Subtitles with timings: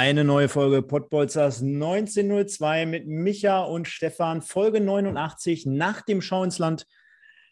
[0.00, 6.60] Eine neue Folge Pottbolzers 1902 mit Micha und Stefan, Folge 89 nach dem Schau ins
[6.60, 6.86] Land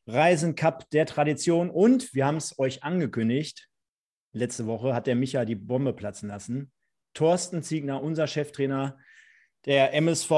[0.06, 1.70] Reisen Cup der Tradition.
[1.70, 3.68] Und wir haben es euch angekündigt.
[4.32, 6.70] Letzte Woche hat der Micha die Bombe platzen lassen.
[7.14, 8.96] Thorsten Ziegner, unser Cheftrainer
[9.65, 10.30] der MSV,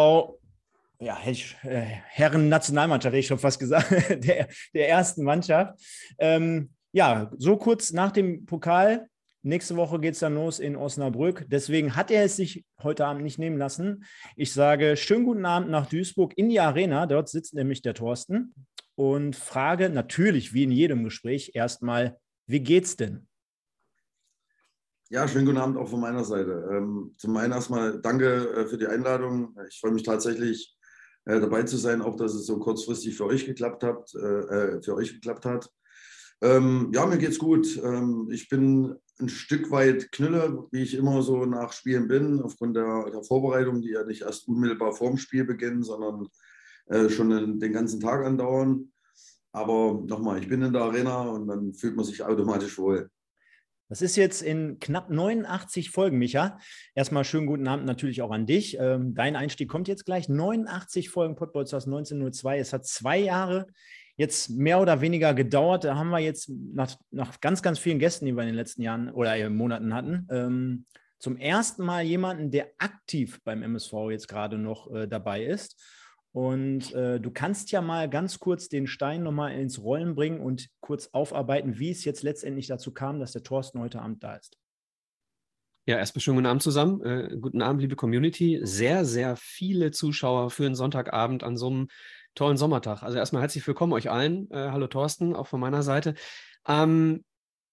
[1.00, 3.90] ja, äh, Herren-Nationalmannschaft, hätte ich schon fast gesagt,
[4.24, 5.78] der, der ersten Mannschaft.
[6.16, 9.10] Ähm, ja, so kurz nach dem Pokal
[9.42, 11.46] Nächste Woche geht es dann los in Osnabrück.
[11.48, 14.04] Deswegen hat er es sich heute Abend nicht nehmen lassen.
[14.34, 17.06] Ich sage schönen guten Abend nach Duisburg in die Arena.
[17.06, 18.52] Dort sitzt nämlich der Thorsten
[18.96, 23.28] und frage natürlich, wie in jedem Gespräch, erstmal, wie geht's denn?
[25.08, 26.68] Ja, schönen guten Abend auch von meiner Seite.
[26.72, 29.56] Ähm, zum einen erstmal danke äh, für die Einladung.
[29.68, 30.76] Ich freue mich tatsächlich
[31.26, 34.12] äh, dabei zu sein, auch dass es so kurzfristig für euch geklappt hat.
[34.14, 35.70] Äh, für euch geklappt hat.
[36.42, 37.80] Ähm, ja, mir geht's gut.
[37.82, 42.76] Ähm, ich bin ein Stück weit Knülle, wie ich immer so nach Spielen bin, aufgrund
[42.76, 46.28] der, der Vorbereitung, die ja nicht erst unmittelbar vorm Spiel beginnen, sondern
[46.86, 48.92] äh, schon den, den, ganzen Tag andauern.
[49.52, 53.10] Aber nochmal, ich bin in der Arena und dann fühlt man sich automatisch wohl.
[53.90, 56.58] Das ist jetzt in knapp 89 Folgen, Micha.
[56.94, 58.76] Erstmal schönen guten Abend natürlich auch an dich.
[58.78, 60.28] Ähm, dein Einstieg kommt jetzt gleich.
[60.28, 62.58] 89 Folgen Podbolsters 1902.
[62.58, 63.66] Es hat zwei Jahre
[64.18, 65.84] jetzt mehr oder weniger gedauert.
[65.84, 68.82] Da haben wir jetzt nach, nach ganz, ganz vielen Gästen, die wir in den letzten
[68.82, 70.86] Jahren oder Monaten hatten, ähm,
[71.20, 75.80] zum ersten Mal jemanden, der aktiv beim MSV jetzt gerade noch äh, dabei ist.
[76.32, 80.68] Und äh, du kannst ja mal ganz kurz den Stein nochmal ins Rollen bringen und
[80.80, 84.56] kurz aufarbeiten, wie es jetzt letztendlich dazu kam, dass der Thorsten heute Abend da ist.
[85.86, 87.02] Ja, erstmal schönen guten Abend zusammen.
[87.02, 88.60] Äh, guten Abend, liebe Community.
[88.62, 91.88] Sehr, sehr viele Zuschauer für einen Sonntagabend an so einem
[92.34, 93.02] tollen Sommertag.
[93.02, 94.50] Also erstmal herzlich willkommen euch allen.
[94.50, 96.14] Äh, hallo Thorsten, auch von meiner Seite.
[96.66, 97.24] Ähm,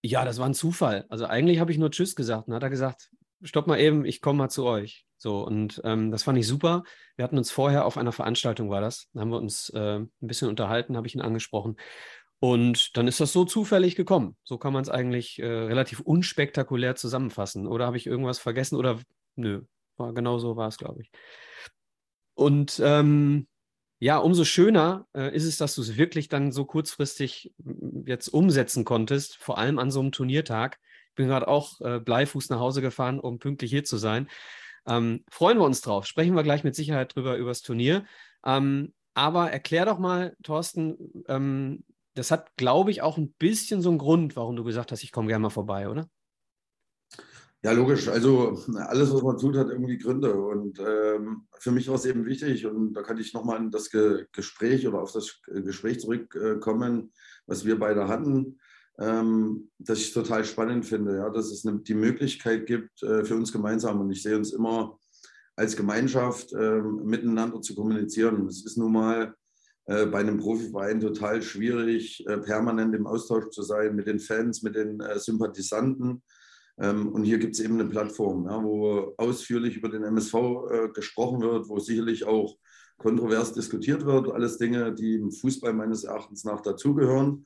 [0.02, 1.06] ja, das war ein Zufall.
[1.10, 2.48] Also eigentlich habe ich nur Tschüss gesagt.
[2.48, 3.10] Dann hat er gesagt,
[3.42, 5.06] stopp mal eben, ich komme mal zu euch.
[5.18, 6.84] So, und ähm, das fand ich super.
[7.16, 9.08] Wir hatten uns vorher auf einer Veranstaltung, war das.
[9.14, 11.78] Da haben wir uns äh, ein bisschen unterhalten, habe ich ihn angesprochen.
[12.40, 14.36] Und dann ist das so zufällig gekommen.
[14.44, 17.66] So kann man es eigentlich äh, relativ unspektakulär zusammenfassen.
[17.66, 18.76] Oder habe ich irgendwas vergessen?
[18.76, 19.00] Oder
[19.36, 19.62] nö,
[19.98, 21.12] war genau so war es, glaube ich.
[22.36, 23.48] Und ähm,
[24.06, 27.52] ja, umso schöner äh, ist es, dass du es wirklich dann so kurzfristig
[28.06, 30.78] jetzt umsetzen konntest, vor allem an so einem Turniertag.
[31.10, 34.30] Ich bin gerade auch äh, Bleifuß nach Hause gefahren, um pünktlich hier zu sein.
[34.86, 36.06] Ähm, freuen wir uns drauf.
[36.06, 38.06] Sprechen wir gleich mit Sicherheit drüber über das Turnier.
[38.46, 41.84] Ähm, aber erklär doch mal, Thorsten, ähm,
[42.14, 45.12] das hat, glaube ich, auch ein bisschen so einen Grund, warum du gesagt hast, ich
[45.12, 46.08] komme gerne mal vorbei, oder?
[47.66, 48.08] Ja, logisch.
[48.10, 50.36] Also alles, was man tut, hat irgendwie Gründe.
[50.36, 53.90] Und ähm, für mich war es eben wichtig, und da kann ich nochmal an das
[53.90, 57.12] Ge Gespräch oder auf das Gespräch zurückkommen,
[57.48, 58.60] was wir beide hatten,
[59.00, 63.36] ähm, dass ich total spannend finde, ja, dass es eine, die Möglichkeit gibt äh, für
[63.36, 64.00] uns gemeinsam.
[64.00, 65.00] Und ich sehe uns immer
[65.56, 68.46] als Gemeinschaft äh, miteinander zu kommunizieren.
[68.46, 69.34] Es ist nun mal
[69.86, 74.62] äh, bei einem Profiverein total schwierig, äh, permanent im Austausch zu sein mit den Fans,
[74.62, 76.22] mit den äh, Sympathisanten.
[76.78, 80.90] Ähm, und hier gibt es eben eine Plattform, ja, wo ausführlich über den MSV äh,
[80.94, 82.58] gesprochen wird, wo sicherlich auch
[82.98, 84.32] kontrovers diskutiert wird.
[84.32, 87.46] Alles Dinge, die im Fußball meines Erachtens nach dazugehören.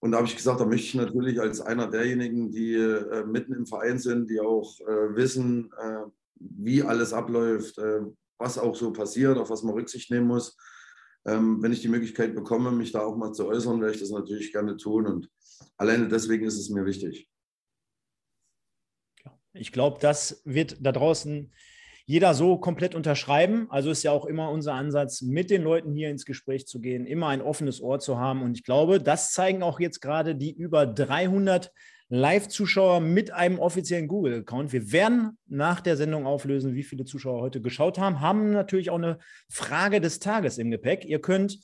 [0.00, 3.54] Und da habe ich gesagt, da möchte ich natürlich als einer derjenigen, die äh, mitten
[3.54, 6.02] im Verein sind, die auch äh, wissen, äh,
[6.34, 8.02] wie alles abläuft, äh,
[8.38, 10.56] was auch so passiert, auf was man Rücksicht nehmen muss.
[11.24, 14.10] Ähm, wenn ich die Möglichkeit bekomme, mich da auch mal zu äußern, werde ich das
[14.10, 15.06] natürlich gerne tun.
[15.06, 15.30] Und
[15.76, 17.28] alleine deswegen ist es mir wichtig.
[19.58, 21.50] Ich glaube, das wird da draußen
[22.06, 23.66] jeder so komplett unterschreiben.
[23.68, 27.04] Also ist ja auch immer unser Ansatz, mit den Leuten hier ins Gespräch zu gehen,
[27.04, 28.42] immer ein offenes Ohr zu haben.
[28.42, 31.72] Und ich glaube, das zeigen auch jetzt gerade die über 300
[32.08, 34.72] Live-Zuschauer mit einem offiziellen Google-Account.
[34.72, 38.98] Wir werden nach der Sendung auflösen, wie viele Zuschauer heute geschaut haben, haben natürlich auch
[38.98, 41.04] eine Frage des Tages im Gepäck.
[41.04, 41.58] Ihr könnt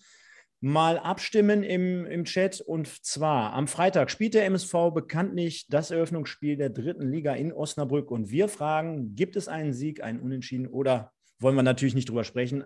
[0.62, 2.60] mal abstimmen im, im Chat.
[2.60, 8.10] Und zwar am Freitag spielt der MSV bekanntlich das Eröffnungsspiel der dritten Liga in Osnabrück.
[8.10, 11.10] Und wir fragen, gibt es einen Sieg, einen Unentschieden oder
[11.40, 12.64] wollen wir natürlich nicht drüber sprechen?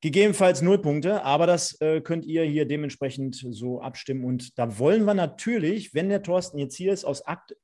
[0.00, 4.24] Gegebenenfalls null Punkte, aber das äh, könnt ihr hier dementsprechend so abstimmen.
[4.24, 7.56] Und da wollen wir natürlich, wenn der Thorsten jetzt hier ist, aus, Akt,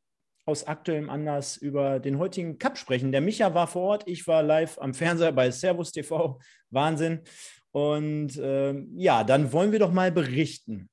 [0.45, 3.13] aus aktuellem Anlass über den heutigen Cup sprechen.
[3.13, 6.39] Der Micha war vor Ort, ich war live am Fernseher bei Servus TV.
[6.71, 7.21] Wahnsinn.
[7.77, 10.89] Und äh, ja, dann wollen wir doch mal berichten.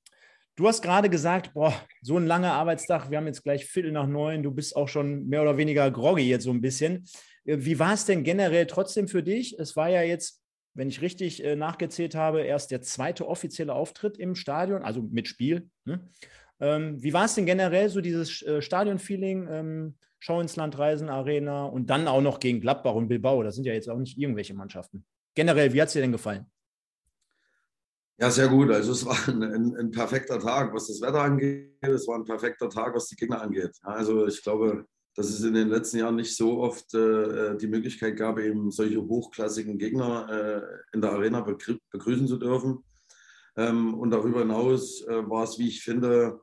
[0.57, 4.05] Du hast gerade gesagt, boah, so ein langer Arbeitstag, wir haben jetzt gleich Viertel nach
[4.05, 7.05] neun, du bist auch schon mehr oder weniger groggy jetzt so ein bisschen.
[7.45, 9.57] Äh, wie war es denn generell trotzdem für dich?
[9.57, 10.43] Es war ja jetzt,
[10.73, 15.29] wenn ich richtig äh, nachgezählt habe, erst der zweite offizielle Auftritt im Stadion, also mit
[15.29, 15.69] Spiel.
[15.85, 16.05] Ne?
[16.59, 21.07] Ähm, wie war es denn generell, so dieses äh, Stadionfeeling, ähm, Schau ins Land reisen,
[21.07, 23.41] Arena und dann auch noch gegen Gladbach und Bilbao?
[23.41, 25.05] Das sind ja jetzt auch nicht irgendwelche Mannschaften.
[25.33, 26.45] Generell, wie hat es dir denn gefallen?
[28.19, 28.69] Ja, sehr gut.
[28.69, 31.73] Also es war ein, ein, ein, perfekter Tag, was das Wetter angeht.
[31.81, 33.71] Es war ein perfekter Tag, was die Gegner angeht.
[33.81, 38.17] Also ich glaube, dass es in den letzten Jahren nicht so oft äh, die Möglichkeit
[38.17, 42.83] gab, eben solche hochklassigen Gegner äh, in der Arena begrüßen zu dürfen.
[43.55, 46.39] Ähm, und darüber hinaus äh, war es, wie ich finde,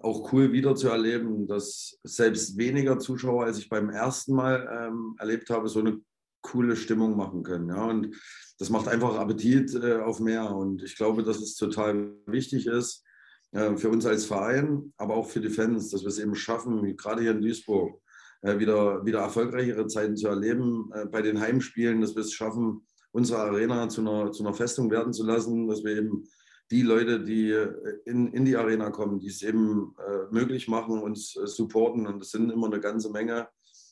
[0.00, 5.16] auch cool wieder zu erleben, dass selbst weniger Zuschauer, als ich beim ersten Mal ähm,
[5.18, 6.00] erlebt habe, so eine
[6.42, 7.68] coole Stimmung machen können.
[7.68, 7.84] Ja?
[7.84, 8.16] Und
[8.58, 10.54] das macht einfach Appetit äh, auf mehr.
[10.54, 13.04] Und ich glaube, dass es total wichtig ist
[13.52, 16.96] äh, für uns als Verein, aber auch für die Fans, dass wir es eben schaffen,
[16.96, 18.00] gerade hier in Duisburg,
[18.42, 22.86] äh, wieder, wieder erfolgreichere Zeiten zu erleben äh, bei den Heimspielen, dass wir es schaffen,
[23.12, 26.24] unsere Arena zu einer, zu einer Festung werden zu lassen, dass wir eben
[26.70, 27.72] die Leute, die äh,
[28.04, 32.06] in, in die Arena kommen, die es eben äh, möglich machen, uns supporten.
[32.06, 33.48] Und es sind immer eine ganze Menge,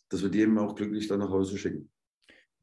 [0.09, 1.91] dass wir die eben auch glücklich dann nach Hause schicken.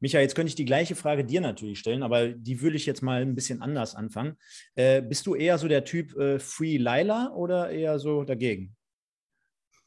[0.00, 3.02] Micha, jetzt könnte ich die gleiche Frage dir natürlich stellen, aber die würde ich jetzt
[3.02, 4.36] mal ein bisschen anders anfangen.
[4.74, 8.76] Äh, bist du eher so der Typ äh, Free Lila oder eher so dagegen?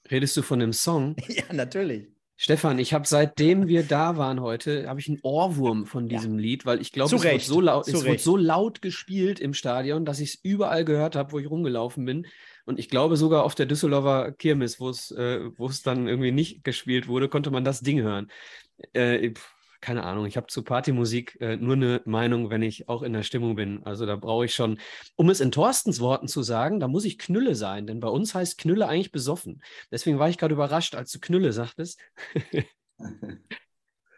[0.10, 1.16] Redest du von dem Song?
[1.28, 2.08] ja, natürlich.
[2.42, 6.42] Stefan, ich habe seitdem wir da waren heute, habe ich einen Ohrwurm von diesem ja.
[6.42, 10.06] Lied, weil ich glaube, es, wird so, laut, es wird so laut gespielt im Stadion,
[10.06, 12.28] dass ich es überall gehört habe, wo ich rumgelaufen bin.
[12.66, 15.50] Und ich glaube sogar auf der Düsseldorfer Kirmes, wo es äh,
[15.84, 18.32] dann irgendwie nicht gespielt wurde, konnte man das Ding hören.
[18.94, 19.34] Äh,
[19.82, 23.24] keine Ahnung, ich habe zu Partymusik äh, nur eine Meinung, wenn ich auch in der
[23.24, 23.84] Stimmung bin.
[23.84, 24.80] Also da brauche ich schon,
[25.16, 28.36] um es in Thorstens Worten zu sagen, da muss ich Knülle sein, denn bei uns
[28.36, 29.62] heißt Knülle eigentlich besoffen.
[29.92, 32.00] Deswegen war ich gerade überrascht, als du Knülle sagtest.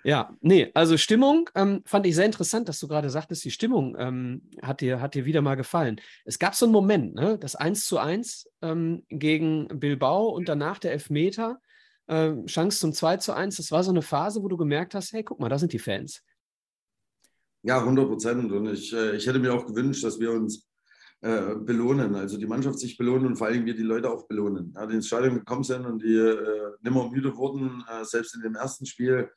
[0.04, 3.96] ja, nee, also Stimmung ähm, fand ich sehr interessant, dass du gerade sagtest, die Stimmung
[4.00, 6.02] ähm, hat, dir, hat dir wieder mal gefallen.
[6.25, 10.80] Es gab so einen Moment, ne, das 1 zu 1 ähm, gegen Bilbao und danach
[10.80, 11.60] der Elfmeter
[12.12, 13.56] äh, Chance zum 2 zu 1.
[13.56, 15.80] Das war so eine Phase, wo du gemerkt hast, hey, guck mal, da sind die
[15.80, 16.22] Fans.
[17.63, 18.52] Ja, 100 Prozent.
[18.52, 20.68] Und ich, äh, ich hätte mir auch gewünscht, dass wir uns
[21.22, 24.74] äh, belohnen, also die Mannschaft sich belohnen und vor allem wir die Leute auch belohnen.
[24.75, 28.42] Ja, die ins Stadion gekommen sind und die äh, nimmer müde wurden, äh, selbst in
[28.42, 29.30] dem ersten Spiel,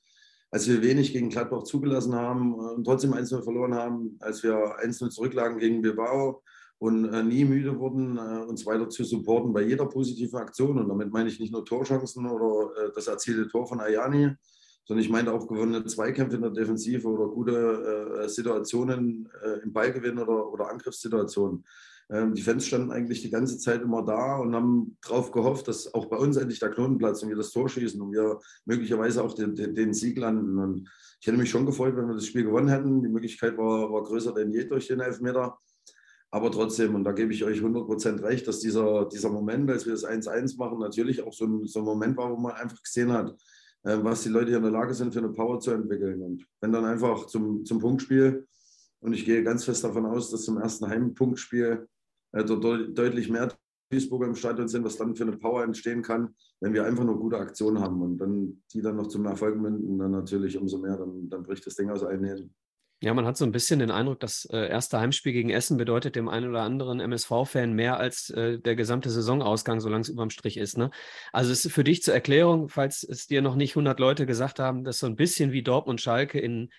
[0.50, 5.10] als wir wenig gegen Gladbach zugelassen haben und trotzdem 1-0 verloren haben, als wir 1-0
[5.10, 6.42] zurücklagen gegen Bilbao,
[6.84, 10.78] und äh, nie müde wurden, äh, uns weiter zu supporten bei jeder positiven Aktion.
[10.78, 14.32] Und damit meine ich nicht nur Torchancen oder äh, das erzielte Tor von Ayani,
[14.84, 19.72] sondern ich meine auch gewonnene Zweikämpfe in der Defensive oder gute äh, Situationen äh, im
[19.72, 21.64] Ballgewinn oder, oder Angriffssituationen.
[22.10, 25.94] Ähm, die Fans standen eigentlich die ganze Zeit immer da und haben darauf gehofft, dass
[25.94, 29.24] auch bei uns endlich der Knoten platzt und wir das Tor schießen und wir möglicherweise
[29.24, 30.58] auch den, den, den Sieg landen.
[30.58, 33.02] Und ich hätte mich schon gefreut, wenn wir das Spiel gewonnen hätten.
[33.02, 35.56] Die Möglichkeit war, war größer denn je durch den Elfmeter.
[36.34, 39.92] Aber trotzdem, und da gebe ich euch 100% recht, dass dieser, dieser Moment, als wir
[39.92, 43.12] das 1-1 machen, natürlich auch so ein, so ein Moment war, wo man einfach gesehen
[43.12, 43.30] hat,
[43.84, 46.20] äh, was die Leute hier in der Lage sind, für eine Power zu entwickeln.
[46.22, 48.48] Und wenn dann einfach zum, zum Punktspiel,
[48.98, 51.86] und ich gehe ganz fest davon aus, dass zum ersten Heimpunktspiel
[52.32, 53.52] äh, dort deutlich mehr
[53.92, 57.20] Duisburger im Stadion sind, was dann für eine Power entstehen kann, wenn wir einfach nur
[57.20, 60.96] gute Aktionen haben und dann die dann noch zum Erfolg münden, dann natürlich umso mehr,
[60.96, 62.52] dann, dann bricht das Ding aus allen Nähten.
[63.04, 66.16] Ja, man hat so ein bisschen den Eindruck, das äh, erste Heimspiel gegen Essen bedeutet
[66.16, 70.56] dem einen oder anderen MSV-Fan mehr als äh, der gesamte Saisonausgang, solange es überm Strich
[70.56, 70.78] ist.
[70.78, 70.90] Ne?
[71.30, 74.58] Also es ist für dich zur Erklärung, falls es dir noch nicht 100 Leute gesagt
[74.58, 76.70] haben, das ist so ein bisschen wie Dortmund Schalke in,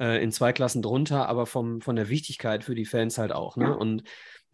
[0.00, 3.58] äh, in zwei Klassen drunter, aber vom, von der Wichtigkeit für die Fans halt auch.
[3.58, 3.76] Ne?
[3.76, 4.04] Und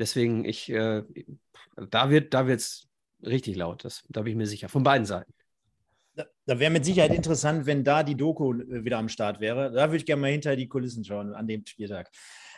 [0.01, 2.89] deswegen, ich, da wird da wird's
[3.25, 5.33] richtig laut, das, da bin ich mir sicher, von beiden Seiten.
[6.51, 9.71] Da, wäre mit Sicherheit interessant, wenn da die Doku äh, wieder am Start wäre.
[9.71, 12.11] Da würde ich gerne mal hinter die Kulissen schauen an dem Spieltag.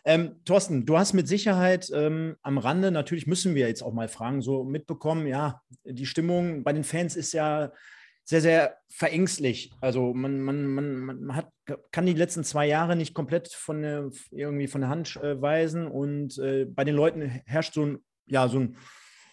[0.06, 4.08] Ähm, Thorsten, du hast mit Sicherheit ähm, am Rande, natürlich müssen wir jetzt auch mal
[4.08, 7.70] fragen, so mitbekommen, ja, die Stimmung bei den Fans ist ja
[8.25, 9.75] sehr, sehr verängstlich.
[9.82, 11.52] Also man, man, man, man hat,
[11.90, 15.87] kann die letzten zwei Jahre nicht komplett von der, irgendwie von der Hand äh, weisen
[15.87, 18.76] und äh, bei den Leuten herrscht so ein, ja, so ein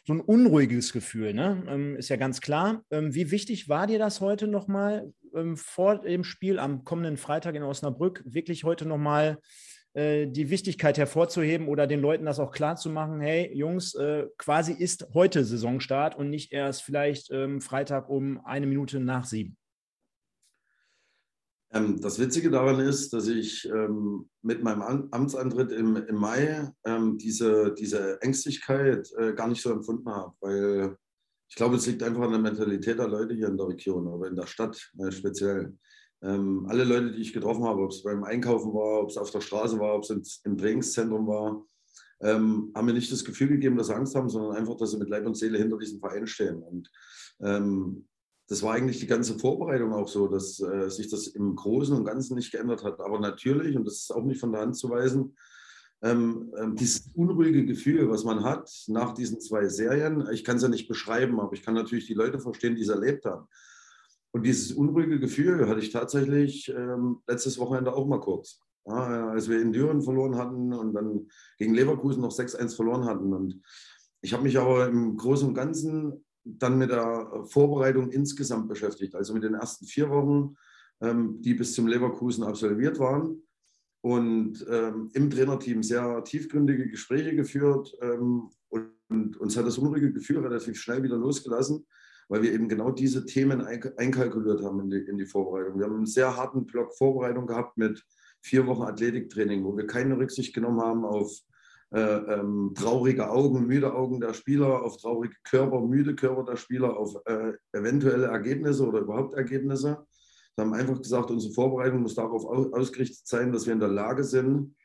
[0.09, 1.63] so ein unruhiges Gefühl, ne?
[1.67, 2.83] Ähm, ist ja ganz klar.
[2.89, 7.53] Ähm, wie wichtig war dir das heute nochmal ähm, vor dem Spiel am kommenden Freitag
[7.53, 9.37] in Osnabrück, wirklich heute nochmal
[9.93, 14.25] äh, die Wichtigkeit hervorzuheben oder den Leuten das auch klar zu machen, hey Jungs, äh,
[14.39, 19.58] quasi ist heute Saisonstart und nicht erst vielleicht ähm, Freitag um eine Minute nach sieben?
[21.71, 27.17] Ähm, das Witzige daran ist, dass ich ähm, mit meinem Amtsantritt im, im Mai ähm,
[27.17, 30.97] diese, diese Ängstlichkeit äh, gar nicht so empfunden habe, weil
[31.47, 34.27] ich glaube, es liegt einfach an der Mentalität der Leute hier in der Region, aber
[34.27, 35.75] in der Stadt äh, speziell.
[36.21, 39.31] Ähm, alle Leute, die ich getroffen habe, ob es beim Einkaufen war, ob es auf
[39.31, 41.65] der Straße war, ob es im Trainingszentrum war,
[42.21, 44.97] ähm, haben mir nicht das Gefühl gegeben, dass sie Angst haben, sondern einfach, dass sie
[44.97, 46.61] mit Leib und Seele hinter diesem Verein stehen.
[46.61, 46.89] Und
[47.41, 48.07] ähm,
[48.49, 52.03] das war eigentlich die ganze Vorbereitung auch so, dass äh, sich das im Großen und
[52.03, 52.99] Ganzen nicht geändert hat.
[52.99, 55.37] Aber natürlich, und das ist auch nicht von der Hand zu weisen,
[56.01, 60.63] ähm, ähm, dieses unruhige Gefühl, was man hat nach diesen zwei Serien, ich kann es
[60.63, 63.47] ja nicht beschreiben, aber ich kann natürlich die Leute verstehen, die es erlebt haben.
[64.31, 68.61] Und dieses unruhige Gefühl hatte ich tatsächlich ähm, letztes Wochenende auch mal kurz.
[68.85, 71.27] Ja, als wir in Düren verloren hatten und dann
[71.59, 73.31] gegen Leverkusen noch 6-1 verloren hatten.
[73.31, 73.61] Und
[74.21, 79.33] ich habe mich aber im Großen und Ganzen dann mit der Vorbereitung insgesamt beschäftigt, also
[79.33, 80.55] mit den ersten vier Wochen,
[81.01, 83.41] ähm, die bis zum Leverkusen absolviert waren
[84.01, 88.89] und ähm, im Trainerteam sehr tiefgründige Gespräche geführt ähm, und,
[89.39, 91.83] uns hat das unruhige Gefühl relativ schnell wieder losgelassen,
[92.27, 95.79] weil wir eben genau diese Themen einkalkuliert haben in die, in die Vorbereitung.
[95.79, 98.05] Wir haben einen sehr harten Block Vorbereitung gehabt mit
[98.41, 101.39] vier Wochen Athletiktraining, wo wir keine Rücksicht genommen haben auf
[101.91, 106.95] äh, ähm, traurige Augen, müde Augen der Spieler, auf traurige Körper, müde Körper der Spieler,
[106.95, 110.05] auf äh, eventuelle Ergebnisse oder überhaupt Ergebnisse.
[110.55, 114.23] Wir haben einfach gesagt, unsere Vorbereitung muss darauf ausgerichtet sein, dass wir in der Lage
[114.23, 114.75] sind,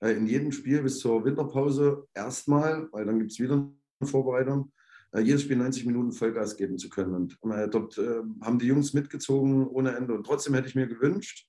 [0.00, 3.54] äh, in jedem Spiel bis zur Winterpause erstmal, weil dann gibt es wieder
[4.00, 4.72] eine Vorbereitung,
[5.12, 7.36] äh, jedes Spiel 90 Minuten Vollgas geben zu können.
[7.40, 7.96] Und äh, dort
[8.40, 10.12] haben die Jungs mitgezogen ohne Ende.
[10.12, 11.46] Und trotzdem hätte ich mir gewünscht,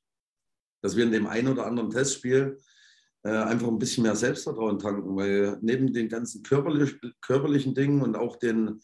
[0.84, 2.60] dass wir in dem einen oder anderen Testspiel
[3.24, 8.16] äh, einfach ein bisschen mehr Selbstvertrauen tanken, weil neben den ganzen körperlich, körperlichen Dingen und
[8.16, 8.82] auch den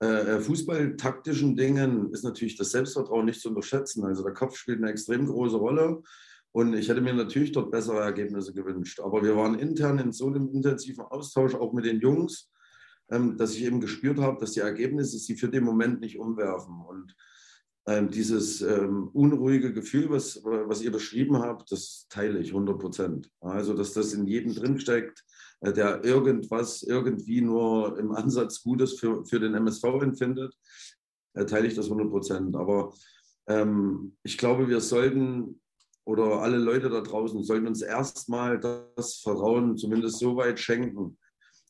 [0.00, 4.04] äh, äh, fußballtaktischen Dingen ist natürlich das Selbstvertrauen nicht zu unterschätzen.
[4.04, 6.02] Also der Kopf spielt eine extrem große Rolle.
[6.52, 9.00] Und ich hätte mir natürlich dort bessere Ergebnisse gewünscht.
[9.00, 12.50] Aber wir waren intern in so einem intensiven Austausch, auch mit den Jungs,
[13.10, 16.80] ähm, dass ich eben gespürt habe, dass die Ergebnisse sie für den Moment nicht umwerfen.
[16.86, 17.14] Und
[18.10, 23.30] dieses ähm, unruhige Gefühl, was, was ihr beschrieben habt, das teile ich 100 Prozent.
[23.40, 25.24] Also, dass das in jedem drinsteckt,
[25.60, 30.54] äh, der irgendwas irgendwie nur im Ansatz Gutes für, für den MSV empfindet,
[31.34, 32.56] äh, teile ich das 100 Prozent.
[32.56, 32.92] Aber
[33.46, 35.60] ähm, ich glaube, wir sollten
[36.04, 41.18] oder alle Leute da draußen sollten uns erstmal das Vertrauen zumindest so weit schenken,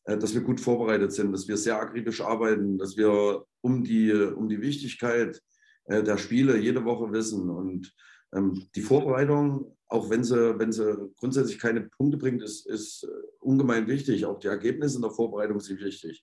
[0.04, 4.12] äh, dass wir gut vorbereitet sind, dass wir sehr akribisch arbeiten, dass wir um die,
[4.12, 5.40] um die Wichtigkeit
[5.88, 7.50] äh, der Spiele jede Woche wissen.
[7.50, 7.95] Und
[8.35, 13.09] ähm, die Vorbereitung, auch wenn sie, wenn sie grundsätzlich keine Punkte bringt, ist, ist äh,
[13.40, 14.26] ungemein wichtig.
[14.26, 16.23] Auch die Ergebnisse in der Vorbereitung sind wichtig.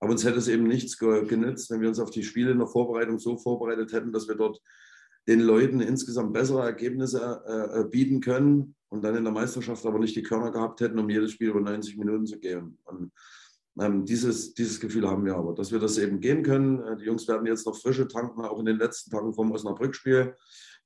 [0.00, 2.66] Aber uns hätte es eben nichts genützt, wenn wir uns auf die Spiele in der
[2.66, 4.60] Vorbereitung so vorbereitet hätten, dass wir dort
[5.26, 9.98] den Leuten insgesamt bessere Ergebnisse äh, äh bieten können und dann in der Meisterschaft aber
[9.98, 12.78] nicht die Körner gehabt hätten, um jedes Spiel über 90 Minuten zu gehen.
[12.84, 13.10] Und
[13.78, 16.80] ähm, dieses, dieses Gefühl haben wir aber, dass wir das eben gehen können.
[16.80, 20.34] Äh, die Jungs werden jetzt noch frische tanken, auch in den letzten Tagen vom Osnabrück-Spiel.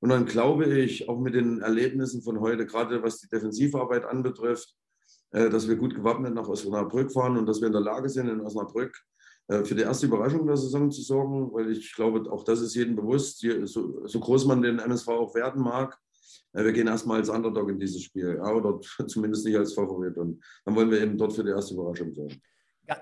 [0.01, 4.75] Und dann glaube ich, auch mit den Erlebnissen von heute, gerade was die Defensivarbeit anbetrifft,
[5.31, 8.27] äh, dass wir gut gewappnet nach Osnabrück fahren und dass wir in der Lage sind,
[8.27, 8.97] in Osnabrück
[9.47, 12.75] äh, für die erste Überraschung der Saison zu sorgen, weil ich glaube, auch das ist
[12.75, 15.97] jedem bewusst, so, so groß man den MSV auch werden mag,
[16.53, 20.17] wir gehen erstmal als Underdog in dieses Spiel, ja, oder zumindest nicht als Favorit.
[20.17, 22.41] Und dann wollen wir eben dort für die erste Überraschung sorgen.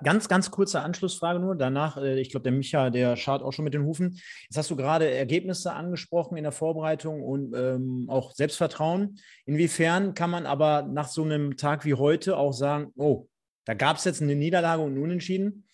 [0.03, 1.55] Ganz, ganz kurze Anschlussfrage nur.
[1.55, 4.19] Danach, äh, ich glaube, der Micha, der schaut auch schon mit den Hufen.
[4.43, 9.19] Jetzt hast du gerade Ergebnisse angesprochen in der Vorbereitung und ähm, auch Selbstvertrauen.
[9.45, 13.27] Inwiefern kann man aber nach so einem Tag wie heute auch sagen, oh,
[13.65, 15.65] da gab es jetzt eine Niederlage und einen Unentschieden,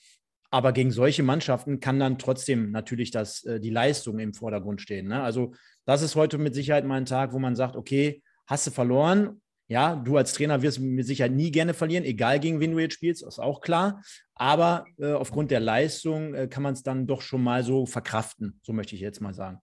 [0.50, 5.08] aber gegen solche Mannschaften kann dann trotzdem natürlich das, äh, die Leistung im Vordergrund stehen.
[5.08, 5.22] Ne?
[5.22, 5.54] Also
[5.86, 9.42] das ist heute mit Sicherheit mal ein Tag, wo man sagt, okay, hast du verloren,
[9.68, 12.94] ja, du als Trainer wirst mit Sicherheit nie gerne verlieren, egal gegen wen du jetzt
[12.94, 14.02] spielst, ist auch klar.
[14.36, 18.60] Aber äh, aufgrund der Leistung äh, kann man es dann doch schon mal so verkraften,
[18.64, 19.60] so möchte ich jetzt mal sagen.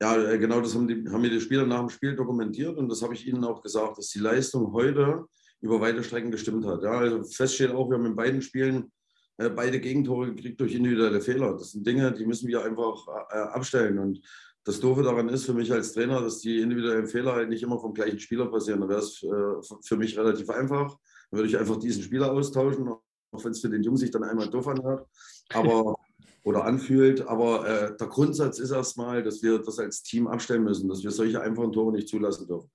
[0.00, 2.88] Ja, äh, genau, das haben, die, haben mir die Spieler nach dem Spiel dokumentiert und
[2.88, 5.24] das habe ich ihnen auch gesagt, dass die Leistung heute
[5.60, 6.82] über weite Strecken gestimmt hat.
[6.82, 8.92] Ja, also fest steht auch, wir haben in beiden Spielen
[9.38, 11.52] äh, beide Gegentore gekriegt durch individuelle Fehler.
[11.52, 13.98] Das sind Dinge, die müssen wir einfach äh, abstellen.
[13.98, 14.20] Und
[14.66, 17.78] das Doofe daran ist für mich als Trainer, dass die individuellen Fehler halt nicht immer
[17.78, 18.80] vom gleichen Spieler passieren.
[18.80, 20.98] Da wäre es äh, für mich relativ einfach.
[21.30, 24.24] Dann würde ich einfach diesen Spieler austauschen, auch wenn es für den Jungen sich dann
[24.24, 25.06] einmal doof anhört
[25.54, 25.94] aber,
[26.42, 27.28] oder anfühlt.
[27.28, 31.12] Aber äh, der Grundsatz ist erstmal, dass wir das als Team abstellen müssen, dass wir
[31.12, 32.68] solche einfachen Tore nicht zulassen dürfen.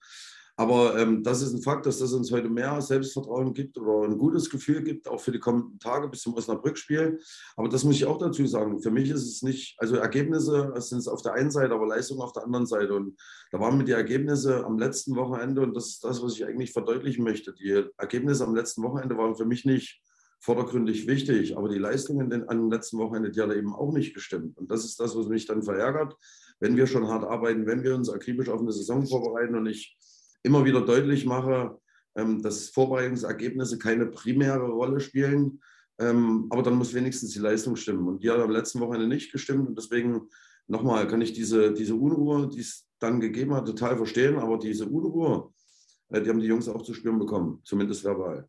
[0.57, 4.17] Aber ähm, das ist ein Fakt, dass das uns heute mehr Selbstvertrauen gibt oder ein
[4.17, 7.19] gutes Gefühl gibt, auch für die kommenden Tage bis zum Osnabrück-Spiel.
[7.55, 8.81] Aber das muss ich auch dazu sagen.
[8.81, 12.19] Für mich ist es nicht, also Ergebnisse sind es auf der einen Seite, aber Leistung
[12.21, 12.93] auf der anderen Seite.
[12.93, 13.19] Und
[13.51, 16.71] da waren mir die Ergebnisse am letzten Wochenende, und das ist das, was ich eigentlich
[16.71, 17.53] verdeutlichen möchte.
[17.53, 20.01] Die Ergebnisse am letzten Wochenende waren für mich nicht
[20.41, 24.57] vordergründig wichtig, aber die Leistungen an dem letzten Wochenende, die hat eben auch nicht gestimmt.
[24.57, 26.17] Und das ist das, was mich dann verärgert,
[26.59, 29.97] wenn wir schon hart arbeiten, wenn wir uns akribisch auf eine Saison vorbereiten und ich
[30.43, 31.79] immer wieder deutlich mache,
[32.15, 35.61] ähm, dass Vorbereitungsergebnisse keine primäre Rolle spielen.
[35.99, 38.07] Ähm, aber dann muss wenigstens die Leistung stimmen.
[38.07, 39.67] Und die hat am letzten Wochenende nicht gestimmt.
[39.67, 40.29] Und deswegen
[40.67, 44.37] nochmal kann ich diese, diese Unruhe, die es dann gegeben hat, total verstehen.
[44.39, 45.51] Aber diese Unruhe,
[46.09, 48.47] äh, die haben die Jungs auch zu spüren bekommen, zumindest verbal.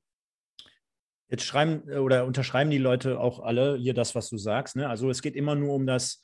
[1.28, 4.76] Jetzt schreiben äh, oder unterschreiben die Leute auch alle hier das, was du sagst.
[4.76, 4.88] Ne?
[4.88, 6.20] Also es geht immer nur um das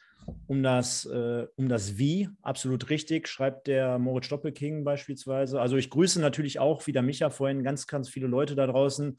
[0.47, 2.29] um das, äh, um das Wie.
[2.43, 5.61] Absolut richtig, schreibt der Moritz Doppelking beispielsweise.
[5.61, 9.19] Also ich grüße natürlich auch, wie der Micha vorhin, ganz, ganz viele Leute da draußen,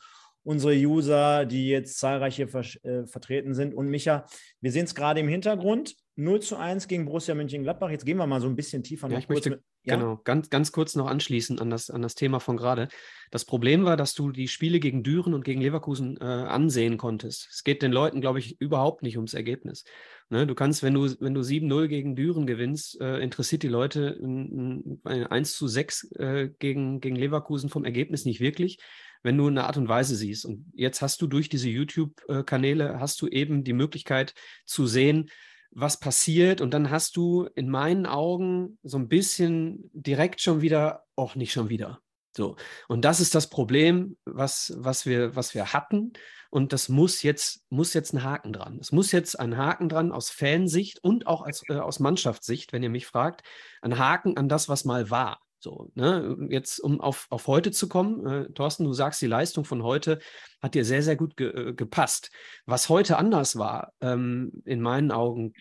[0.50, 3.76] unsere User, die jetzt zahlreich hier ver äh, vertreten sind.
[3.76, 4.26] Und Micha,
[4.62, 5.96] wir sehen es gerade im Hintergrund.
[6.16, 7.92] 0 zu 1 gegen Borussia Mönchengladbach.
[7.92, 9.96] Jetzt gehen wir mal so ein bisschen tiefer ja, ich möchte, mit, ja?
[9.96, 12.88] Genau, ganz, ganz kurz noch anschließen an das, an das Thema von gerade.
[13.30, 17.48] Das Problem war, dass du die Spiele gegen Düren und gegen Leverkusen äh, ansehen konntest.
[17.52, 19.86] Es geht den Leuten, glaube ich, überhaupt nicht ums Ergebnis.
[20.30, 20.48] Ne?
[20.48, 25.00] Du kannst, wenn du, wenn du 7-0 gegen Düren gewinnst, äh, interessiert die Leute ein,
[25.04, 28.80] ein 1 zu 6 äh, gegen, gegen Leverkusen vom Ergebnis nicht wirklich
[29.24, 30.46] wenn du eine Art und Weise siehst.
[30.46, 34.34] Und jetzt hast du durch diese YouTube-Kanäle, hast du eben die Möglichkeit
[34.66, 35.30] zu sehen,
[35.72, 36.62] was passiert.
[36.62, 41.52] Und dann hast du in meinen Augen so ein bisschen direkt schon wieder, auch nicht
[41.52, 42.00] schon wieder.
[42.36, 42.56] So.
[42.88, 46.14] Und das ist das Problem, was, was, wir, was wir hatten.
[46.52, 48.80] Und das muss jetzt, muss jetzt ein Haken dran.
[48.80, 52.82] Es muss jetzt ein Haken dran aus Fansicht und auch als, äh, aus Mannschaftssicht, wenn
[52.82, 53.44] ihr mich fragt,
[53.82, 55.42] ein Haken an das, was mal war.
[55.62, 56.38] So, ne?
[56.50, 60.20] Jetzt, um auf, auf heute zu kommen, äh, Thorsten, du sagst, die Leistung von heute
[60.62, 62.32] hat dir sehr, sehr gut ge äh, gepasst.
[62.66, 65.54] Was heute anders war, ähm, in meinen Augen,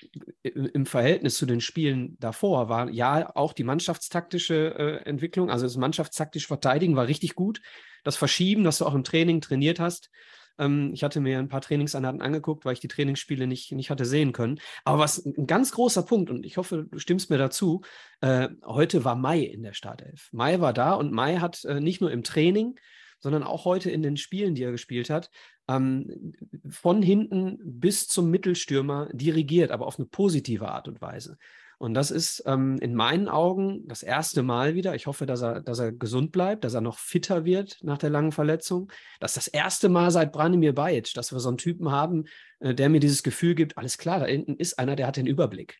[0.42, 5.76] im Verhältnis zu den Spielen davor, war ja auch die mannschaftstaktische äh, Entwicklung, also das
[5.76, 7.60] mannschaftstaktische Verteidigen war richtig gut.
[8.04, 10.10] Das Verschieben, das du auch im Training trainiert hast,
[10.58, 14.04] ähm, ich hatte mir ein paar Trainingseinheiten angeguckt, weil ich die Trainingsspiele nicht, nicht hatte
[14.04, 14.60] sehen können.
[14.84, 17.82] Aber was ein ganz großer Punkt, und ich hoffe, du stimmst mir dazu,
[18.20, 20.28] äh, heute war Mai in der Startelf.
[20.32, 22.78] Mai war da und Mai hat äh, nicht nur im Training,
[23.20, 25.30] sondern auch heute in den Spielen, die er gespielt hat,
[25.68, 26.34] ähm,
[26.68, 31.36] von hinten bis zum Mittelstürmer dirigiert, aber auf eine positive Art und Weise.
[31.78, 34.96] Und das ist ähm, in meinen Augen das erste Mal wieder.
[34.96, 38.10] Ich hoffe, dass er, dass er gesund bleibt, dass er noch fitter wird nach der
[38.10, 38.90] langen Verletzung.
[39.20, 42.24] Das ist das erste Mal seit Branimir Bajic, dass wir so einen Typen haben,
[42.58, 45.28] äh, der mir dieses Gefühl gibt, alles klar, da hinten ist einer, der hat den
[45.28, 45.78] Überblick.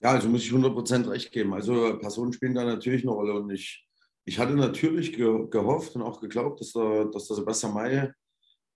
[0.00, 1.54] Ja, also muss ich 100% recht geben.
[1.54, 3.88] Also Personen spielen da natürlich eine Rolle und ich,
[4.26, 8.12] ich hatte natürlich ge gehofft und auch geglaubt, dass der, dass der Sebastian May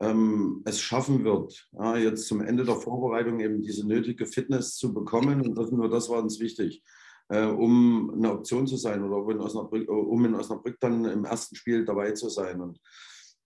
[0.00, 4.94] ähm, es schaffen wird, ja, jetzt zum Ende der Vorbereitung eben diese nötige Fitness zu
[4.94, 5.42] bekommen.
[5.42, 6.82] Und das, nur das war uns wichtig,
[7.28, 11.24] äh, um eine Option zu sein oder um in, Osnabrück, um in Osnabrück dann im
[11.24, 12.60] ersten Spiel dabei zu sein.
[12.60, 12.80] Und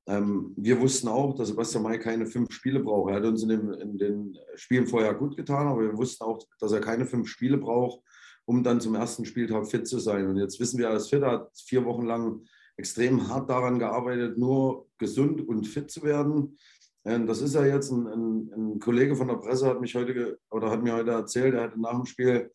[0.06, 3.10] ähm, wir wussten auch, dass Sebastian May keine fünf Spiele braucht.
[3.10, 6.38] Er hat uns in, dem, in den Spielen vorher gut getan, aber wir wussten auch,
[6.60, 8.00] dass er keine fünf Spiele braucht,
[8.44, 10.28] um dann zum ersten Spieltag fit zu sein.
[10.28, 12.42] Und jetzt wissen wir, er ist fit, er hat vier Wochen lang
[12.76, 16.58] extrem hart daran gearbeitet, nur gesund und fit zu werden.
[17.04, 20.38] Ähm, das ist ja jetzt ein, ein, ein, Kollege von der Presse hat mich heute
[20.50, 22.50] oder hat mir heute erzählt, er hatte nach dem Spiel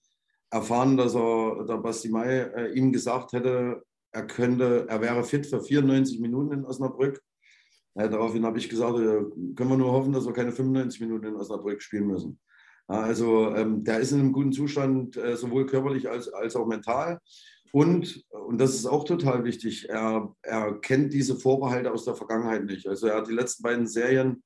[0.52, 5.46] erfahren, dass er der Basti Mai äh, ihm gesagt hätte, er könnte, er wäre fit
[5.46, 7.22] für 94 Minuten in Osnabrück.
[7.96, 9.22] Äh, daraufhin habe ich gesagt, äh,
[9.56, 12.40] können wir nur hoffen, dass wir keine 95 Minuten in Osnabrück spielen müssen.
[12.88, 17.20] Also ähm, der ist in einem guten Zustand, äh, sowohl körperlich als, als auch mental.
[17.72, 22.66] Und, und das ist auch total wichtig, er, er kennt diese Vorbehalte aus der Vergangenheit
[22.66, 22.88] nicht.
[22.88, 24.44] Also er hat die letzten beiden Serien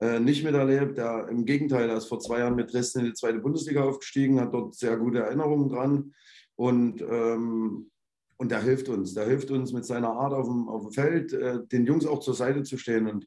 [0.00, 0.98] äh, nicht miterlebt.
[0.98, 4.40] Er, Im Gegenteil, er ist vor zwei Jahren mit Dresden in die zweite Bundesliga aufgestiegen,
[4.40, 6.14] hat dort sehr gute Erinnerungen dran.
[6.56, 7.90] Und, ähm,
[8.36, 9.14] und er hilft uns.
[9.14, 12.20] Der hilft uns mit seiner Art auf dem, auf dem Feld, äh, den Jungs auch
[12.20, 13.06] zur Seite zu stehen.
[13.08, 13.26] Und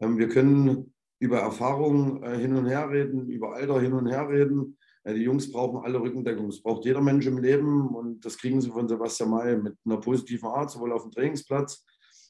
[0.00, 4.28] ähm, wir können über Erfahrung äh, hin und her reden, über Alter hin und her
[4.28, 4.77] reden.
[5.14, 6.48] Die Jungs brauchen alle Rückendeckung.
[6.48, 9.98] Das braucht jeder Mensch im Leben und das kriegen sie von Sebastian May mit einer
[9.98, 11.84] positiven Art, sowohl auf dem Trainingsplatz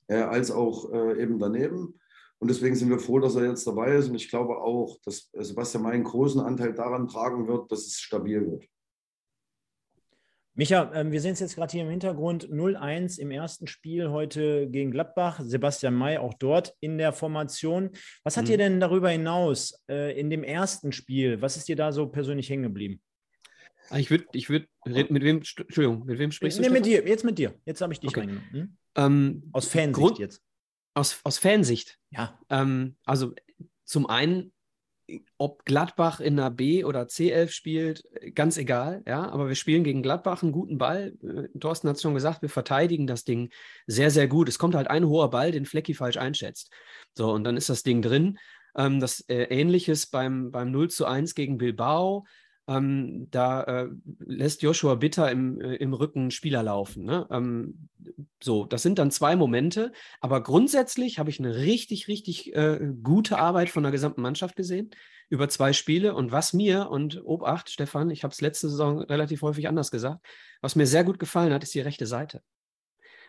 [0.08, 1.94] äh, als auch äh, eben daneben.
[2.40, 4.08] Und deswegen sind wir froh, dass er jetzt dabei ist.
[4.08, 7.98] Und ich glaube auch, dass Sebastian May einen großen Anteil daran tragen wird, dass es
[7.98, 8.64] stabil wird.
[10.58, 14.68] Micha, ähm, wir sehen es jetzt gerade hier im Hintergrund 0-1 im ersten Spiel heute
[14.68, 15.38] gegen Gladbach.
[15.40, 17.90] Sebastian May auch dort in der Formation.
[18.24, 18.48] Was hat mhm.
[18.48, 22.50] dir denn darüber hinaus äh, in dem ersten Spiel, was ist dir da so persönlich
[22.50, 23.00] hängen geblieben?
[23.88, 26.62] Ah, ich würde, ich würde, mit wem, Entschuldigung, mit wem sprichst du?
[26.62, 27.54] Nee, mit dir, jetzt mit dir.
[27.64, 28.20] Jetzt habe ich dich okay.
[28.22, 28.50] reingenommen.
[28.50, 28.76] Hm?
[28.96, 30.42] Ähm, aus Fansicht Grund, jetzt.
[30.92, 32.00] Aus, aus Fansicht?
[32.10, 32.36] Ja.
[32.50, 33.32] Ähm, also
[33.84, 34.52] zum einen,
[35.38, 40.02] ob Gladbach in einer B- oder C11 spielt, ganz egal, ja, aber wir spielen gegen
[40.02, 41.14] Gladbach einen guten Ball.
[41.22, 43.50] Äh, Thorsten hat es schon gesagt, wir verteidigen das Ding
[43.86, 44.48] sehr, sehr gut.
[44.48, 46.70] Es kommt halt ein hoher Ball, den Flecki falsch einschätzt.
[47.14, 48.38] So, und dann ist das Ding drin.
[48.76, 52.26] Ähm, das äh, Ähnliches beim, beim 0 zu 1 gegen Bilbao.
[52.68, 57.04] Ähm, da äh, lässt Joshua Bitter im, äh, im Rücken Spieler laufen.
[57.04, 57.26] Ne?
[57.30, 57.88] Ähm,
[58.42, 63.38] so, das sind dann zwei Momente, aber grundsätzlich habe ich eine richtig, richtig äh, gute
[63.38, 64.90] Arbeit von der gesamten Mannschaft gesehen
[65.30, 66.14] über zwei Spiele.
[66.14, 70.24] Und was mir, und Obacht, Stefan, ich habe es letzte Saison relativ häufig anders gesagt,
[70.60, 72.42] was mir sehr gut gefallen hat, ist die rechte Seite.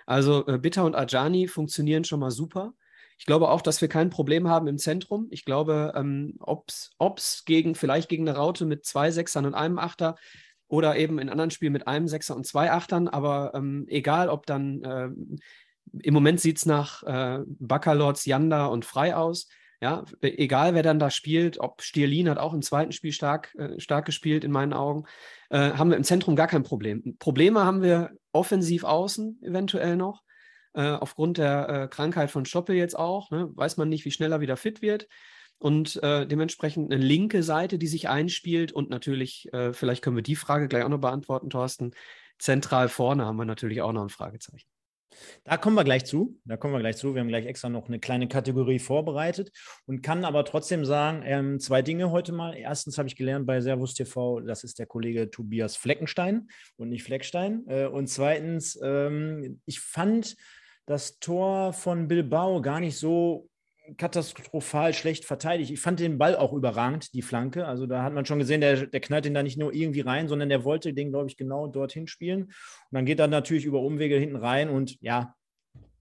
[0.06, 2.74] Also äh, Bitter und Ajani funktionieren schon mal super.
[3.20, 5.28] Ich glaube auch, dass wir kein Problem haben im Zentrum.
[5.30, 6.70] Ich glaube, ähm, ob
[7.18, 10.16] es gegen, vielleicht gegen eine Raute mit zwei Sechsern und einem Achter
[10.70, 14.46] oder eben in anderen Spielen mit einem Sechser und zwei Achtern, aber ähm, egal, ob
[14.46, 15.10] dann äh,
[16.02, 19.50] im Moment sieht es nach äh, Baccalords, Janda und Frei aus.
[19.82, 23.80] Ja, egal wer dann da spielt, ob Stierlin hat auch im zweiten Spiel stark, äh,
[23.80, 25.06] stark gespielt, in meinen Augen,
[25.50, 27.18] äh, haben wir im Zentrum gar kein Problem.
[27.18, 30.22] Probleme haben wir offensiv außen eventuell noch.
[30.80, 33.32] Äh, aufgrund der äh, Krankheit von Stoppel jetzt auch.
[33.32, 33.50] Ne?
[33.54, 35.10] Weiß man nicht, wie schnell er wieder fit wird.
[35.58, 38.72] Und äh, dementsprechend eine linke Seite, die sich einspielt.
[38.72, 41.92] Und natürlich, äh, vielleicht können wir die Frage gleich auch noch beantworten, Thorsten.
[42.38, 44.66] Zentral vorne haben wir natürlich auch noch ein Fragezeichen.
[45.44, 46.40] Da kommen wir gleich zu.
[46.46, 47.14] Da kommen wir gleich zu.
[47.14, 49.52] Wir haben gleich extra noch eine kleine Kategorie vorbereitet
[49.86, 52.56] und kann aber trotzdem sagen, ähm, zwei Dinge heute mal.
[52.56, 57.04] Erstens habe ich gelernt bei Servus TV, das ist der Kollege Tobias Fleckenstein und nicht
[57.04, 57.66] Fleckstein.
[57.68, 60.38] Äh, und zweitens, ähm, ich fand
[60.90, 63.48] das Tor von Bilbao gar nicht so
[63.98, 65.70] katastrophal schlecht verteidigt.
[65.70, 67.68] Ich fand den Ball auch überragend, die Flanke.
[67.68, 70.28] Also da hat man schon gesehen, der, der knallt den da nicht nur irgendwie rein,
[70.28, 72.46] sondern der wollte den, glaube ich, genau dorthin spielen.
[72.46, 72.54] Und
[72.92, 75.36] dann geht er natürlich über Umwege hinten rein und ja,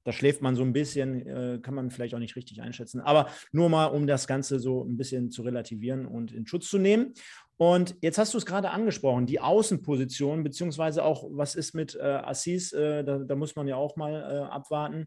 [0.05, 3.03] da schläft man so ein bisschen, äh, kann man vielleicht auch nicht richtig einschätzen.
[3.03, 6.79] Aber nur mal, um das Ganze so ein bisschen zu relativieren und in Schutz zu
[6.79, 7.12] nehmen.
[7.59, 12.03] Und jetzt hast du es gerade angesprochen, die Außenposition, beziehungsweise auch, was ist mit äh,
[12.03, 15.07] Assis, äh, da, da, muss man ja auch mal äh, abwarten.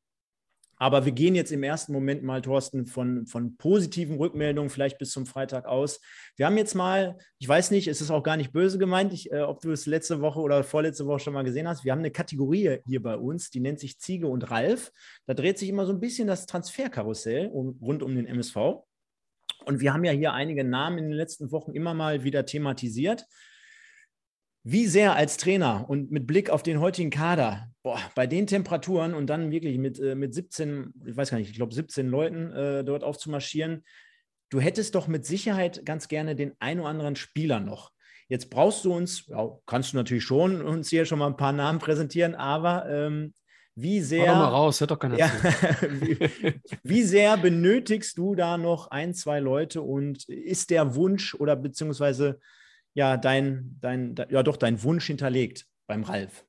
[0.76, 5.12] Aber wir gehen jetzt im ersten Moment mal, Thorsten, von, von positiven Rückmeldungen vielleicht bis
[5.12, 6.02] zum Freitag aus.
[6.36, 9.32] Wir haben jetzt mal, ich weiß nicht, es ist auch gar nicht böse gemeint, ich,
[9.32, 11.86] äh, ob du es letzte Woche oder vorletzte Woche schon mal gesehen hast.
[11.86, 14.92] Wir haben eine Kategorie hier bei uns, die nennt sich Ziege und Ralf.
[15.26, 18.84] Da dreht sich immer so ein bisschen das Transferkarussell um, rund um den MSV.
[19.66, 23.26] Und wir haben ja hier einige Namen in den letzten Wochen immer mal wieder thematisiert.
[24.64, 29.16] Wie sehr als Trainer und mit Blick auf den heutigen Kader, boah, bei den Temperaturen
[29.16, 32.52] und dann wirklich mit, äh, mit 17, ich weiß gar nicht, ich glaube 17 Leuten
[32.52, 33.84] äh, dort aufzumarschieren,
[34.50, 37.92] du hättest doch mit Sicherheit ganz gerne den ein oder anderen Spieler noch.
[38.28, 41.54] Jetzt brauchst du uns, ja, kannst du natürlich schon uns hier schon mal ein paar
[41.54, 43.34] Namen präsentieren, aber ähm,
[43.76, 44.28] wie sehr.
[44.28, 45.32] Hör doch mal raus, hört doch keiner ja,
[45.90, 46.18] wie,
[46.84, 52.40] wie, sehr benötigst du da noch ein, zwei Leute und ist der Wunsch oder beziehungsweise
[52.94, 56.46] ja dein, dein, ja doch dein Wunsch hinterlegt beim Ralf?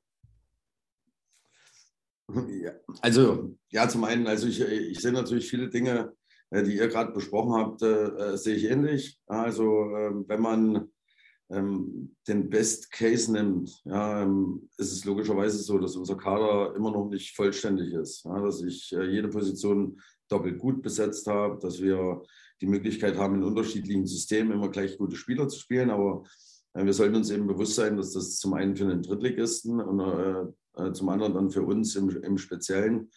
[2.29, 6.13] Ja, also, ja, zum einen, also ich, ich sehe natürlich viele Dinge,
[6.49, 9.19] äh, die ihr gerade besprochen habt, äh, äh, sehe ich ähnlich.
[9.27, 10.89] Also, ähm, wenn man
[11.49, 16.91] ähm, den Best Case nimmt, ja, ähm, ist es logischerweise so, dass unser Kader immer
[16.91, 18.25] noch nicht vollständig ist.
[18.25, 22.23] Ja, dass ich äh, jede Position doppelt gut besetzt habe, dass wir
[22.61, 25.89] die Möglichkeit haben, in unterschiedlichen Systemen immer gleich gute Spieler zu spielen.
[25.89, 26.23] Aber
[26.73, 29.99] äh, wir sollten uns eben bewusst sein, dass das zum einen für den Drittligisten und
[29.99, 33.11] äh, äh, zum anderen dann für uns im, im Speziellen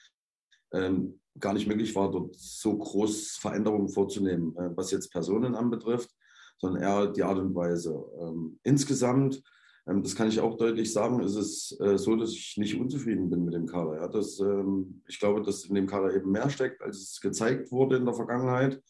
[0.73, 6.16] ähm, gar nicht möglich war, dort so groß Veränderungen vorzunehmen, äh, was jetzt Personen anbetrifft
[6.59, 8.05] sondern eher die Art und Weise.
[8.21, 9.43] Ähm, insgesamt,
[9.87, 13.31] ähm, das kann ich auch deutlich sagen, ist es äh, so, dass ich nicht unzufrieden
[13.31, 13.97] bin mit dem Kader.
[13.97, 17.71] Ja, das, ähm, ich glaube, dass in dem Kader eben mehr steckt, als es gezeigt
[17.71, 18.83] wurde in der Vergangenheit.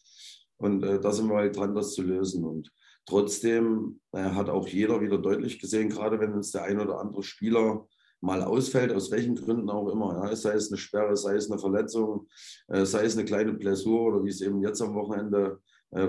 [0.59, 2.45] Und äh, da sind wir halt dran, das zu lösen.
[2.45, 2.73] Und
[3.05, 7.23] trotzdem äh, hat auch jeder wieder deutlich gesehen, gerade wenn uns der ein oder andere
[7.23, 7.87] Spieler
[8.21, 11.61] mal ausfällt, aus welchen Gründen auch immer, ja, sei es eine Sperre, sei es eine
[11.61, 12.27] Verletzung,
[12.69, 15.61] äh, sei es eine kleine Blessur oder wie es eben jetzt am Wochenende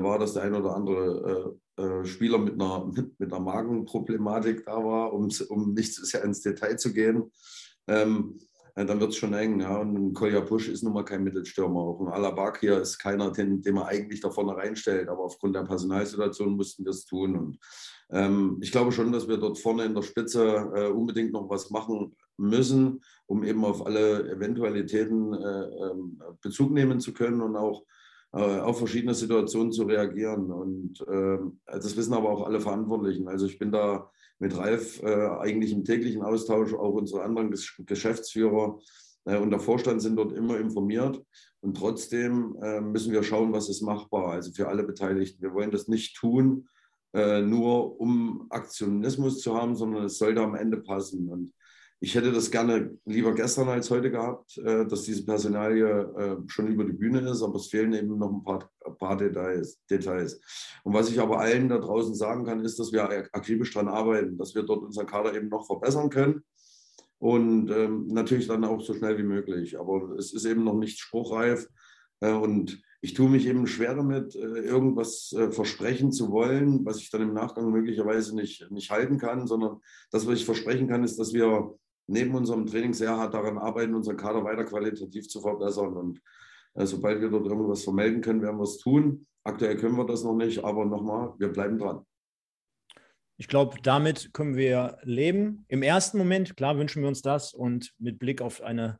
[0.01, 4.65] war, dass der ein oder andere äh, äh, Spieler mit einer, mit, mit einer Magenproblematik
[4.65, 7.31] da war, um, um nicht zu sehr ins Detail zu gehen.
[7.87, 8.39] Ähm,
[8.75, 9.59] dann wird es schon eng.
[9.59, 9.77] Ja.
[9.77, 11.79] Und ein Kolja Pusch ist nun mal kein Mittelstürmer.
[11.79, 15.09] Auch ein Alabak hier ist keiner, den, den man eigentlich da vorne reinstellt.
[15.09, 17.35] Aber aufgrund der Personalsituation mussten wir es tun.
[17.35, 17.57] Und
[18.11, 21.71] ähm, ich glaube schon, dass wir dort vorne in der Spitze äh, unbedingt noch was
[21.71, 27.81] machen müssen, um eben auf alle Eventualitäten äh, ähm, Bezug nehmen zu können und auch
[27.81, 27.85] äh,
[28.31, 30.51] auf verschiedene Situationen zu reagieren.
[30.51, 33.27] Und äh, das wissen aber auch alle Verantwortlichen.
[33.27, 37.53] Also ich bin da mit Ralf äh, eigentlich im täglichen Austausch, auch unsere anderen
[37.85, 38.79] Geschäftsführer
[39.27, 41.23] äh, und der Vorstand sind dort immer informiert.
[41.61, 45.41] Und trotzdem äh, müssen wir schauen, was ist machbar, also für alle Beteiligten.
[45.41, 46.67] Wir wollen das nicht tun,
[47.13, 51.29] äh, nur um Aktionismus zu haben, sondern es sollte am Ende passen.
[51.29, 51.53] Und
[51.99, 56.67] ich hätte das gerne lieber gestern als heute gehabt, äh, dass diese Personalie äh, schon
[56.67, 60.39] über die Bühne ist, aber es fehlen eben noch ein paar, ein paar Details, Details.
[60.83, 64.37] Und was ich aber allen da draußen sagen kann, ist, dass wir akribisch daran arbeiten,
[64.37, 66.43] dass wir dort unseren Kader eben noch verbessern können
[67.17, 69.79] und ähm, natürlich dann auch so schnell wie möglich.
[69.79, 71.67] Aber es ist eben noch nicht spruchreif
[72.19, 76.97] äh, und ich tue mich eben schwer damit, äh, irgendwas äh, versprechen zu wollen, was
[76.97, 79.81] ich dann im Nachgang möglicherweise nicht, nicht halten kann, sondern
[80.11, 81.75] das, was ich versprechen kann, ist, dass wir
[82.07, 85.95] neben unserem Training sehr hart daran arbeiten, unseren Kader weiter qualitativ zu verbessern.
[85.95, 86.21] Und
[86.73, 89.27] äh, sobald wir dort irgendwas vermelden können, werden wir es tun.
[89.43, 92.05] Aktuell können wir das noch nicht, aber nochmal, wir bleiben dran.
[93.39, 95.65] Ich glaube, damit können wir leben.
[95.67, 97.53] Im ersten Moment, klar, wünschen wir uns das.
[97.53, 98.99] Und mit Blick auf eine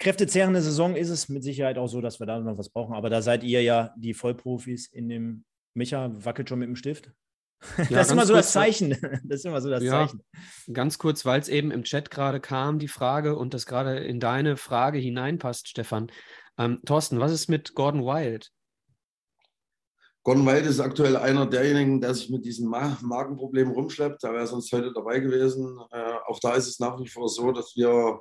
[0.00, 2.94] kräftezehrende Saison ist es mit Sicherheit auch so, dass wir da noch was brauchen.
[2.94, 5.44] Aber da seid ihr ja die Vollprofis in dem.
[5.74, 7.12] Micha wackelt schon mit dem Stift.
[7.76, 8.90] Das ja, ist immer so das Zeichen.
[9.24, 10.22] Das ist immer so das ja, Zeichen.
[10.72, 14.20] Ganz kurz, weil es eben im Chat gerade kam, die Frage und das gerade in
[14.20, 16.10] deine Frage hineinpasst, Stefan.
[16.56, 18.50] Ähm, Thorsten, was ist mit Gordon Wild?
[20.22, 24.22] Gordon Wild ist aktuell einer derjenigen, der sich mit diesem Magenproblem rumschleppt.
[24.22, 25.78] Da wäre sonst heute dabei gewesen.
[25.90, 28.20] Äh, auch da ist es nach wie vor so, dass wir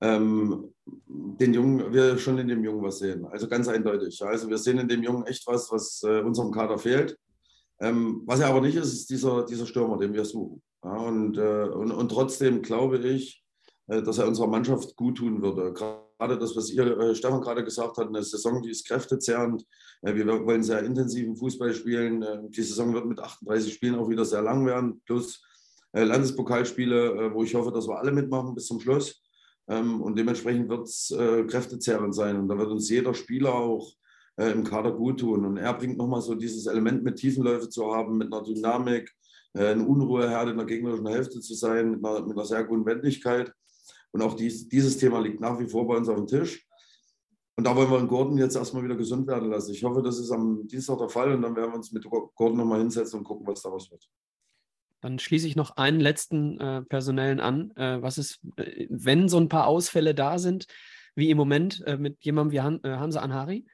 [0.00, 0.74] ähm,
[1.06, 3.26] den Jungen, wir schon in dem Jungen was sehen.
[3.26, 4.22] Also ganz eindeutig.
[4.22, 7.16] Also wir sehen in dem Jungen echt was, was äh, unserem Kader fehlt.
[7.80, 10.62] Ähm, was er aber nicht ist, ist dieser, dieser Stürmer, den wir suchen.
[10.82, 13.44] Ja, und, äh, und, und trotzdem glaube ich,
[13.88, 15.72] äh, dass er unserer Mannschaft gut tun würde.
[15.72, 19.64] Gerade das, was ihr, äh, Stefan, gerade gesagt hat, eine Saison, die ist kräftezehrend.
[20.02, 22.22] Äh, wir wollen sehr intensiven Fußball spielen.
[22.22, 25.44] Äh, die Saison wird mit 38 Spielen auch wieder sehr lang werden, plus
[25.92, 29.22] äh, Landespokalspiele, wo ich hoffe, dass wir alle mitmachen bis zum Schluss.
[29.68, 32.38] Ähm, und dementsprechend wird es kräftezehrend sein.
[32.38, 33.92] Und da wird uns jeder Spieler auch
[34.36, 35.44] äh, im Kader gut tun.
[35.44, 39.12] Und er bringt nochmal so dieses Element mit Tiefenläufe zu haben, mit einer Dynamik,
[39.54, 42.86] äh, eine Unruheherde in der gegnerischen Hälfte zu sein, mit einer, mit einer sehr guten
[42.86, 43.52] Wendigkeit.
[44.12, 46.66] Und auch dies, dieses Thema liegt nach wie vor bei uns auf dem Tisch.
[47.56, 49.72] Und da wollen wir in Gordon jetzt erstmal wieder gesund werden lassen.
[49.72, 52.58] Ich hoffe, das ist am Dienstag der Fall und dann werden wir uns mit Gordon
[52.58, 54.06] nochmal hinsetzen und gucken, was daraus wird.
[55.00, 57.70] Dann schließe ich noch einen letzten äh, Personellen an.
[57.76, 60.66] Äh, was ist, äh, wenn so ein paar Ausfälle da sind,
[61.14, 63.66] wie im Moment äh, mit jemandem wie Han äh, Hamza Anhari?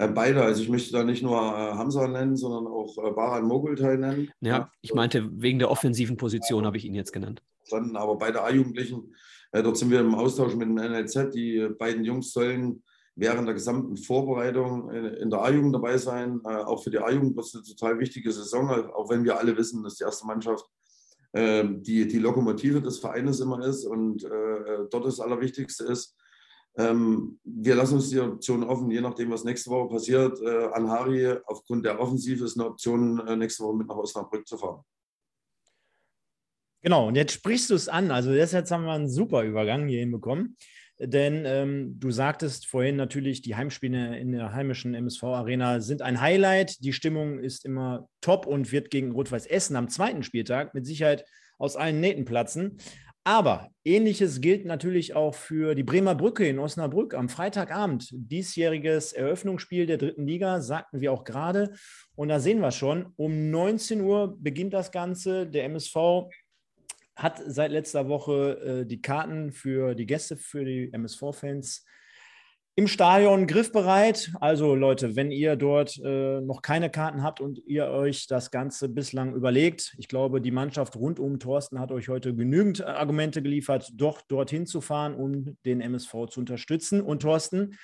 [0.00, 3.44] Äh, beide, also ich möchte da nicht nur äh, Hamza nennen, sondern auch äh, Baran
[3.44, 4.30] Mogultai nennen.
[4.40, 7.42] Ja, ich meinte, wegen der offensiven Position habe ich ihn jetzt genannt.
[7.58, 9.14] Verstanden, aber beide A-Jugendlichen,
[9.52, 11.34] dort sind wir im Austausch mit dem NLZ.
[11.34, 12.82] Die beiden Jungs sollen
[13.14, 16.40] während der gesamten Vorbereitung in, der A-Jugend dabei sein.
[16.44, 19.84] Auch für die A-Jugend wird es eine total wichtige Saison, auch wenn wir alle wissen,
[19.84, 20.64] dass die erste Mannschaft
[21.34, 26.16] ähm, die, die Lokomotive des Vereines immer ist und dort das Allerwichtigste ist.
[26.80, 30.40] Ähm, wir lassen uns die Option offen, je nachdem, was nächste Woche passiert.
[30.40, 34.56] Äh, Anhari, aufgrund der Offensive ist eine Option, äh, nächste Woche mit nach Osnabrück zu
[34.56, 34.82] fahren.
[36.82, 38.10] Genau, und jetzt sprichst du es an.
[38.10, 40.56] Also jetzt haben wir einen super Übergang hier hinbekommen.
[40.98, 46.82] Denn ähm, du sagtest vorhin natürlich, die Heimspiele in der heimischen MSV-Arena sind ein Highlight.
[46.84, 51.24] Die Stimmung ist immer top und wird gegen Rot-Weiß Essen am zweiten Spieltag mit Sicherheit
[51.58, 52.78] aus allen Nähten platzen.
[53.24, 58.08] Aber ähnliches gilt natürlich auch für die Bremer Brücke in Osnabrück am Freitagabend.
[58.12, 61.74] Diesjähriges Eröffnungsspiel der dritten Liga, sagten wir auch gerade.
[62.14, 65.46] Und da sehen wir schon, um 19 Uhr beginnt das Ganze.
[65.46, 66.30] Der MSV
[67.14, 71.84] hat seit letzter Woche äh, die Karten für die Gäste, für die MSV-Fans
[72.76, 74.32] im Stadion griffbereit.
[74.40, 78.88] Also Leute, wenn ihr dort äh, noch keine Karten habt und ihr euch das Ganze
[78.88, 83.90] bislang überlegt, ich glaube, die Mannschaft rund um Thorsten hat euch heute genügend Argumente geliefert,
[83.94, 87.00] doch dorthin zu fahren, um den MSV zu unterstützen.
[87.00, 87.76] Und Thorsten,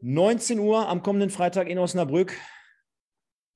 [0.00, 2.34] 19 Uhr am kommenden Freitag in Osnabrück.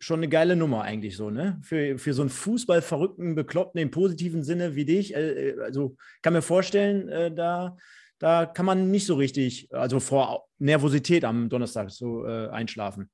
[0.00, 1.60] Schon eine geile Nummer eigentlich so, ne?
[1.62, 5.14] Für, für so einen Fußballverrückten, Bekloppten im positiven Sinne wie dich.
[5.14, 7.76] Äh, äh also kann mir vorstellen, äh, da
[8.22, 13.10] da kann man nicht so richtig, also vor Nervosität am Donnerstag so äh, einschlafen.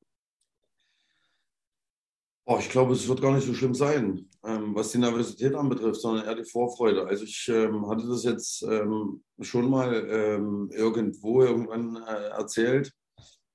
[2.44, 6.02] Oh, ich glaube, es wird gar nicht so schlimm sein, ähm, was die Nervosität anbetrifft,
[6.02, 7.06] sondern eher die Vorfreude.
[7.06, 12.92] Also ich ähm, hatte das jetzt ähm, schon mal ähm, irgendwo irgendwann äh, erzählt,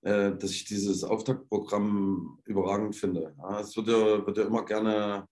[0.02, 3.36] äh, dass ich dieses Auftaktprogramm überragend finde.
[3.38, 5.28] Ja, es wird ja, wird ja immer gerne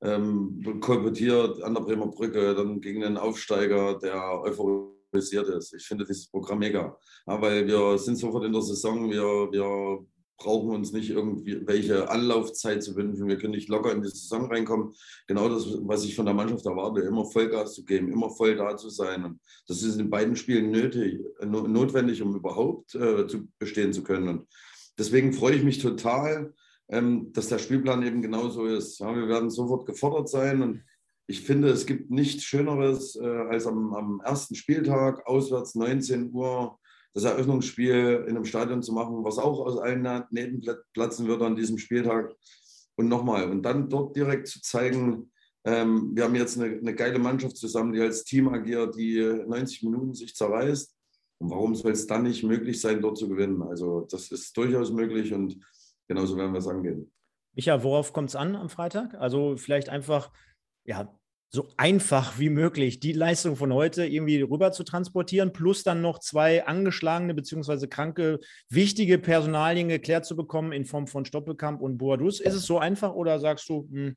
[0.00, 5.74] ähm, kolportiert an der Bremer Brücke, dann gegen den Aufsteiger, der Euphorie improvisiert ist.
[5.74, 10.06] Ich finde dieses Programm mega, ja, weil wir sind sofort in der Saison, wir, wir
[10.38, 13.26] brauchen uns nicht irgendwie welche Anlaufzeit zu wünschen.
[13.26, 14.92] Wir können nicht locker in die Saison reinkommen.
[15.26, 18.76] Genau das, was ich von der Mannschaft erwarte, immer Vollgas zu geben, immer voll da
[18.76, 19.24] zu sein.
[19.24, 24.28] Und das ist in beiden Spielen nötig, notwendig, um überhaupt äh, zu bestehen zu können.
[24.28, 24.46] Und
[24.98, 26.52] deswegen freue ich mich total,
[26.88, 28.98] ähm, dass der Spielplan eben genauso ist.
[28.98, 30.82] Ja, wir werden sofort gefordert sein und
[31.26, 36.78] ich finde, es gibt nichts Schöneres, äh, als am, am ersten Spieltag auswärts 19 Uhr
[37.14, 40.62] das Eröffnungsspiel in einem Stadion zu machen, was auch aus allen Nähten
[40.92, 42.34] platzen wird an diesem Spieltag.
[42.96, 45.30] Und nochmal, und dann dort direkt zu zeigen,
[45.64, 49.82] ähm, wir haben jetzt eine, eine, geile Mannschaft zusammen, die als Team agiert, die 90
[49.82, 50.94] Minuten sich zerreißt.
[51.38, 53.62] Und warum soll es dann nicht möglich sein, dort zu gewinnen?
[53.62, 55.58] Also das ist durchaus möglich und
[56.08, 57.10] genauso werden wir es angehen.
[57.54, 59.14] Micha, worauf kommt es an am Freitag?
[59.14, 60.30] Also vielleicht einfach
[60.86, 61.12] ja,
[61.48, 66.18] so einfach wie möglich die Leistung von heute irgendwie rüber zu transportieren, plus dann noch
[66.18, 67.86] zwei angeschlagene bzw.
[67.86, 72.40] kranke, wichtige Personalien geklärt zu bekommen in Form von Stoppelkamp und Boadus.
[72.40, 74.16] Ist es so einfach oder sagst du, hm,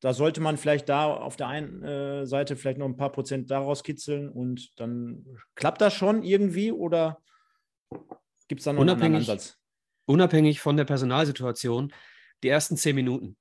[0.00, 3.50] da sollte man vielleicht da auf der einen äh, Seite vielleicht noch ein paar Prozent
[3.50, 7.20] daraus kitzeln und dann klappt das schon irgendwie oder
[8.48, 9.58] gibt es da noch unabhängig, einen anderen Ansatz?
[10.06, 11.92] Unabhängig von der Personalsituation,
[12.42, 13.36] die ersten zehn Minuten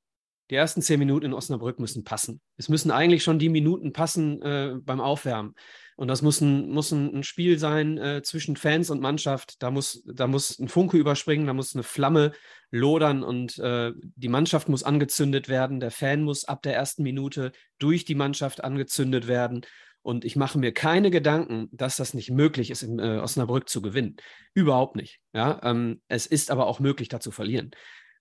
[0.49, 2.41] die ersten zehn Minuten in Osnabrück müssen passen.
[2.57, 5.55] Es müssen eigentlich schon die Minuten passen äh, beim Aufwärmen.
[5.95, 9.61] Und das muss ein, muss ein, Spiel sein äh, zwischen Fans und Mannschaft.
[9.61, 12.31] Da muss, da muss ein Funke überspringen, da muss eine Flamme
[12.71, 15.81] lodern und äh, die Mannschaft muss angezündet werden.
[15.81, 19.65] Der Fan muss ab der ersten Minute durch die Mannschaft angezündet werden.
[20.01, 23.81] Und ich mache mir keine Gedanken, dass das nicht möglich ist, in äh, Osnabrück zu
[23.81, 24.15] gewinnen.
[24.53, 25.19] Überhaupt nicht.
[25.33, 25.59] Ja?
[25.63, 27.71] Ähm, es ist aber auch möglich, da zu verlieren.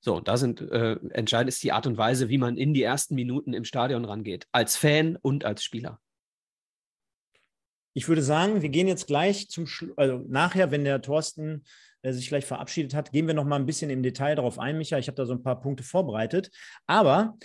[0.01, 3.15] So, da sind äh, entscheidend ist die Art und Weise, wie man in die ersten
[3.15, 6.01] Minuten im Stadion rangeht, als Fan und als Spieler.
[7.95, 11.65] Ich würde sagen, wir gehen jetzt gleich zum Schluss, also nachher, wenn der Thorsten
[12.03, 14.79] äh, sich gleich verabschiedet hat, gehen wir noch mal ein bisschen im Detail darauf ein,
[14.79, 14.99] Micha.
[14.99, 16.51] Ich habe da so ein paar Punkte vorbereitet.
[16.87, 17.37] Aber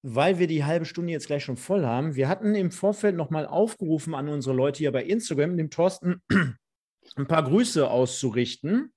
[0.00, 3.30] weil wir die halbe Stunde jetzt gleich schon voll haben, wir hatten im Vorfeld noch
[3.30, 6.22] mal aufgerufen an unsere Leute hier bei Instagram, dem Thorsten
[7.16, 8.92] ein paar Grüße auszurichten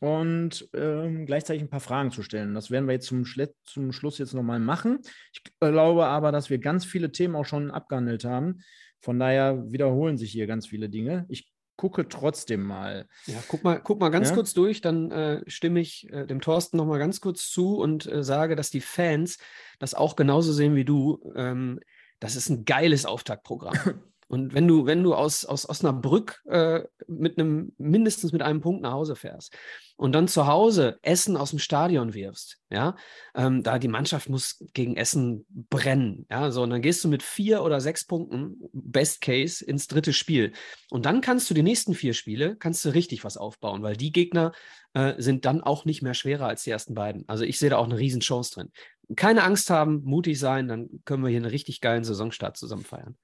[0.00, 2.54] und ähm, gleichzeitig ein paar Fragen zu stellen.
[2.54, 5.00] Das werden wir jetzt zum, Schle zum Schluss jetzt nochmal machen.
[5.32, 8.62] Ich glaube aber, dass wir ganz viele Themen auch schon abgehandelt haben.
[9.00, 11.26] Von daher wiederholen sich hier ganz viele Dinge.
[11.28, 13.06] Ich gucke trotzdem mal.
[13.26, 14.34] Ja, guck mal, guck mal ganz ja?
[14.34, 18.22] kurz durch, dann äh, stimme ich äh, dem Thorsten nochmal ganz kurz zu und äh,
[18.22, 19.38] sage, dass die Fans
[19.78, 21.32] das auch genauso sehen wie du.
[21.36, 21.80] Ähm,
[22.20, 24.02] das ist ein geiles Auftaktprogramm.
[24.30, 28.80] Und wenn du, wenn du aus, aus Osnabrück äh, mit einem, mindestens mit einem Punkt
[28.80, 29.52] nach Hause fährst
[29.96, 32.94] und dann zu Hause Essen aus dem Stadion wirfst, ja,
[33.34, 37.24] ähm, da die Mannschaft muss gegen Essen brennen, ja, so, und dann gehst du mit
[37.24, 40.52] vier oder sechs Punkten, Best Case, ins dritte Spiel.
[40.90, 44.12] Und dann kannst du die nächsten vier Spiele, kannst du richtig was aufbauen, weil die
[44.12, 44.52] Gegner
[44.94, 47.28] äh, sind dann auch nicht mehr schwerer als die ersten beiden.
[47.28, 48.70] Also ich sehe da auch eine Riesenchance drin.
[49.16, 53.16] Keine Angst haben, mutig sein, dann können wir hier einen richtig geilen Saisonstart zusammen feiern.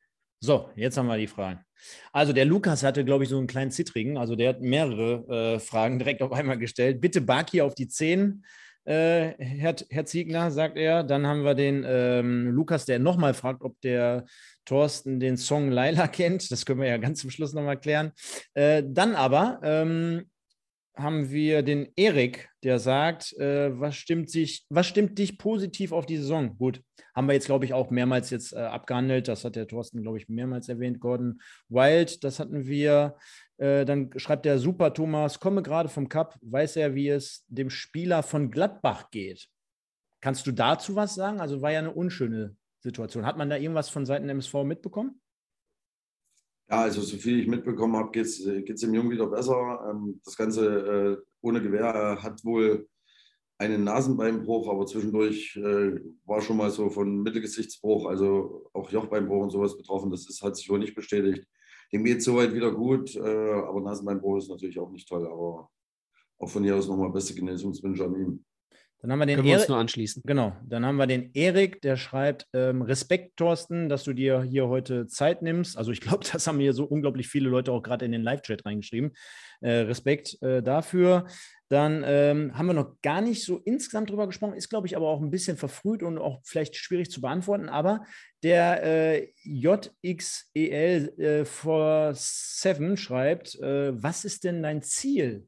[0.47, 1.59] So, jetzt haben wir die Fragen.
[2.13, 4.17] Also der Lukas hatte, glaube ich, so einen kleinen Zittrigen.
[4.17, 7.01] Also der hat mehrere äh, Fragen direkt auf einmal gestellt.
[7.01, 8.45] Bitte Baki auf die 10,
[8.85, 11.03] äh, Herr, Herr Ziegner, sagt er.
[11.03, 14.25] Dann haben wir den ähm, Lukas, der nochmal fragt, ob der
[14.65, 16.49] Thorsten den Song Laila kennt.
[16.53, 18.13] Das können wir ja ganz zum Schluss nochmal klären.
[18.55, 20.31] Äh, dann aber ähm,
[20.97, 26.07] haben wir den Erik, der sagt, äh, was, stimmt sich, was stimmt dich positiv auf
[26.07, 26.57] die Saison?
[26.57, 26.83] Gut,
[27.15, 29.29] haben wir jetzt, glaube ich, auch mehrmals jetzt äh, abgehandelt.
[29.29, 31.01] Das hat der Thorsten, glaube ich, mehrmals erwähnt.
[31.01, 33.17] Gordon Wild, das hatten wir.
[33.59, 37.71] Äh, dann schreibt der Super Thomas, komme gerade vom Cup, weiß er, wie es dem
[37.71, 39.49] Spieler von Gladbach geht.
[40.21, 41.41] Kannst du dazu was sagen?
[41.41, 43.27] Also war ja eine unschöne Situation.
[43.27, 45.21] Hat man da irgendwas von Seiten MSV mitbekommen?
[46.69, 49.89] Ja, also so viel ich mitbekommen habe, geht es dem Jungen wieder besser.
[49.91, 52.89] Ähm, das Ganze äh, ohne Gewehr hat wohl
[53.59, 59.51] einen Nasenbeinbruch, aber zwischendurch äh, war schon mal so von Mittelgesichtsbruch, also auch Jochbeinbruch und
[59.51, 60.11] sowas betroffen.
[60.11, 61.47] Das ist, hat sich wohl nicht bestätigt.
[61.93, 65.25] Dem geht es soweit wieder gut, äh, aber Nasenbeinbruch ist natürlich auch nicht toll.
[65.27, 65.71] Aber
[66.39, 68.45] auch von hier aus nochmal beste Genesungswünsche an ihm.
[69.07, 70.23] Dann haben wir den Können wir uns nur anschließen.
[70.27, 70.57] Genau.
[70.67, 75.07] Dann haben wir den Erik, der schreibt: ähm, Respekt, Thorsten, dass du dir hier heute
[75.07, 75.79] Zeit nimmst.
[75.79, 78.67] Also, ich glaube, das haben hier so unglaublich viele Leute auch gerade in den Live-Chat
[78.67, 79.13] reingeschrieben.
[79.61, 81.29] Äh, Respekt äh, dafür.
[81.69, 85.07] Dann ähm, haben wir noch gar nicht so insgesamt drüber gesprochen, ist, glaube ich, aber
[85.07, 87.69] auch ein bisschen verfrüht und auch vielleicht schwierig zu beantworten.
[87.69, 88.05] Aber
[88.43, 95.47] der äh, JXEL äh, for 7 schreibt: äh, Was ist denn dein Ziel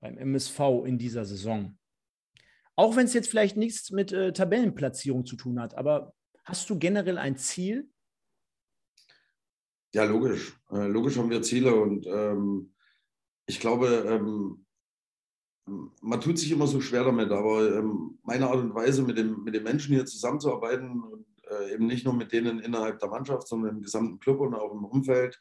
[0.00, 1.76] beim MSV in dieser Saison?
[2.80, 6.14] Auch wenn es jetzt vielleicht nichts mit äh, Tabellenplatzierung zu tun hat, aber
[6.46, 7.90] hast du generell ein Ziel?
[9.92, 10.58] Ja, logisch.
[10.70, 12.72] Äh, logisch haben wir Ziele und ähm,
[13.44, 14.64] ich glaube, ähm,
[16.00, 19.44] man tut sich immer so schwer damit, aber ähm, meine Art und Weise, mit dem,
[19.44, 23.46] mit den Menschen hier zusammenzuarbeiten und äh, eben nicht nur mit denen innerhalb der Mannschaft,
[23.46, 25.38] sondern im gesamten Club und auch im Umfeld,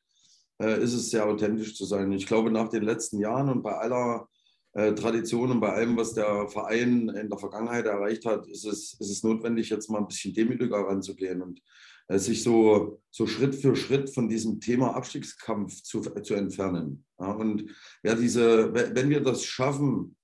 [0.61, 2.11] äh, ist es sehr authentisch zu sein.
[2.11, 4.27] Ich glaube, nach den letzten Jahren und bei aller
[4.73, 8.95] äh, Tradition und bei allem, was der Verein in der Vergangenheit erreicht hat, ist es,
[8.99, 11.61] ist es notwendig, jetzt mal ein bisschen demütiger ranzugehen und
[12.07, 17.05] äh, sich so, so Schritt für Schritt von diesem Thema Abstiegskampf zu, zu entfernen.
[17.19, 17.65] Ja, und
[18.03, 20.15] ja, diese, wenn wir das schaffen,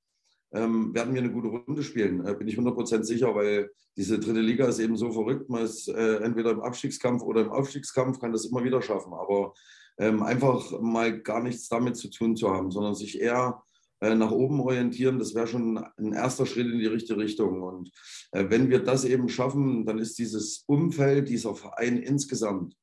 [0.53, 4.41] ähm, werden wir eine gute Runde spielen, äh, bin ich 100% sicher, weil diese dritte
[4.41, 8.31] Liga ist eben so verrückt, man ist äh, entweder im Abstiegskampf oder im Aufstiegskampf, kann
[8.31, 9.53] das immer wieder schaffen, aber
[9.97, 13.63] ähm, einfach mal gar nichts damit zu tun zu haben, sondern sich eher
[14.01, 17.61] nach oben orientieren, das wäre schon ein erster Schritt in die richtige Richtung.
[17.61, 17.91] Und
[18.31, 22.75] äh, wenn wir das eben schaffen, dann ist dieses Umfeld, dieser Verein insgesamt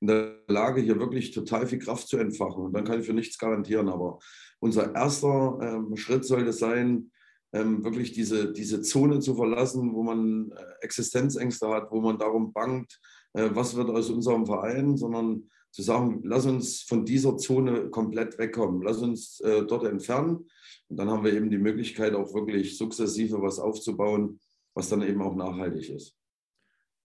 [0.00, 2.64] in der Lage, hier wirklich total viel Kraft zu entfachen.
[2.64, 3.88] Und dann kann ich für nichts garantieren.
[3.88, 4.18] Aber
[4.60, 7.10] unser erster ähm, Schritt sollte sein,
[7.52, 12.52] ähm, wirklich diese, diese Zone zu verlassen, wo man äh, Existenzängste hat, wo man darum
[12.52, 13.00] bangt,
[13.32, 18.38] äh, was wird aus unserem Verein, sondern zu sagen, lass uns von dieser Zone komplett
[18.38, 20.46] wegkommen, lass uns äh, dort entfernen.
[20.88, 24.40] Und dann haben wir eben die Möglichkeit, auch wirklich sukzessive was aufzubauen,
[24.74, 26.16] was dann eben auch nachhaltig ist.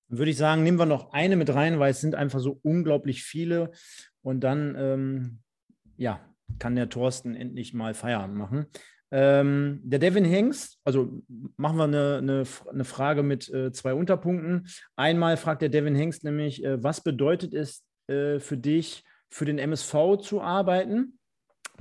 [0.10, 2.60] Dann würde ich sagen, nehmen wir noch eine mit rein, weil es sind einfach so
[2.64, 3.72] unglaublich viele.
[4.22, 5.40] Und dann, ähm,
[5.98, 6.20] ja,
[6.60, 8.66] kann der Thorsten endlich mal Feierabend machen.
[9.14, 11.22] Ähm, der Devin Hengst, also
[11.58, 14.68] machen wir eine, eine, eine Frage mit äh, zwei Unterpunkten.
[14.96, 19.60] Einmal fragt der Devin Hengst nämlich, äh, was bedeutet es äh, für dich, für den
[19.60, 21.20] MSV zu arbeiten?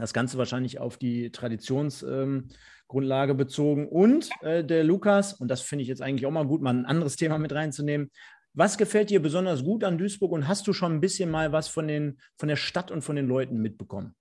[0.01, 3.89] Das Ganze wahrscheinlich auf die Traditionsgrundlage ähm, bezogen.
[3.89, 6.87] Und äh, der Lukas, und das finde ich jetzt eigentlich auch mal gut, mal ein
[6.87, 8.11] anderes Thema mit reinzunehmen.
[8.53, 11.69] Was gefällt dir besonders gut an Duisburg und hast du schon ein bisschen mal was
[11.69, 14.15] von, den, von der Stadt und von den Leuten mitbekommen?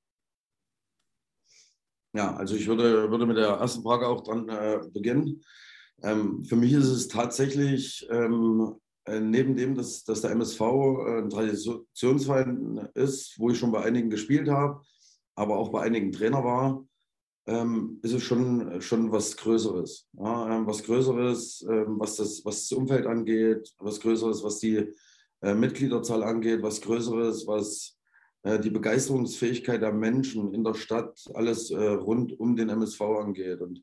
[2.13, 5.41] Ja, also ich würde, würde mit der ersten Frage auch dran äh, beginnen.
[6.01, 8.75] Ähm, für mich ist es tatsächlich ähm,
[9.05, 13.84] äh, neben dem, dass, dass der MSV äh, ein Traditionsverein ist, wo ich schon bei
[13.84, 14.82] einigen gespielt habe,
[15.39, 16.85] aber auch bei einigen Trainer war,
[17.47, 20.09] ähm, ist es schon, schon was Größeres.
[20.11, 24.93] Ja, ähm, was Größeres, ähm, was, das, was das Umfeld angeht, was Größeres, was die
[25.41, 27.97] äh, Mitgliederzahl angeht, was Größeres, was
[28.43, 33.61] äh, die Begeisterungsfähigkeit der Menschen in der Stadt, alles äh, rund um den MSV angeht.
[33.61, 33.81] Und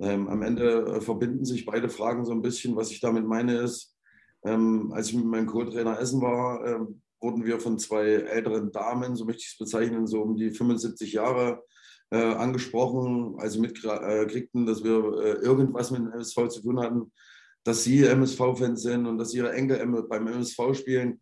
[0.00, 2.76] ähm, am Ende äh, verbinden sich beide Fragen so ein bisschen.
[2.76, 3.96] Was ich damit meine ist,
[4.44, 9.16] ähm, als ich mit meinem Co-Trainer essen war, ähm, wurden wir von zwei älteren Damen,
[9.16, 11.64] so möchte ich es bezeichnen, so um die 75 Jahre
[12.10, 17.12] äh, angesprochen, als sie mitkriegten, dass wir äh, irgendwas mit dem MSV zu tun hatten,
[17.64, 21.20] dass sie MSV-Fans sind und dass ihre Enkel beim MSV spielen.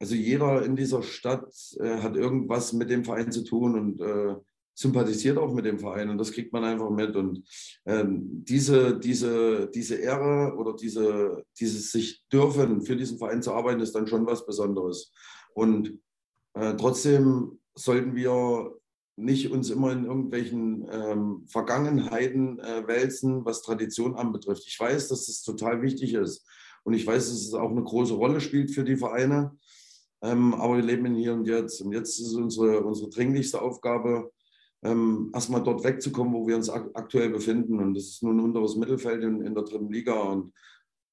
[0.00, 1.48] Also jeder in dieser Stadt
[1.80, 4.34] äh, hat irgendwas mit dem Verein zu tun und äh,
[4.78, 7.16] sympathisiert auch mit dem Verein und das kriegt man einfach mit.
[7.16, 7.42] Und
[7.84, 13.80] ähm, diese, diese, diese Ehre oder diese, dieses sich dürfen, für diesen Verein zu arbeiten,
[13.80, 15.12] ist dann schon was Besonderes.
[15.52, 15.98] Und
[16.54, 18.78] äh, trotzdem sollten wir
[19.16, 24.62] nicht uns immer in irgendwelchen ähm, Vergangenheiten äh, wälzen, was Tradition anbetrifft.
[24.64, 26.46] Ich weiß, dass das total wichtig ist.
[26.84, 29.58] Und ich weiß, dass es auch eine große Rolle spielt für die Vereine.
[30.22, 31.80] Ähm, aber wir leben in hier und jetzt.
[31.80, 34.30] Und jetzt ist unsere, unsere dringlichste Aufgabe,
[34.82, 37.80] ähm, erstmal dort wegzukommen, wo wir uns ak aktuell befinden.
[37.80, 40.14] Und das ist nun unteres Mittelfeld in, in der dritten Liga.
[40.14, 40.52] Und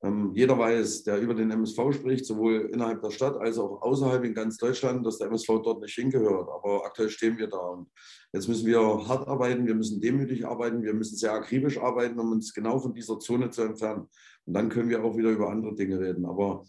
[0.03, 4.23] ähm, jeder weiß, der über den MSV spricht, sowohl innerhalb der Stadt als auch außerhalb
[4.23, 6.47] in ganz Deutschland, dass der MSV dort nicht hingehört.
[6.49, 7.57] Aber aktuell stehen wir da.
[7.57, 7.89] Und
[8.31, 12.31] jetzt müssen wir hart arbeiten, wir müssen demütig arbeiten, wir müssen sehr akribisch arbeiten, um
[12.33, 14.07] uns genau von dieser Zone zu entfernen.
[14.45, 16.25] Und dann können wir auch wieder über andere Dinge reden.
[16.25, 16.65] Aber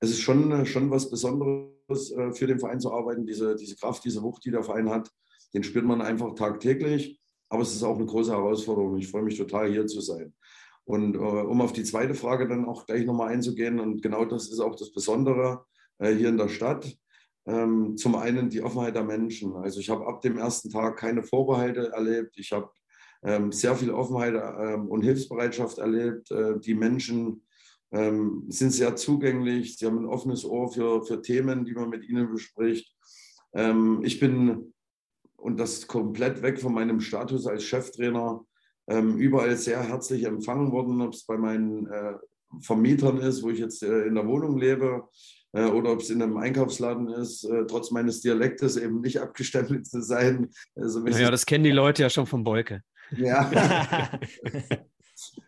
[0.00, 3.26] es ist schon, schon was Besonderes äh, für den Verein zu arbeiten.
[3.26, 5.10] Diese, diese Kraft, diese Wucht, die der Verein hat,
[5.54, 7.20] den spürt man einfach tagtäglich.
[7.48, 8.96] Aber es ist auch eine große Herausforderung.
[8.98, 10.34] Ich freue mich total, hier zu sein.
[10.84, 14.50] Und äh, um auf die zweite Frage dann auch gleich nochmal einzugehen, und genau das
[14.50, 15.64] ist auch das Besondere
[15.98, 16.94] äh, hier in der Stadt.
[17.46, 19.54] Ähm, zum einen die Offenheit der Menschen.
[19.56, 22.36] Also ich habe ab dem ersten Tag keine Vorbehalte erlebt.
[22.36, 22.70] Ich habe
[23.22, 26.30] ähm, sehr viel Offenheit ähm, und Hilfsbereitschaft erlebt.
[26.30, 27.42] Äh, die Menschen
[27.90, 32.08] ähm, sind sehr zugänglich, sie haben ein offenes Ohr für, für Themen, die man mit
[32.08, 32.94] ihnen bespricht.
[33.54, 34.74] Ähm, ich bin,
[35.38, 38.44] und das komplett weg von meinem Status als Cheftrainer,
[38.88, 42.14] ähm, überall sehr herzlich empfangen worden, ob es bei meinen äh,
[42.60, 45.08] Vermietern ist, wo ich jetzt äh, in der Wohnung lebe,
[45.52, 49.86] äh, oder ob es in einem Einkaufsladen ist, äh, trotz meines Dialektes eben nicht abgestempelt
[49.86, 50.50] zu sein.
[50.74, 52.82] Also, naja, das kennen die Leute ja schon vom Bolke.
[53.16, 53.50] Ja.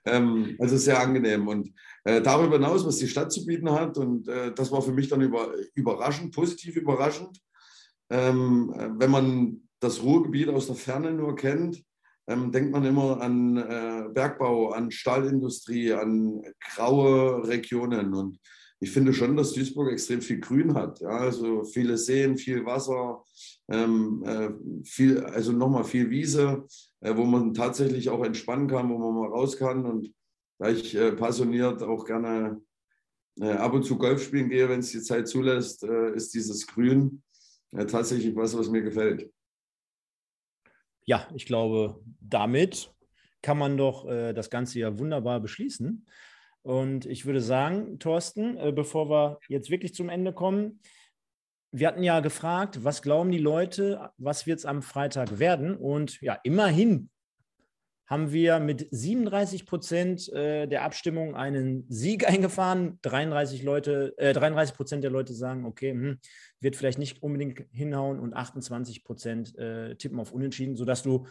[0.05, 1.49] ähm, also sehr angenehm.
[1.49, 1.73] Und
[2.05, 5.09] äh, darüber hinaus, was die Stadt zu bieten hat, und äh, das war für mich
[5.09, 7.39] dann über, überraschend, positiv überraschend,
[8.11, 11.83] ähm, wenn man das Ruhrgebiet aus der Ferne nur kennt,
[12.29, 18.15] ähm, denkt man immer an äh, Bergbau, an Stahlindustrie, an graue Regionen.
[18.15, 18.39] Und
[18.79, 21.01] ich finde schon, dass Duisburg extrem viel Grün hat.
[21.01, 21.09] Ja?
[21.09, 23.25] Also viele Seen, viel Wasser,
[23.69, 24.51] ähm, äh,
[24.85, 26.67] viel, also nochmal viel Wiese,
[27.01, 29.85] äh, wo man tatsächlich auch entspannen kann, wo man mal raus kann.
[29.85, 30.13] Und
[30.59, 32.61] da ich äh, passioniert auch gerne
[33.41, 36.67] äh, ab und zu Golf spielen gehe, wenn es die Zeit zulässt, äh, ist dieses
[36.67, 37.23] Grün
[37.87, 39.31] tatsächlich was, was mir gefällt
[41.11, 42.95] ja, ich glaube, damit
[43.43, 46.07] kann man doch äh, das Ganze ja wunderbar beschließen.
[46.63, 50.79] Und ich würde sagen, Thorsten, äh, bevor wir jetzt wirklich zum Ende kommen,
[51.73, 55.77] wir hatten ja gefragt, was glauben die Leute, was wird es am Freitag werden?
[55.77, 57.11] Und ja, immerhin
[58.11, 62.99] haben wir mit 37 Prozent äh, der Abstimmung einen Sieg eingefahren.
[63.03, 66.19] 33 Leute, äh, 33 Prozent der Leute sagen, okay, hm,
[66.59, 71.29] wird vielleicht nicht unbedingt hinhauen und 28 Prozent äh, tippen auf Unentschieden, sodass du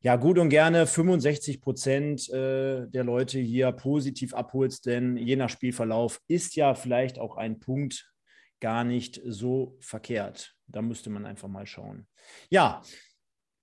[0.00, 5.50] ja gut und gerne 65 Prozent äh, der Leute hier positiv abholst, denn je nach
[5.50, 8.10] Spielverlauf ist ja vielleicht auch ein Punkt
[8.60, 10.54] gar nicht so verkehrt.
[10.66, 12.06] Da müsste man einfach mal schauen.
[12.48, 12.82] Ja,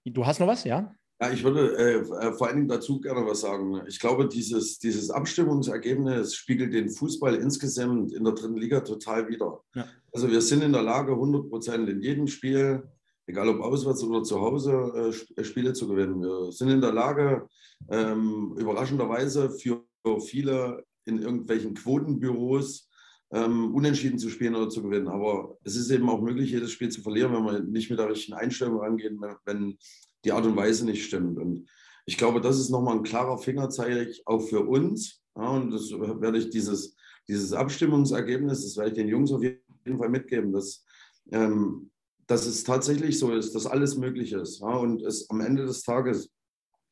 [0.06, 0.94] du hast noch was, ja?
[1.24, 3.82] Ja, ich würde äh, äh, vor allen Dingen dazu gerne was sagen.
[3.88, 9.62] Ich glaube, dieses, dieses Abstimmungsergebnis spiegelt den Fußball insgesamt in der dritten Liga total wider.
[9.74, 9.88] Ja.
[10.12, 12.84] Also wir sind in der Lage, 100 Prozent in jedem Spiel,
[13.26, 16.22] egal ob auswärts oder zu Hause, äh, äh, Spiele zu gewinnen.
[16.22, 17.48] Wir sind in der Lage,
[17.90, 19.86] ähm, überraschenderweise für
[20.20, 22.90] viele in irgendwelchen Quotenbüros
[23.32, 25.08] ähm, unentschieden zu spielen oder zu gewinnen.
[25.08, 28.10] Aber es ist eben auch möglich, jedes Spiel zu verlieren, wenn man nicht mit der
[28.10, 29.14] richtigen Einstellung rangeht,
[29.46, 29.78] wenn
[30.24, 31.38] die Art und Weise nicht stimmt.
[31.38, 31.68] Und
[32.06, 35.22] ich glaube, das ist nochmal ein klarer Fingerzeig auch für uns.
[35.36, 36.96] Ja, und das werde ich dieses,
[37.28, 40.86] dieses Abstimmungsergebnis, das werde ich den Jungs auf jeden Fall mitgeben, dass,
[41.32, 41.90] ähm,
[42.28, 44.60] dass es tatsächlich so ist, dass alles möglich ist.
[44.60, 46.30] Ja, und es am Ende des Tages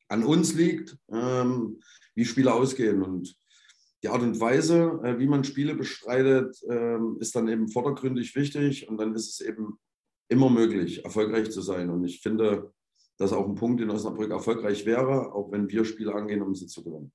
[0.08, 1.80] an uns liegt, ähm,
[2.14, 3.02] wie Spiele ausgehen.
[3.02, 3.34] Und
[4.02, 8.88] die Art und Weise, äh, wie man Spiele bestreitet, ähm, ist dann eben vordergründig wichtig.
[8.88, 9.78] Und dann ist es eben
[10.28, 11.90] immer möglich, erfolgreich zu sein.
[11.90, 12.72] Und ich finde,
[13.18, 16.66] dass auch ein Punkt in Osnabrück erfolgreich wäre, auch wenn wir Spiele angehen, um sie
[16.66, 17.12] zu gewinnen.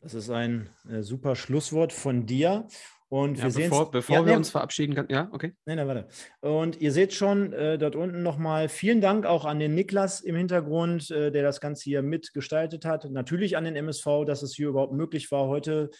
[0.00, 2.66] Das ist ein äh, super Schlusswort von dir.
[3.08, 5.08] Und ja, wir sehen bevor, bevor ja, wir nee, uns verabschieden können.
[5.10, 5.54] Ja, okay.
[5.64, 6.08] Nein, nein, warte.
[6.40, 10.34] Und ihr seht schon äh, dort unten nochmal vielen Dank auch an den Niklas im
[10.34, 13.08] Hintergrund, äh, der das Ganze hier mitgestaltet hat.
[13.10, 15.90] Natürlich an den MSV, dass es hier überhaupt möglich war, heute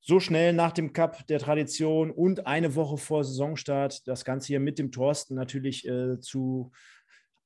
[0.00, 4.60] so schnell nach dem Cup der Tradition und eine Woche vor Saisonstart das Ganze hier
[4.60, 6.72] mit dem Thorsten natürlich äh, zu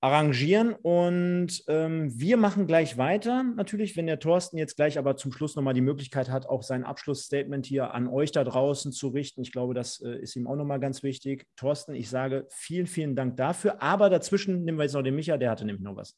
[0.05, 0.75] arrangieren.
[0.75, 3.43] Und ähm, wir machen gleich weiter.
[3.43, 6.85] Natürlich, wenn der Thorsten jetzt gleich aber zum Schluss nochmal die Möglichkeit hat, auch sein
[6.85, 9.41] Abschlussstatement hier an euch da draußen zu richten.
[9.41, 11.47] Ich glaube, das äh, ist ihm auch nochmal ganz wichtig.
[11.57, 13.81] Thorsten, ich sage vielen, vielen Dank dafür.
[13.81, 16.15] Aber dazwischen nehmen wir jetzt noch den Micha, der hatte nämlich noch was.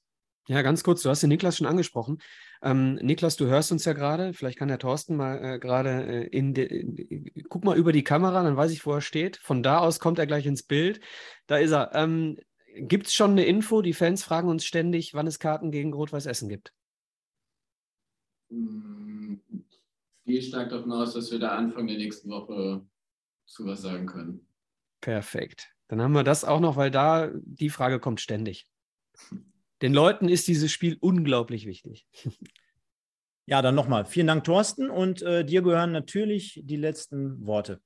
[0.48, 2.18] Ja, ganz kurz, du hast den Niklas schon angesprochen.
[2.62, 4.32] Ähm, Niklas, du hörst uns ja gerade.
[4.32, 8.42] Vielleicht kann der Thorsten mal äh, gerade äh, in, de, guck mal über die Kamera,
[8.42, 9.36] dann weiß ich, wo er steht.
[9.36, 10.98] Von da aus kommt er gleich ins Bild.
[11.46, 11.92] Da ist er.
[11.94, 12.36] Ähm,
[12.78, 13.82] Gibt es schon eine Info?
[13.82, 16.72] Die Fans fragen uns ständig, wann es Karten gegen Rot-Weiß Essen gibt.
[18.50, 22.86] Hm, ich gehe stark davon aus, dass wir da Anfang der nächsten Woche
[23.46, 24.46] zu was sagen können.
[25.00, 25.72] Perfekt.
[25.88, 28.66] Dann haben wir das auch noch, weil da die Frage kommt ständig.
[29.82, 32.06] Den Leuten ist dieses Spiel unglaublich wichtig.
[33.48, 34.04] Ja, dann nochmal.
[34.06, 34.90] Vielen Dank, Thorsten.
[34.90, 37.80] Und äh, dir gehören natürlich die letzten Worte.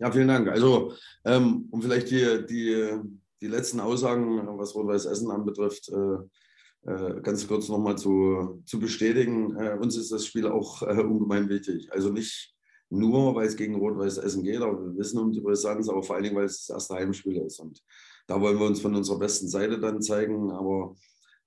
[0.00, 0.48] Ja, vielen Dank.
[0.48, 2.98] Also, ähm, um vielleicht die, die,
[3.42, 9.56] die letzten Aussagen, was Rot-Weiß Essen anbetrifft, äh, äh, ganz kurz nochmal zu, zu bestätigen.
[9.56, 11.92] Äh, uns ist das Spiel auch ungemein wichtig.
[11.92, 12.54] Also nicht
[12.88, 16.14] nur, weil es gegen Rot-Weiß Essen geht, aber wir wissen um die Brisanz, aber vor
[16.14, 17.58] allen Dingen, weil es das erste Heimspiel ist.
[17.58, 17.82] Und
[18.28, 20.52] da wollen wir uns von unserer besten Seite dann zeigen.
[20.52, 20.94] Aber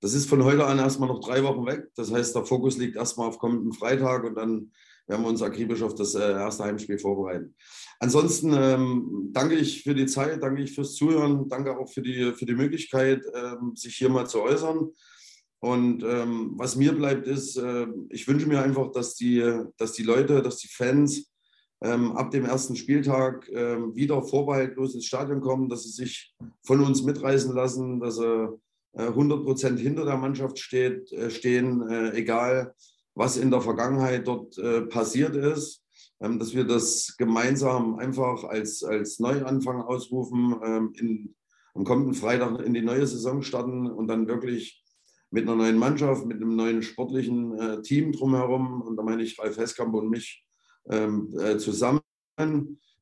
[0.00, 1.88] das ist von heute an erstmal noch drei Wochen weg.
[1.94, 4.70] Das heißt, der Fokus liegt erstmal auf kommenden Freitag und dann
[5.06, 7.54] werden wir uns akribisch auf das äh, erste Heimspiel vorbereiten.
[8.00, 12.32] Ansonsten ähm, danke ich für die Zeit, danke ich fürs Zuhören, danke auch für die,
[12.32, 14.90] für die Möglichkeit, ähm, sich hier mal zu äußern.
[15.60, 20.02] Und ähm, was mir bleibt, ist, äh, ich wünsche mir einfach, dass die, dass die
[20.02, 21.32] Leute, dass die Fans
[21.82, 26.34] ähm, ab dem ersten Spieltag äh, wieder vorbehaltlos ins Stadion kommen, dass sie sich
[26.64, 28.48] von uns mitreißen lassen, dass sie
[28.92, 32.74] äh, 100 Prozent hinter der Mannschaft steht, äh, stehen, äh, egal
[33.16, 35.82] was in der Vergangenheit dort äh, passiert ist.
[36.18, 41.34] Ähm, dass wir das gemeinsam einfach als, als Neuanfang ausrufen, ähm, in,
[41.74, 44.82] am kommenden Freitag in die neue Saison starten und dann wirklich
[45.30, 49.38] mit einer neuen Mannschaft, mit einem neuen sportlichen äh, Team drumherum, und da meine ich
[49.38, 50.42] Ralf Heskamp und mich
[50.88, 52.00] ähm, äh, zusammen,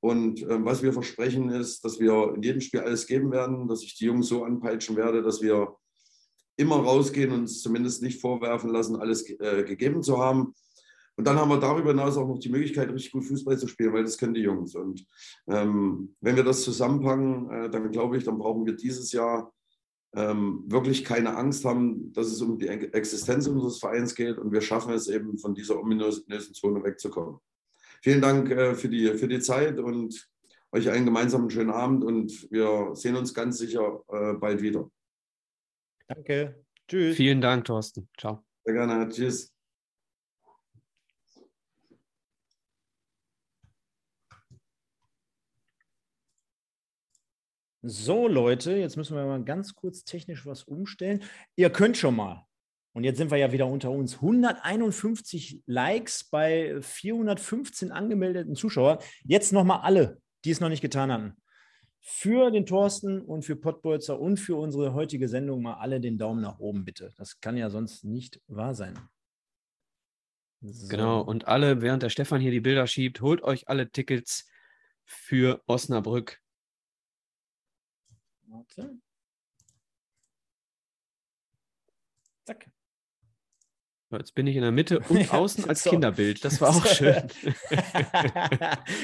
[0.01, 3.83] Und ähm, was wir versprechen ist, dass wir in jedem Spiel alles geben werden, dass
[3.83, 5.77] ich die Jungs so anpeitschen werde, dass wir
[6.57, 10.55] immer rausgehen und uns zumindest nicht vorwerfen lassen, alles äh, gegeben zu haben.
[11.17, 13.93] Und dann haben wir darüber hinaus auch noch die Möglichkeit, richtig gut Fußball zu spielen,
[13.93, 14.75] weil das können die Jungs.
[14.75, 15.07] Und
[15.47, 19.53] ähm, wenn wir das zusammenpacken, äh, dann glaube ich, dann brauchen wir dieses Jahr
[20.15, 24.61] ähm, wirklich keine Angst haben, dass es um die Existenz unseres Vereins geht und wir
[24.61, 27.39] schaffen es eben, von dieser ominösen Zone wegzukommen.
[28.03, 30.29] Vielen Dank äh, für, die, für die Zeit und
[30.73, 34.91] euch einen gemeinsamen schönen Abend und wir sehen uns ganz sicher äh, bald wieder.
[36.07, 36.65] Danke.
[36.89, 37.17] Tschüss.
[37.17, 38.09] Vielen Dank, Thorsten.
[38.19, 38.45] Ciao.
[38.65, 39.09] Sehr gerne.
[39.09, 39.55] Tschüss.
[47.87, 51.23] So, Leute, jetzt müssen wir mal ganz kurz technisch was umstellen.
[51.55, 52.47] Ihr könnt schon mal.
[52.95, 54.15] Und jetzt sind wir ja wieder unter uns.
[54.15, 58.99] 151 Likes bei 415 angemeldeten Zuschauern.
[59.25, 61.37] Jetzt nochmal alle, die es noch nicht getan hatten.
[62.07, 66.43] Für den Thorsten und für Pottbolzer und für unsere heutige Sendung mal alle den Daumen
[66.43, 67.15] nach oben, bitte.
[67.17, 68.99] Das kann ja sonst nicht wahr sein.
[70.61, 70.89] So.
[70.89, 74.47] Genau, und alle, während der Stefan hier die Bilder schiebt, holt euch alle Tickets
[75.07, 76.43] für Osnabrück
[78.47, 78.99] Warte.
[84.19, 85.91] Jetzt bin ich in der Mitte und außen als so.
[85.91, 86.45] Kinderbild.
[86.45, 87.15] Das war auch schön.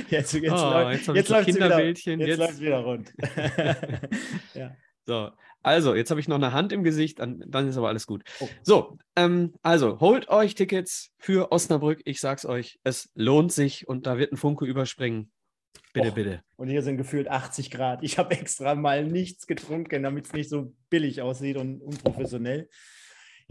[0.08, 2.20] jetzt, jetzt, oh, jetzt, jetzt läuft Kinderbildchen.
[2.20, 3.12] Jetzt, jetzt läuft wieder rund.
[4.54, 4.76] ja.
[5.06, 5.30] So,
[5.62, 8.22] also, jetzt habe ich noch eine Hand im Gesicht, dann, dann ist aber alles gut.
[8.40, 8.48] Oh.
[8.62, 12.00] So, ähm, also, holt euch Tickets für Osnabrück.
[12.04, 15.32] Ich sag's euch, es lohnt sich und da wird ein Funke überspringen.
[15.92, 16.42] Bitte, Och, bitte.
[16.56, 18.02] Und hier sind gefühlt 80 Grad.
[18.02, 22.68] Ich habe extra mal nichts getrunken, damit es nicht so billig aussieht und unprofessionell.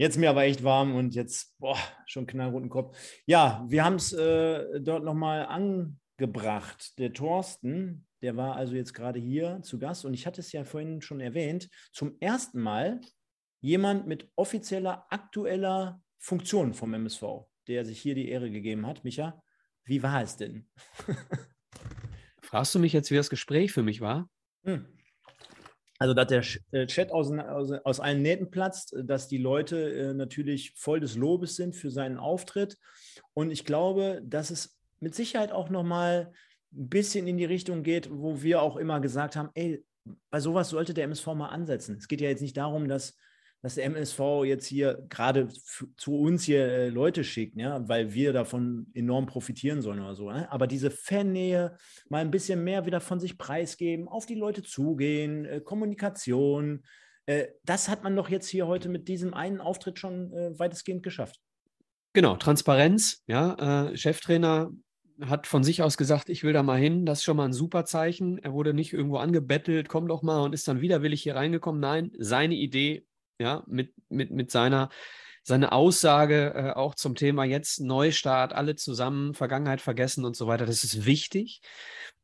[0.00, 1.76] Jetzt mir aber echt warm und jetzt boah,
[2.06, 2.96] schon knallroten Kopf.
[3.26, 6.98] Ja, wir haben es äh, dort nochmal angebracht.
[6.98, 10.64] Der Thorsten, der war also jetzt gerade hier zu Gast und ich hatte es ja
[10.64, 13.02] vorhin schon erwähnt, zum ersten Mal
[13.60, 17.22] jemand mit offizieller, aktueller Funktion vom MSV,
[17.68, 19.04] der sich hier die Ehre gegeben hat.
[19.04, 19.42] Micha,
[19.84, 20.66] wie war es denn?
[22.40, 24.30] Fragst du mich jetzt, wie das Gespräch für mich war?
[24.64, 24.86] Hm.
[26.00, 26.42] Also, dass der
[26.72, 31.14] äh, Chat aus, aus, aus, allen Nähten platzt, dass die Leute äh, natürlich voll des
[31.14, 32.78] Lobes sind für seinen Auftritt.
[33.34, 36.32] Und ich glaube, dass es mit Sicherheit auch nochmal
[36.72, 39.84] ein bisschen in die Richtung geht, wo wir auch immer gesagt haben, ey,
[40.30, 41.96] bei sowas sollte der MSV mal ansetzen.
[41.98, 43.14] Es geht ja jetzt nicht darum, dass
[43.62, 45.48] dass der MSV jetzt hier gerade
[45.96, 50.30] zu uns hier äh, Leute schickt, ja, weil wir davon enorm profitieren sollen oder so.
[50.30, 50.50] Ne?
[50.50, 51.76] Aber diese Fannähe,
[52.08, 56.84] mal ein bisschen mehr wieder von sich preisgeben, auf die Leute zugehen, äh, Kommunikation,
[57.26, 61.02] äh, das hat man doch jetzt hier heute mit diesem einen Auftritt schon äh, weitestgehend
[61.02, 61.38] geschafft.
[62.12, 64.70] Genau, Transparenz, ja, äh, Cheftrainer
[65.20, 67.04] hat von sich aus gesagt, ich will da mal hin.
[67.04, 68.38] Das ist schon mal ein super Zeichen.
[68.38, 71.80] Er wurde nicht irgendwo angebettelt, komm doch mal und ist dann widerwillig hier reingekommen.
[71.80, 73.06] Nein, seine Idee
[73.40, 74.90] ja, mit, mit, mit seiner,
[75.42, 80.66] seine Aussage äh, auch zum Thema jetzt Neustart, alle zusammen, Vergangenheit vergessen und so weiter.
[80.66, 81.62] Das ist wichtig.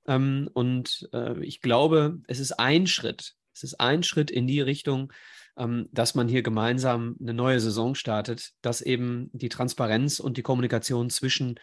[0.07, 3.35] Ähm, und äh, ich glaube, es ist ein Schritt.
[3.55, 5.13] Es ist ein Schritt in die Richtung,
[5.57, 10.43] ähm, dass man hier gemeinsam eine neue Saison startet, dass eben die Transparenz und die
[10.43, 11.59] Kommunikation zwischen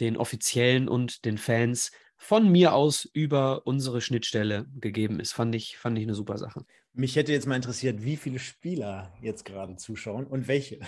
[0.00, 5.32] den Offiziellen und den Fans von mir aus über unsere Schnittstelle gegeben ist.
[5.32, 6.64] Fand ich, fand ich eine super Sache.
[6.98, 10.80] Mich hätte jetzt mal interessiert, wie viele Spieler jetzt gerade zuschauen und welche.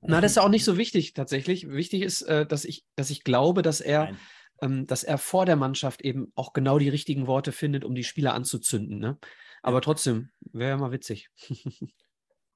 [0.00, 1.68] Na, das ist auch nicht so wichtig tatsächlich.
[1.68, 4.14] Wichtig ist, äh, dass ich, dass ich glaube, dass er,
[4.62, 8.04] ähm, dass er vor der Mannschaft eben auch genau die richtigen Worte findet, um die
[8.04, 9.00] Spieler anzuzünden.
[9.00, 9.18] Ne?
[9.60, 11.30] Aber trotzdem, wäre ja mal witzig.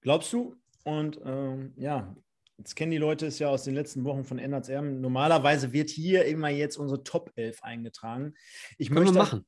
[0.00, 0.54] Glaubst du?
[0.84, 2.14] Und ähm, ja,
[2.58, 4.82] Jetzt kennen die Leute es ja aus den letzten Wochen von NHR.
[4.82, 8.34] Normalerweise wird hier immer jetzt unsere Top 11 eingetragen.
[8.78, 9.46] Ich Können möchte, wir machen.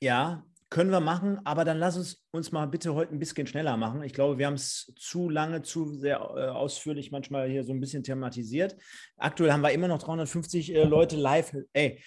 [0.00, 3.76] Ja, können wir machen, aber dann lass uns uns mal bitte heute ein bisschen schneller
[3.76, 4.04] machen.
[4.04, 7.80] Ich glaube, wir haben es zu lange, zu sehr äh, ausführlich manchmal hier so ein
[7.80, 8.76] bisschen thematisiert.
[9.16, 11.56] Aktuell haben wir immer noch 350 äh, Leute live.
[11.72, 12.00] Ey,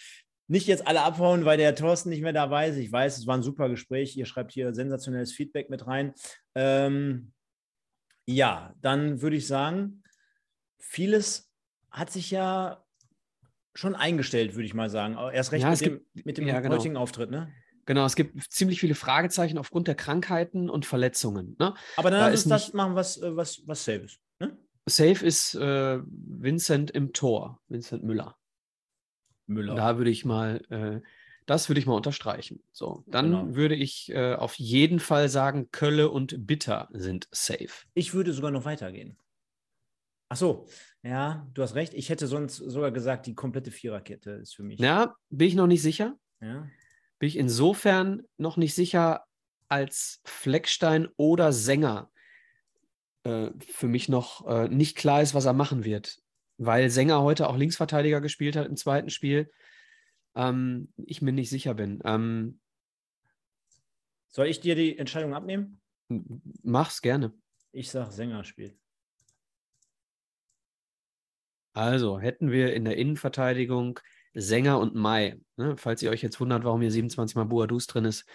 [0.48, 2.78] nicht jetzt alle abhauen, weil der Thorsten nicht mehr dabei ist.
[2.78, 4.16] Ich weiß, es war ein super Gespräch.
[4.16, 6.14] Ihr schreibt hier sensationelles Feedback mit rein.
[6.56, 7.34] Ähm,
[8.26, 10.04] ja, dann würde ich sagen,
[10.80, 11.52] vieles
[11.92, 12.82] hat sich ja
[13.76, 15.18] schon eingestellt, würde ich mal sagen.
[15.34, 16.76] Erst recht ja, mit, dem, gibt, mit, dem, ja, genau.
[16.76, 17.52] heutigen Auftritt, ne?
[17.86, 21.56] Genau, es gibt ziemlich viele Fragezeichen aufgrund der Krankheiten und Verletzungen.
[21.60, 21.74] Ne?
[21.98, 24.20] Aber dann da uns das machen, was, äh, was, was safe ist.
[24.40, 24.58] Ne?
[24.86, 28.38] Safe ist äh, Vincent im Tor, Vincent Müller.
[29.46, 29.76] Müller.
[29.76, 31.02] Da würde ich mal, äh,
[31.46, 32.64] das würde ich mal unterstreichen.
[32.72, 33.56] So, dann genau.
[33.56, 37.86] würde ich äh, auf jeden Fall sagen, Kölle und Bitter sind safe.
[37.94, 39.18] Ich würde sogar noch weitergehen.
[40.30, 40.68] Ach so,
[41.04, 41.94] ja, du hast recht.
[41.94, 44.80] Ich hätte sonst sogar gesagt, die komplette Viererkette ist für mich.
[44.80, 46.18] Ja, bin ich noch nicht sicher.
[46.42, 46.68] Ja.
[47.24, 49.24] Bin ich insofern noch nicht sicher,
[49.70, 52.12] als Fleckstein oder Sänger
[53.24, 56.22] äh, für mich noch äh, nicht klar ist, was er machen wird.
[56.58, 59.50] Weil Sänger heute auch Linksverteidiger gespielt hat im zweiten Spiel.
[60.36, 62.02] Ähm, ich mir nicht sicher bin.
[62.04, 62.60] Ähm,
[64.28, 65.80] Soll ich dir die Entscheidung abnehmen?
[66.62, 67.32] mach's gerne.
[67.72, 68.78] Ich sag Sänger spielt.
[71.72, 74.02] Also hätten wir in der Innenverteidigung
[74.34, 75.38] Sänger und Mai.
[75.58, 75.76] Ne?
[75.78, 78.26] Falls ihr euch jetzt wundert, warum hier 27 Mal Boadus drin ist.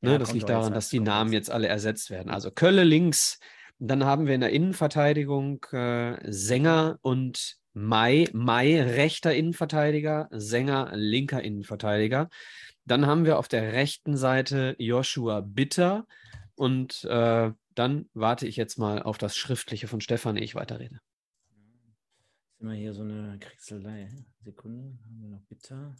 [0.00, 0.12] Ne?
[0.12, 1.48] Ja, das liegt daran, dass die Namen jetzt.
[1.48, 2.30] jetzt alle ersetzt werden.
[2.30, 3.38] Also Kölle links,
[3.78, 8.28] dann haben wir in der Innenverteidigung äh, Sänger und Mai.
[8.32, 12.28] Mai rechter Innenverteidiger, Sänger linker Innenverteidiger.
[12.84, 16.06] Dann haben wir auf der rechten Seite Joshua Bitter
[16.54, 21.00] und äh, dann warte ich jetzt mal auf das Schriftliche von Stefan, ehe ich weiterrede.
[22.64, 24.08] Immer hier so eine Kriegselei.
[24.40, 25.94] Sekunde, haben wir noch bitter.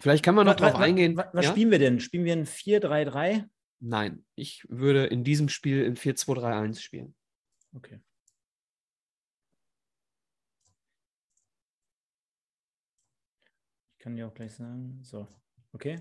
[0.00, 1.16] Vielleicht kann man noch drauf eingehen.
[1.16, 1.50] wa- Was ja?
[1.52, 1.98] spielen wir denn?
[1.98, 3.48] Spielen wir ein 4-3-3?
[3.80, 7.14] Nein, ich würde in diesem Spiel in 4-2-3-1 spielen.
[7.72, 8.02] Okay.
[13.92, 14.98] Ich kann dir auch gleich sagen.
[15.02, 15.28] So,
[15.72, 16.00] okay.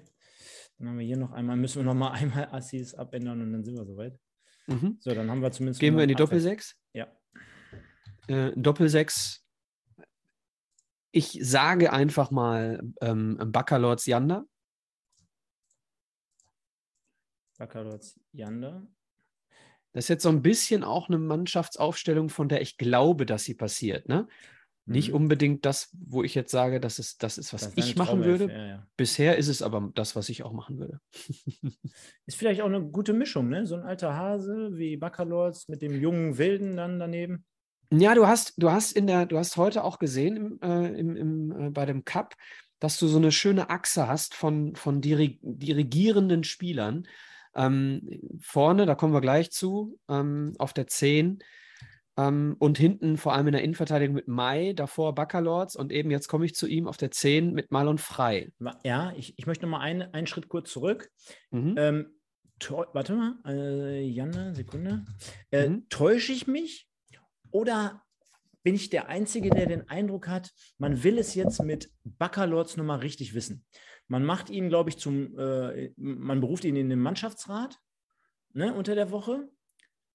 [0.77, 3.63] Dann haben wir hier noch einmal, müssen wir noch mal einmal Assis abändern und dann
[3.63, 4.19] sind wir soweit.
[4.67, 4.97] Mhm.
[4.99, 5.79] So, dann haben wir zumindest.
[5.79, 6.75] Gehen wir in die noch Abwehr- Doppelsechs?
[6.93, 7.07] Ja.
[8.27, 9.45] Äh, Doppelsechs.
[11.11, 14.45] Ich sage einfach mal ähm, Baccalords Janda.
[17.57, 18.87] Baccalords Janda.
[19.93, 23.55] Das ist jetzt so ein bisschen auch eine Mannschaftsaufstellung, von der ich glaube, dass sie
[23.55, 24.07] passiert.
[24.07, 24.27] Ne?
[24.85, 25.15] Nicht Mhm.
[25.15, 28.51] unbedingt das, wo ich jetzt sage, das ist, das ist was Das ich machen würde.
[28.51, 28.87] Ja, ja.
[28.97, 30.99] Bisher ist es aber das, was ich auch machen würde.
[32.25, 33.65] Ist vielleicht auch eine gute Mischung, ne?
[33.67, 37.45] So ein alter Hase wie Baccalords mit dem jungen Wilden dann daneben.
[37.93, 41.15] Ja, du hast, du hast in der, du hast heute auch gesehen im, äh, im,
[41.15, 42.35] im, äh, bei dem Cup,
[42.79, 47.07] dass du so eine schöne Achse hast von, von diri dirigierenden Spielern.
[47.53, 51.39] Ähm, vorne, da kommen wir gleich zu, ähm, auf der 10
[52.17, 56.29] ähm, und hinten vor allem in der Innenverteidigung mit Mai, davor Baccalords und eben jetzt
[56.29, 58.51] komme ich zu ihm auf der 10 mit Malon Frei.
[58.85, 61.11] Ja, ich, ich möchte noch mal einen, Schritt kurz zurück.
[61.51, 61.75] Mhm.
[61.77, 62.05] Ähm,
[62.93, 65.05] warte mal, äh, Janne, Sekunde.
[65.51, 65.89] Äh, Mhm.
[65.89, 66.87] Täusche ich mich
[67.51, 68.03] oder
[68.63, 72.99] bin ich der Einzige, der den Eindruck hat, man will es jetzt mit Baccalords nochmal
[72.99, 73.65] richtig wissen?
[74.07, 77.77] Man macht ihn, glaube ich, zum, äh, man beruft ihn in den Mannschaftsrat
[78.53, 79.49] ne, unter der Woche.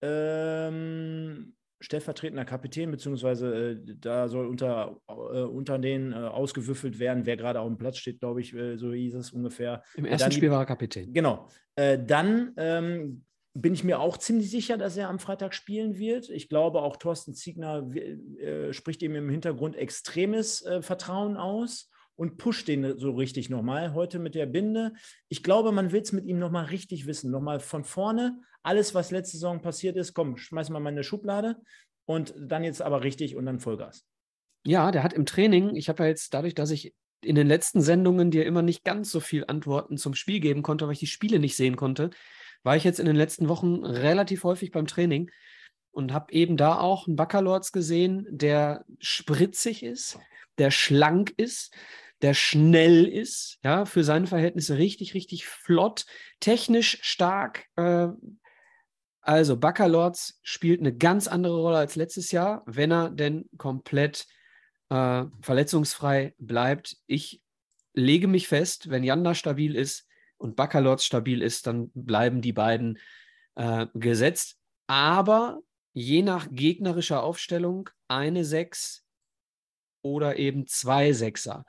[0.03, 7.37] Ähm, stellvertretender Kapitän, beziehungsweise äh, da soll unter, äh, unter denen äh, ausgewürfelt werden, wer
[7.37, 9.83] gerade auf dem Platz steht, glaube ich, äh, so hieß es ungefähr.
[9.95, 11.13] Im Ja, ersten dann Spiel war er Kapitän.
[11.13, 11.49] Genau.
[11.75, 13.25] Äh, dann ähm,
[13.61, 16.29] bin ich mir auch ziemlich sicher, dass er am Freitag spielen wird.
[16.29, 22.37] Ich glaube, auch Thorsten Ziegner äh, spricht ihm im Hintergrund extremes äh, Vertrauen aus und
[22.37, 24.93] pusht den so richtig nochmal heute mit der Binde.
[25.29, 27.31] Ich glaube, man will es mit ihm nochmal richtig wissen.
[27.31, 28.41] Nochmal von vorne.
[28.63, 31.57] Alles, was letzte Saison passiert ist, komm, schmeiß mal mal in eine Schublade
[32.05, 34.05] und dann jetzt aber richtig und dann Vollgas.
[34.67, 37.81] Ja, der hat im Training, ich habe ja jetzt dadurch, dass ich in den letzten
[37.81, 41.07] Sendungen dir immer nicht ganz so viel Antworten zum Spiel geben konnte, weil ich die
[41.07, 42.11] Spiele nicht sehen konnte,
[42.63, 45.31] war ich jetzt in den letzten Wochen relativ häufig beim Training
[45.91, 50.19] und habe eben da auch einen Baccalords gesehen, der spritzig ist,
[50.59, 51.75] der schlank ist,
[52.23, 56.07] der schnell ist, ja, für seine Verhältnisse richtig, richtig flott,
[56.41, 57.65] technisch stark.
[57.77, 58.09] Äh,
[59.21, 64.27] also Baccalords spielt eine ganz andere Rolle als letztes Jahr, wenn er denn komplett
[64.89, 66.97] äh, verletzungsfrei bleibt.
[67.07, 67.43] Ich
[67.93, 70.06] lege mich fest, wenn Janda stabil ist
[70.39, 72.99] und Baccalords stabil ist, dann bleiben die beiden
[73.55, 74.59] äh, gesetzt.
[74.87, 75.61] Aber
[75.93, 79.05] je nach gegnerischer Aufstellung eine Sechs
[80.03, 81.65] oder eben zwei Sechser.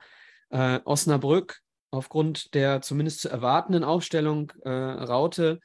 [0.50, 1.60] Äh, Osnabrück
[1.90, 5.60] aufgrund der zumindest zu erwartenden Aufstellung äh, Raute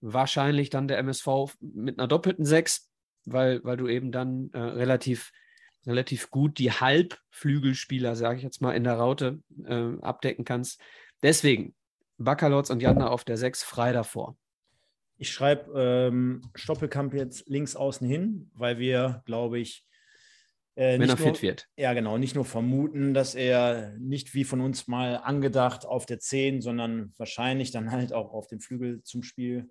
[0.00, 2.90] wahrscheinlich dann der MSV mit einer doppelten Sechs,
[3.24, 5.32] weil, weil du eben dann äh, relativ,
[5.86, 10.80] relativ gut die Halbflügelspieler, sage ich jetzt mal, in der Raute äh, abdecken kannst.
[11.22, 11.74] Deswegen
[12.24, 14.36] Baccalords und Janda auf der Sechs frei davor.
[15.16, 19.86] Ich schreibe ähm, Stoppelkamp jetzt links außen hin, weil wir, glaube ich,
[20.74, 21.68] äh, Wenn er nicht nur, fit wird.
[21.76, 26.18] Ja, genau, nicht nur vermuten, dass er nicht wie von uns mal angedacht auf der
[26.18, 29.70] 10, sondern wahrscheinlich dann halt auch auf dem Flügel zum Spiel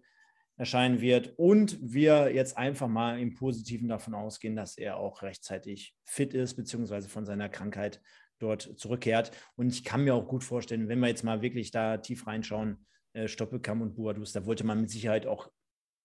[0.58, 1.34] erscheinen wird.
[1.38, 6.54] Und wir jetzt einfach mal im Positiven davon ausgehen, dass er auch rechtzeitig fit ist,
[6.54, 8.00] beziehungsweise von seiner Krankheit
[8.42, 9.32] dort zurückkehrt.
[9.56, 12.86] Und ich kann mir auch gut vorstellen, wenn wir jetzt mal wirklich da tief reinschauen,
[13.14, 15.50] äh, Stoppelkamp und Boadus, da wollte man mit Sicherheit auch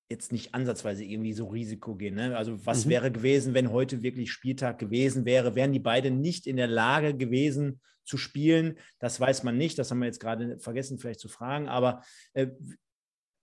[0.09, 2.15] jetzt nicht ansatzweise irgendwie so Risiko gehen.
[2.15, 2.37] Ne?
[2.37, 2.91] Also was mhm.
[2.91, 5.55] wäre gewesen, wenn heute wirklich Spieltag gewesen wäre?
[5.55, 8.79] Wären die beiden nicht in der Lage gewesen zu spielen?
[9.01, 9.79] Das weiß man nicht.
[9.79, 11.69] Das haben wir jetzt gerade vergessen, vielleicht zu fragen.
[11.69, 12.03] Aber
[12.35, 12.49] äh,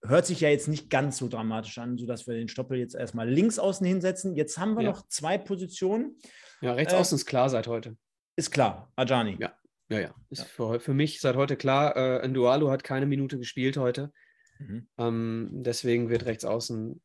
[0.04, 3.30] hört sich ja jetzt nicht ganz so dramatisch an, sodass wir den Stoppel jetzt erstmal
[3.30, 4.36] links außen hinsetzen.
[4.36, 4.91] Jetzt haben wir ja.
[4.91, 6.18] noch zwei Positionen.
[6.62, 7.98] Ja, rechts äh, außen ist klar seit heute.
[8.36, 9.38] Ist klar, Ajani.
[9.40, 9.54] Ja,
[9.90, 10.16] ja, ja.
[10.30, 10.46] Ist ja.
[10.46, 11.96] Für, für mich seit heute klar.
[11.96, 14.12] Äh, Ndualu hat keine Minute gespielt heute.
[14.60, 14.88] Mhm.
[14.98, 17.02] Ähm, deswegen wird rechts außen.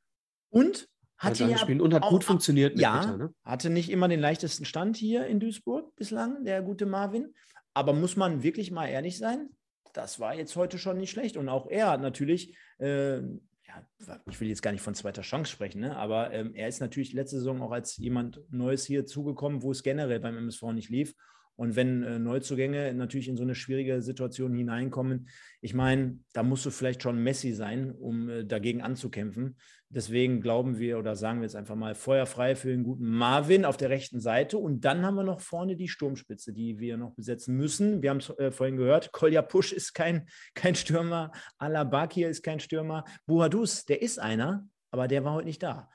[0.50, 3.34] Und hatte ja spielen und hat auch, gut funktioniert mit ja, Bitter, ne?
[3.44, 7.34] hatte nicht immer den leichtesten Stand hier in Duisburg bislang, der gute Marvin.
[7.74, 9.50] Aber muss man wirklich mal ehrlich sein,
[9.92, 11.36] das war jetzt heute schon nicht schlecht.
[11.36, 13.20] Und auch er hat natürlich, äh,
[13.68, 15.96] ja, ich will jetzt gar nicht von zweiter Chance sprechen, ne?
[15.96, 19.82] aber ähm, er ist natürlich letzte Saison auch als jemand Neues hier zugekommen, wo es
[19.82, 21.14] generell beim MSV nicht lief.
[21.58, 25.28] Und wenn äh, Neuzugänge natürlich in so eine schwierige Situation hineinkommen,
[25.60, 29.56] ich meine, da musst du vielleicht schon Messi sein, um äh, dagegen anzukämpfen.
[29.88, 33.76] Deswegen glauben wir oder sagen wir jetzt einfach mal feuerfrei für den guten Marvin auf
[33.76, 34.56] der rechten Seite.
[34.56, 38.02] Und dann haben wir noch vorne die Sturmspitze, die wir noch besetzen müssen.
[38.02, 42.60] Wir haben es äh, vorhin gehört, Kolja Pusch ist kein, kein Stürmer, Alabakir ist kein
[42.60, 45.90] Stürmer, Buhadus, der ist einer, aber der war heute nicht da.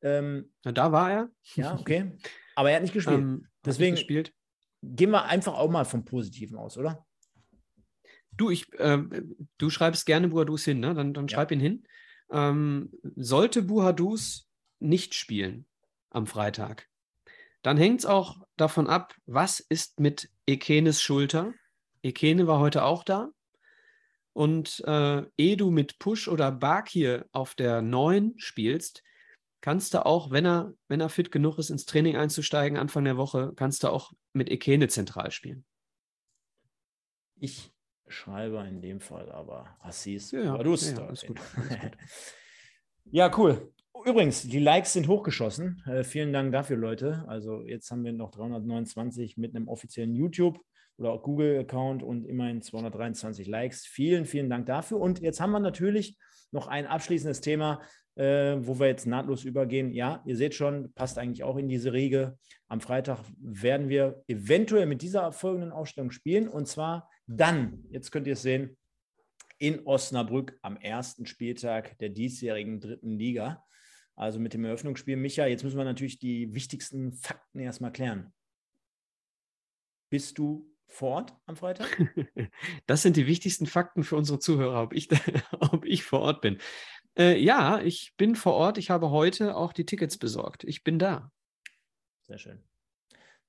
[0.00, 1.28] Ähm, Na, da war er.
[1.56, 2.12] Ja, okay.
[2.54, 3.18] Aber er hat nicht gespielt.
[3.18, 4.32] Ähm, Deswegen nicht gespielt
[4.82, 7.06] gehen wir einfach auch mal vom Positiven aus, oder?
[8.32, 8.98] Du, ich, äh,
[9.58, 10.94] du schreibst gerne Buhadus hin, ne?
[10.94, 11.36] Dann, dann ja.
[11.36, 11.84] schreib ihn hin.
[12.30, 14.48] Ähm, sollte Buhadus
[14.78, 15.66] nicht spielen
[16.10, 16.88] am Freitag,
[17.62, 21.52] dann hängt es auch davon ab, was ist mit Ekenes Schulter.
[22.02, 23.28] Ekene war heute auch da.
[24.32, 29.02] Und äh, ehe du mit Push oder Bakir auf der 9 spielst,
[29.60, 33.16] kannst du auch, wenn er, wenn er fit genug ist, ins Training einzusteigen, Anfang der
[33.16, 35.64] Woche, kannst du auch mit Ekene zentral spielen.
[37.40, 37.72] Ich
[38.08, 41.40] schreibe in dem Fall aber Assis ja, ja, ja, gut, alles gut.
[43.10, 43.72] ja, cool.
[44.04, 45.82] Übrigens, die Likes sind hochgeschossen.
[45.86, 47.24] Äh, vielen Dank dafür, Leute.
[47.26, 50.60] Also jetzt haben wir noch 329 mit einem offiziellen YouTube
[50.98, 53.86] oder auch Google-Account und immerhin 223 Likes.
[53.86, 54.98] Vielen, vielen Dank dafür.
[55.00, 56.16] Und jetzt haben wir natürlich
[56.50, 57.80] noch ein abschließendes Thema,
[58.18, 59.92] äh, wo wir jetzt nahtlos übergehen.
[59.92, 62.36] Ja, ihr seht schon, passt eigentlich auch in diese Riege.
[62.66, 68.26] Am Freitag werden wir eventuell mit dieser folgenden Ausstellung spielen und zwar dann, jetzt könnt
[68.26, 68.76] ihr es sehen,
[69.58, 73.64] in Osnabrück am ersten Spieltag der diesjährigen dritten Liga.
[74.14, 75.16] Also mit dem Eröffnungsspiel.
[75.16, 78.32] Micha, jetzt müssen wir natürlich die wichtigsten Fakten erstmal klären.
[80.10, 81.88] Bist du vor Ort am Freitag?
[82.86, 85.08] Das sind die wichtigsten Fakten für unsere Zuhörer, ob ich,
[85.60, 86.58] ob ich vor Ort bin.
[87.18, 88.78] Äh, ja, ich bin vor Ort.
[88.78, 90.64] Ich habe heute auch die Tickets besorgt.
[90.64, 91.30] Ich bin da.
[92.22, 92.62] Sehr schön.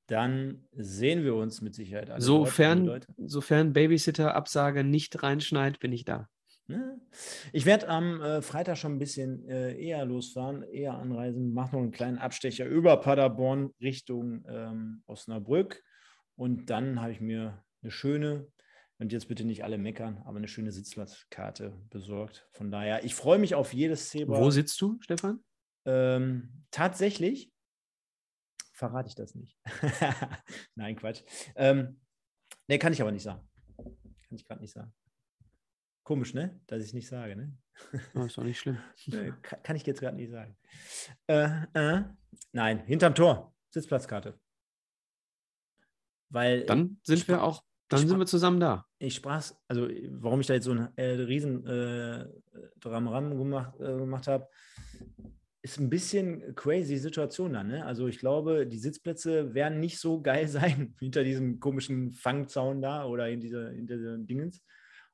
[0.08, 2.10] Dann sehen wir uns mit Sicherheit.
[2.10, 6.28] Alle sofern, sofern Babysitter-Absage nicht reinschneit, bin ich da.
[6.66, 7.00] Ne?
[7.54, 11.82] Ich werde am äh, Freitag schon ein bisschen äh, eher losfahren, eher anreisen, mache noch
[11.82, 15.84] einen kleinen Abstecher über Paderborn Richtung ähm, Osnabrück.
[16.36, 18.48] Und dann habe ich mir eine schöne
[19.00, 22.48] und jetzt bitte nicht alle meckern, aber eine schöne Sitzplatzkarte besorgt.
[22.52, 24.38] Von daher, ich freue mich auf jedes Zebra.
[24.38, 25.44] Wo sitzt du, Stefan?
[25.86, 27.52] Ähm, tatsächlich
[28.74, 29.58] verrate ich das nicht.
[30.76, 31.24] Nein, Quatsch.
[31.56, 32.02] Ähm,
[32.68, 33.48] ne, kann ich aber nicht sagen.
[33.78, 34.94] Kann ich gerade nicht sagen.
[36.04, 36.60] Komisch, ne?
[36.68, 37.58] Dass ich es nicht sage, ne?
[38.16, 38.80] Oh, ist doch nicht schlimm.
[39.42, 40.58] kann, kann, ich jetzt gerade nicht sagen.
[41.28, 42.04] Äh, äh,
[42.52, 43.56] nein, hinterm Tor.
[43.70, 44.38] Sitzplatzkarte.
[46.30, 48.86] Weil Dann sind wir auch dann sind wir zusammen da.
[49.00, 52.26] Ich sprach, also warum ich da jetzt so ein äh, riesen äh,
[52.80, 54.48] Dramaram gemacht, äh, gemacht habe,
[55.62, 57.68] ist ein bisschen crazy Situation dann.
[57.68, 57.86] Ne?
[57.86, 63.06] Also ich glaube, die Sitzplätze werden nicht so geil sein hinter diesem komischen Fangzaun da
[63.06, 64.62] oder in dieser, in dieser Dingens.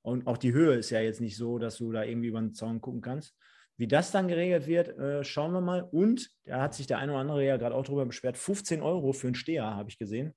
[0.02, 2.54] Und auch die Höhe ist ja jetzt nicht so, dass du da irgendwie über den
[2.54, 3.36] Zaun gucken kannst.
[3.78, 5.82] Wie das dann geregelt wird, äh, schauen wir mal.
[5.82, 8.38] Und da hat sich der eine oder andere ja gerade auch drüber beschwert.
[8.38, 10.34] 15 Euro für einen Steher, habe ich gesehen.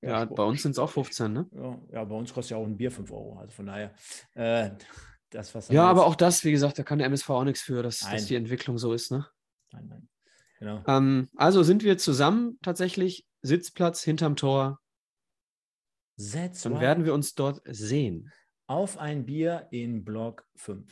[0.00, 1.46] Ja, ja bei uns sind es auch 15, ne?
[1.52, 3.38] Ja, ja, bei uns kostet ja auch ein Bier 5 Euro.
[3.38, 3.94] Also von daher,
[4.34, 4.70] äh,
[5.30, 5.68] das, was.
[5.68, 8.26] Ja, aber auch das, wie gesagt, da kann der MSV auch nichts für, dass, dass
[8.26, 9.26] die Entwicklung so ist, ne?
[9.72, 10.08] Nein, nein.
[10.58, 10.82] Genau.
[10.86, 14.78] Ähm, also sind wir zusammen tatsächlich Sitzplatz hinterm Tor.
[16.16, 18.30] That's Dann werden wir uns dort sehen.
[18.68, 20.86] Auf ein Bier in Block 5.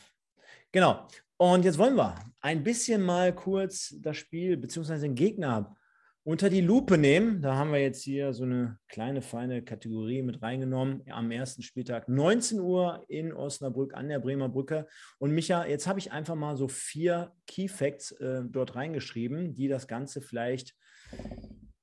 [0.71, 1.07] Genau.
[1.37, 4.99] Und jetzt wollen wir ein bisschen mal kurz das Spiel bzw.
[4.99, 5.75] den Gegner
[6.23, 7.41] unter die Lupe nehmen.
[7.41, 11.01] Da haben wir jetzt hier so eine kleine, feine Kategorie mit reingenommen.
[11.09, 14.87] Am ersten Spieltag 19 Uhr in Osnabrück an der Bremer Brücke.
[15.17, 19.67] Und Micha, jetzt habe ich einfach mal so vier Key Facts äh, dort reingeschrieben, die
[19.67, 20.75] das Ganze vielleicht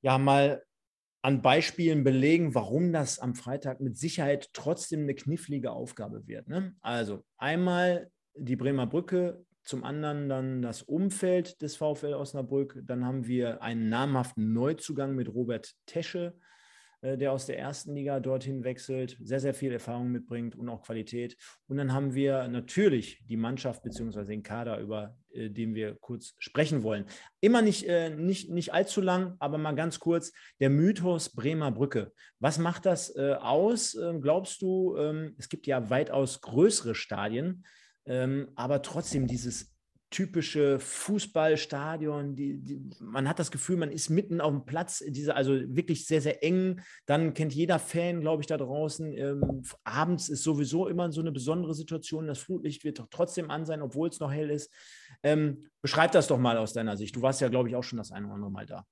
[0.03, 0.63] ja mal
[1.21, 6.49] an Beispielen belegen, warum das am Freitag mit Sicherheit trotzdem eine knifflige Aufgabe wird.
[6.49, 6.77] Ne?
[6.81, 12.81] Also einmal die Bremer Brücke zum anderen dann das Umfeld des VfL Osnabrück.
[12.85, 16.35] Dann haben wir einen namhaften Neuzugang mit Robert Tesche,
[17.03, 20.81] äh, der aus der ersten Liga dorthin wechselt, sehr, sehr viel Erfahrung mitbringt und auch
[20.81, 21.37] Qualität.
[21.67, 24.25] Und dann haben wir natürlich die Mannschaft bzw.
[24.25, 27.05] den Kader, über äh, den wir kurz sprechen wollen.
[27.43, 30.33] Immer nicht, äh, nicht, nicht allzu lang, aber mal ganz kurz.
[30.61, 32.15] Der Mythos Bremer Brücke.
[32.39, 33.95] Was macht das aus?
[33.97, 37.65] Ähm, glaubst du, ähm, es gibt ja weitaus größere Stadien,
[38.09, 39.79] ähm, aber trotzdem dieses
[40.11, 42.35] typische Fußballstadion.
[42.35, 46.07] Die, die, man hat das Gefühl, man ist mitten auf dem Platz, diese, also wirklich
[46.07, 46.81] sehr, sehr eng.
[47.07, 49.13] Dann kennt jeder Fan, glaube ich, da draußen.
[49.13, 52.27] Ähm, abends ist sowieso immer so eine besondere Situation.
[52.27, 54.73] Das Flutlicht wird doch trotzdem an sein, obwohl es noch hell ist.
[55.23, 57.15] Ähm, beschreib das doch mal aus deiner Sicht.
[57.15, 58.87] Du warst ja, glaube ich, auch schon das eine oder andere Mal da.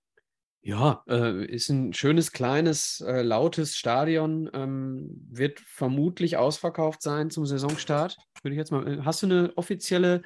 [0.66, 4.50] Ja, äh, ist ein schönes, kleines, äh, lautes Stadion.
[4.52, 8.16] Ähm, wird vermutlich ausverkauft sein zum Saisonstart.
[8.42, 8.98] Würde ich jetzt mal.
[8.98, 10.22] Äh, hast du eine offizielle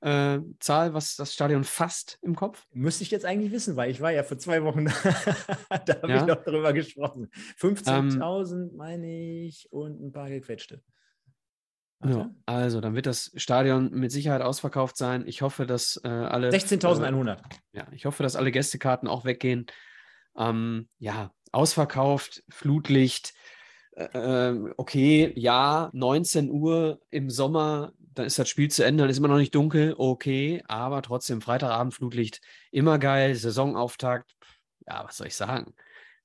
[0.00, 2.66] äh, Zahl, was das Stadion fasst im Kopf?
[2.72, 4.86] Müsste ich jetzt eigentlich wissen, weil ich war ja vor zwei Wochen
[5.70, 5.78] da.
[5.78, 6.16] da habe ja.
[6.16, 7.30] ich noch darüber gesprochen.
[7.60, 10.82] 15.000 ähm, meine ich und ein paar gequetschte.
[12.04, 15.24] Ja, also, dann wird das Stadion mit Sicherheit ausverkauft sein.
[15.26, 16.50] Ich hoffe, dass äh, alle.
[16.50, 17.32] 16.100.
[17.32, 17.38] Äh,
[17.72, 19.66] ja, ich hoffe, dass alle Gästekarten auch weggehen.
[20.36, 23.32] Ähm, ja, ausverkauft, Flutlicht.
[23.92, 29.10] Äh, ähm, okay, ja, 19 Uhr im Sommer dann ist das Spiel zu Ende, dann
[29.10, 32.40] ist immer noch nicht dunkel, okay, aber trotzdem Freitagabend Flutlicht,
[32.70, 34.34] immer geil, Saisonauftakt,
[34.86, 35.74] ja, was soll ich sagen?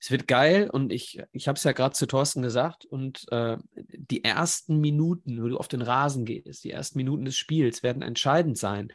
[0.02, 3.58] Es wird geil und ich, ich habe es ja gerade zu Thorsten gesagt und äh,
[3.76, 8.02] die ersten Minuten, wo du auf den Rasen gehst, die ersten Minuten des Spiels werden
[8.02, 8.92] entscheidend sein,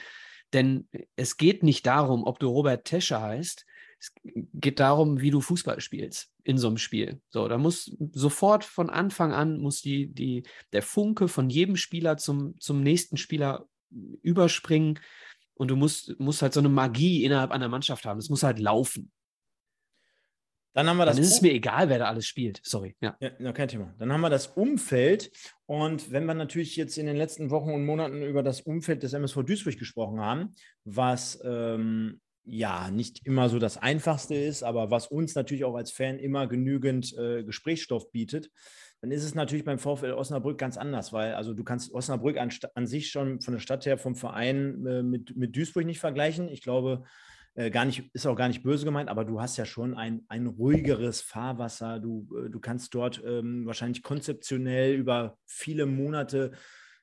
[0.53, 3.65] denn es geht nicht darum, ob du Robert Tesche heißt,
[4.01, 4.13] es
[4.53, 7.21] geht darum, wie du Fußball spielst in so einem Spiel.
[7.29, 10.43] So, da muss sofort von Anfang an muss die, die,
[10.73, 13.69] der Funke von jedem Spieler zum, zum nächsten Spieler
[14.23, 14.99] überspringen
[15.55, 18.19] und du musst, musst halt so eine Magie innerhalb einer Mannschaft haben.
[18.19, 19.13] Es muss halt laufen.
[20.77, 21.17] Dann haben wir das.
[21.17, 22.61] Dann ist es mir egal, wer da alles spielt.
[22.63, 22.95] Sorry.
[23.01, 23.17] Ja.
[23.19, 23.95] ja, kein Thema.
[23.99, 25.31] Dann haben wir das Umfeld.
[25.65, 29.15] Und wenn wir natürlich jetzt in den letzten Wochen und Monaten über das Umfeld des
[29.15, 30.55] MSV Duisburg gesprochen haben,
[30.85, 35.93] was ähm, ja nicht immer so das Einfachste ist, aber was uns natürlich auch als
[35.93, 38.51] Fan immer genügend äh, Gesprächsstoff bietet,
[39.01, 42.51] dann ist es natürlich beim VfL Osnabrück ganz anders, weil also du kannst Osnabrück an,
[42.75, 46.51] an sich schon von der Stadt her vom Verein äh, mit, mit Duisburg nicht vergleichen.
[46.51, 47.05] Ich glaube,
[47.57, 50.25] äh, gar nicht, ist auch gar nicht böse gemeint, aber du hast ja schon ein,
[50.29, 51.99] ein ruhigeres Fahrwasser.
[51.99, 56.53] Du, äh, du kannst dort ähm, wahrscheinlich konzeptionell über viele Monate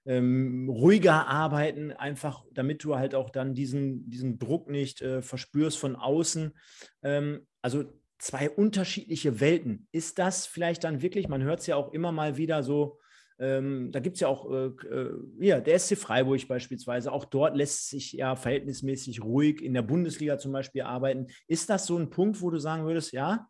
[0.06, 5.80] ähm, ruhiger arbeiten, einfach damit du halt auch dann diesen, diesen Druck nicht äh, verspürst
[5.80, 6.54] von außen.
[7.02, 7.86] Ähm, also
[8.20, 9.88] zwei unterschiedliche Welten.
[9.92, 13.00] Ist das vielleicht dann wirklich, man hört es ja auch immer mal wieder so,
[13.40, 17.56] ähm, da gibt es ja auch, äh, äh, ja, der SC Freiburg beispielsweise, auch dort
[17.56, 21.28] lässt sich ja verhältnismäßig ruhig in der Bundesliga zum Beispiel arbeiten.
[21.48, 23.48] Ist das so ein Punkt, wo du sagen würdest, ja,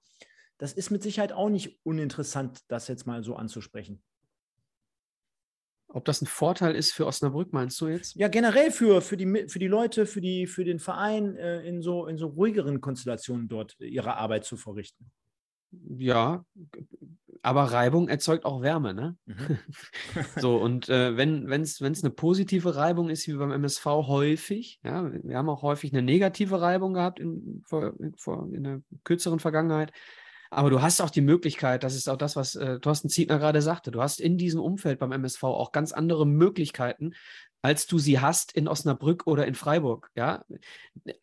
[0.58, 4.02] das ist mit Sicherheit auch nicht uninteressant, das jetzt mal so anzusprechen?
[5.90, 8.16] Ob das ein Vorteil ist für Osnabrück, meinst du jetzt?
[8.16, 11.84] Ja, generell für, für, die, für die Leute, für, die, für den Verein äh, in,
[11.84, 15.12] so, in so ruhigeren Konstellationen dort ihre Arbeit zu verrichten.
[15.72, 16.46] Ja,
[17.44, 19.18] aber Reibung erzeugt auch Wärme, ne?
[19.26, 19.60] Mhm.
[20.38, 25.38] so, und äh, wenn es eine positive Reibung ist, wie beim MSV häufig, ja, wir
[25.38, 29.92] haben auch häufig eine negative Reibung gehabt in, vor, vor, in der kürzeren Vergangenheit,
[30.52, 33.62] aber du hast auch die Möglichkeit, das ist auch das, was äh, Thorsten Zietner gerade
[33.62, 37.14] sagte, du hast in diesem Umfeld beim MSV auch ganz andere Möglichkeiten,
[37.62, 40.12] als du sie hast in Osnabrück oder in Freiburg.
[40.16, 40.46] Ja?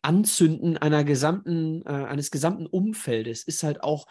[0.01, 4.05] Anzünden einer gesamten, äh, eines gesamten Umfeldes ist halt auch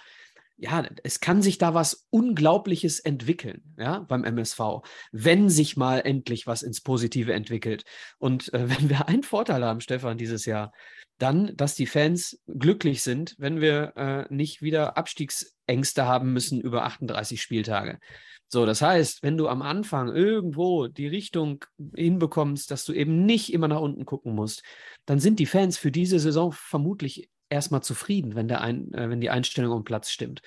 [0.60, 6.46] ja, es kann sich da was Unglaubliches entwickeln, ja, beim MSV, wenn sich mal endlich
[6.46, 7.84] was ins Positive entwickelt.
[8.18, 10.72] Und äh, wenn wir einen Vorteil haben, Stefan, dieses Jahr,
[11.18, 16.84] dann, dass die Fans glücklich sind, wenn wir äh, nicht wieder Abstiegsängste haben müssen über
[16.84, 17.98] 38 Spieltage.
[18.48, 23.52] So, das heißt, wenn du am Anfang irgendwo die Richtung hinbekommst, dass du eben nicht
[23.52, 24.62] immer nach unten gucken musst,
[25.06, 29.20] dann sind die Fans für diese Saison vermutlich erstmal zufrieden, wenn, der ein, äh, wenn
[29.20, 30.42] die Einstellung um Platz stimmt.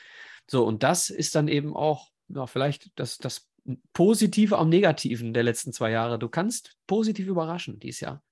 [0.49, 3.49] So, und das ist dann eben auch ja, vielleicht das, das
[3.93, 6.19] Positive am Negativen der letzten zwei Jahre.
[6.19, 8.23] Du kannst positiv überraschen dieses Jahr.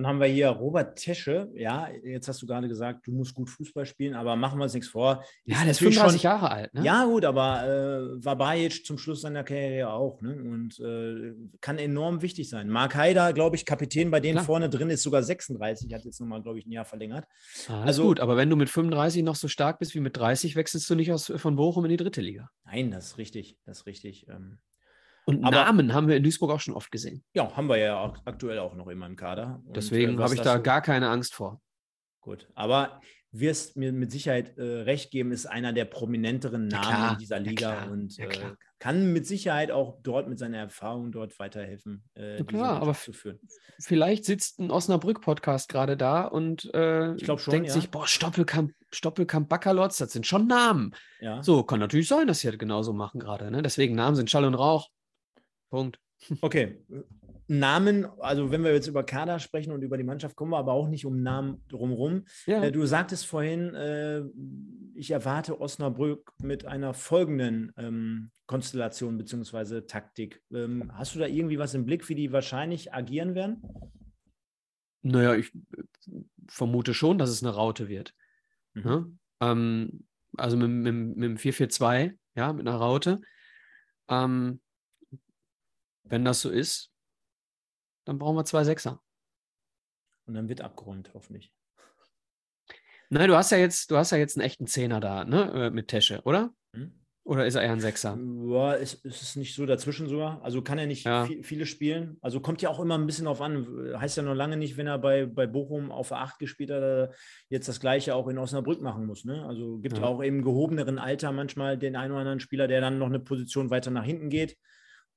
[0.00, 1.50] Dann haben wir hier Robert Tesche.
[1.54, 4.72] Ja, jetzt hast du gerade gesagt, du musst gut Fußball spielen, aber machen wir uns
[4.72, 5.22] nichts vor.
[5.44, 6.72] Ja, der ist 35 schon, Jahre alt.
[6.72, 6.84] Ne?
[6.84, 10.22] Ja, gut, aber äh, war Bajic zum Schluss seiner Karriere auch.
[10.22, 10.36] Ne?
[10.36, 12.70] Und äh, kann enorm wichtig sein.
[12.70, 14.46] Mark Haider, glaube ich, Kapitän bei denen Klar.
[14.46, 17.26] vorne drin ist sogar 36, hat jetzt nochmal, glaube ich, ein Jahr verlängert.
[17.68, 20.56] Ah, also gut, aber wenn du mit 35 noch so stark bist wie mit 30,
[20.56, 22.48] wechselst du nicht aus, von Bochum in die dritte Liga.
[22.64, 23.58] Nein, das ist richtig.
[23.66, 24.26] Das ist richtig.
[24.30, 24.60] Ähm,
[25.30, 27.24] Und Aber- Namen haben wir in Duisburg auch schon oft gesehen.
[27.34, 29.62] Ja, haben wir ja auch aktuell auch noch immer im Kader.
[29.66, 31.60] Und, Deswegen äh, habe ich da so- gar keine Angst vor.
[32.20, 33.00] Gut, aber
[33.32, 37.18] wirst mir mit Sicherheit äh, recht geben, ist einer der prominenteren Na Namen klar, in
[37.18, 41.38] dieser Liga klar, und na äh, kann mit Sicherheit auch dort mit seiner Erfahrung dort
[41.38, 42.96] weiterhelfen, äh, klar, aber.
[43.78, 47.74] Vielleicht sitzt ein Osnabrück-Podcast gerade da und äh, schon, denkt ja.
[47.74, 50.94] sich, boah, Stoppelkamp, Stoppelkamp, Baccalords, das sind schon Namen.
[51.20, 51.42] Ja.
[51.42, 53.50] So, kann natürlich sein, dass sie das genauso machen gerade.
[53.50, 53.62] Ne?
[53.62, 54.88] Deswegen Namen sind Schall und Rauch.
[55.70, 55.98] Punkt.
[56.40, 56.84] Okay.
[57.48, 60.72] Namen, also wenn wir jetzt über Kader sprechen und über die Mannschaft, kommen wir aber
[60.72, 62.24] auch nicht um Namen drumherum.
[62.46, 62.62] Ja.
[62.62, 64.22] Äh, du sagtest vorhin, äh,
[64.94, 69.80] ich erwarte Osnabrück mit einer folgenden ähm, Konstellation bzw.
[69.80, 70.42] Taktik.
[70.52, 73.62] Ähm, hast du da irgendwie was im Blick, wie die wahrscheinlich agieren werden?
[75.02, 78.14] Naja, ich äh, vermute schon, dass es eine Raute wird.
[78.74, 78.82] Mhm.
[78.84, 79.12] Ne?
[79.40, 80.04] Ähm,
[80.36, 83.20] also mit, mit, mit dem 4-4-2, ja, mit einer Raute.
[84.08, 84.60] Ähm,
[86.10, 86.92] wenn das so ist,
[88.04, 89.02] dann brauchen wir zwei Sechser.
[90.26, 91.52] Und dann wird abgeräumt, hoffentlich.
[93.08, 95.66] Nein, du hast ja jetzt, du hast ja jetzt einen echten Zehner da, ne?
[95.66, 96.54] äh, Mit Tesche, oder?
[96.74, 96.92] Hm?
[97.24, 98.18] Oder ist er eher ein Sechser?
[98.48, 100.42] Ja, es, es ist nicht so dazwischen sogar.
[100.42, 101.26] Also kann er nicht Ja.
[101.26, 102.16] viel, viele spielen.
[102.22, 103.94] Also kommt ja auch immer ein bisschen auf an.
[104.00, 106.82] Heißt ja noch lange nicht, wenn er bei, bei Bochum auf der 8 gespielt hat,
[106.82, 107.12] er
[107.48, 109.24] jetzt das Gleiche auch in Osnabrück machen muss.
[109.24, 109.44] Ne?
[109.46, 110.04] Also gibt Ja.
[110.04, 113.70] auch im gehobeneren Alter manchmal den einen oder anderen Spieler, der dann noch eine Position
[113.70, 114.56] weiter nach hinten geht,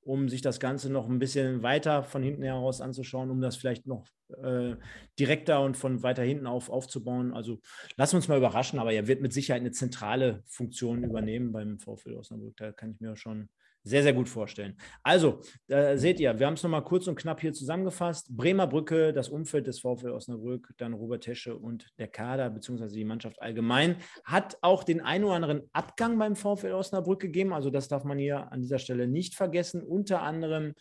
[0.06, 3.88] um sich das Ganze noch ein bisschen weiter von hinten heraus anzuschauen, um das vielleicht
[3.88, 4.06] noch
[4.42, 4.76] äh,
[5.20, 7.34] direkter und von weiter hinten auf aufzubauen.
[7.34, 7.60] Also
[7.96, 11.80] lassen wir uns mal überraschen, aber er wird mit Sicherheit eine zentrale Funktion übernehmen beim
[11.80, 12.58] VfL Osnabrück.
[12.58, 13.50] Da kann ich mir schon
[13.84, 14.78] sehr, sehr gut vorstellen.
[15.04, 18.36] Also, da seht ihr, wir haben es nochmal kurz und knapp hier zusammengefasst.
[18.36, 23.06] Bremer Brücke, das Umfeld des VfL Osnabrück, dann Robert Tesche und der Kader beziehungsweise die
[23.06, 23.98] Mannschaft allgemein.
[24.24, 27.54] Hat auch den einen oder anderen Abgang beim VfL Osnabrück gegeben.
[27.54, 29.84] Also, das darf man hier an dieser Stelle nicht vergessen.
[29.84, 30.74] Unter anderem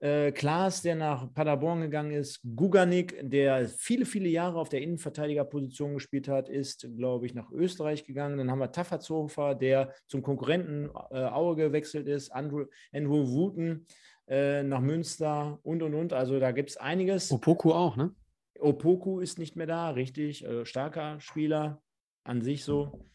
[0.00, 5.94] äh, Klaas, der nach Paderborn gegangen ist, Guganik, der viele, viele Jahre auf der Innenverteidigerposition
[5.94, 8.38] gespielt hat, ist, glaube ich, nach Österreich gegangen.
[8.38, 13.86] Dann haben wir Tafferzofer, der zum Konkurrenten äh, Aue gewechselt ist, Andrew, Andrew Wooten
[14.26, 16.12] äh, nach Münster und, und, und.
[16.12, 17.30] Also da gibt es einiges.
[17.30, 18.14] Opoku auch, ne?
[18.58, 20.44] Opoku ist nicht mehr da, richtig.
[20.44, 21.82] Äh, starker Spieler
[22.24, 23.06] an sich so.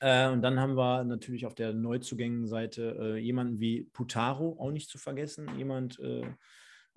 [0.00, 4.90] Äh, und dann haben wir natürlich auf der Neuzugängenseite äh, jemanden wie Putaro, auch nicht
[4.90, 5.48] zu vergessen.
[5.56, 6.22] Jemand äh,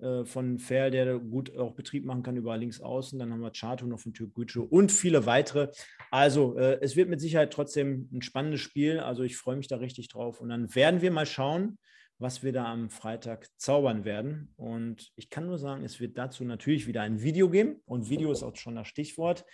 [0.02, 3.18] äh, von Fair, der gut auch Betrieb machen kann über links außen.
[3.18, 5.68] Dann haben wir Chato noch von Türkgücü und viele weitere.
[6.10, 8.98] Also äh, es wird mit Sicherheit trotzdem ein spannendes Spiel.
[8.98, 10.40] Also ich freue mich da richtig drauf.
[10.40, 11.78] Und dann werden wir mal schauen,
[12.22, 14.54] was wir da am Freitag zaubern werden.
[14.56, 17.82] Und ich kann nur sagen, es wird dazu natürlich wieder ein Video geben.
[17.84, 19.44] Und Video ist auch schon das Stichwort.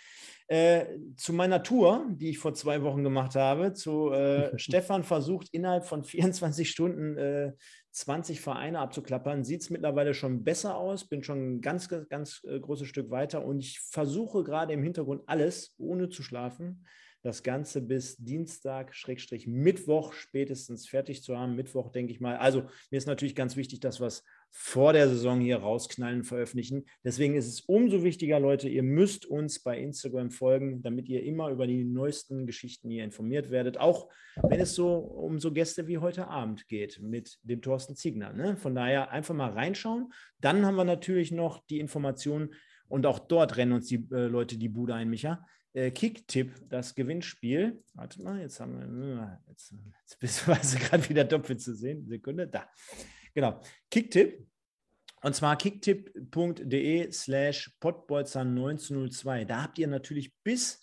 [0.47, 0.85] Äh,
[1.17, 5.85] zu meiner Tour, die ich vor zwei Wochen gemacht habe, zu äh, Stefan versucht, innerhalb
[5.85, 7.53] von 24 Stunden äh,
[7.91, 12.59] 20 Vereine abzuklappern, sieht es mittlerweile schon besser aus, bin schon ein ganz, ganz, äh,
[12.59, 16.85] großes Stück weiter und ich versuche gerade im Hintergrund alles, ohne zu schlafen,
[17.21, 21.55] das Ganze bis Dienstag, Schrägstrich Mittwoch spätestens fertig zu haben.
[21.55, 22.37] Mittwoch, denke ich mal.
[22.37, 26.85] Also mir ist natürlich ganz wichtig, dass wir es vor der Saison hier rausknallen, veröffentlichen.
[27.03, 31.49] Deswegen ist es umso wichtiger, Leute, ihr müsst uns bei Instagram folgen, damit ihr immer
[31.49, 33.77] über die neuesten Geschichten hier informiert werdet.
[33.77, 34.09] Auch
[34.41, 38.33] wenn es so um so Gäste wie heute Abend geht mit dem Thorsten Ziegner.
[38.33, 38.55] Ne?
[38.57, 40.11] Von daher einfach mal reinschauen.
[40.39, 42.53] Dann haben wir natürlich noch die Informationen
[42.87, 46.95] und auch dort rennen uns die äh, Leute die Bude ein, Micha äh, Kicktipp, das
[46.95, 47.83] Gewinnspiel.
[47.93, 52.07] Warte mal, jetzt haben wir, jetzt, jetzt bist du also gerade wieder doppelt zu sehen.
[52.07, 52.69] Sekunde, da.
[53.33, 53.59] Genau.
[53.89, 54.47] Kicktipp.
[55.21, 59.45] Und zwar kicktipp.de slash potbolzer 1902.
[59.45, 60.81] Da habt ihr natürlich bis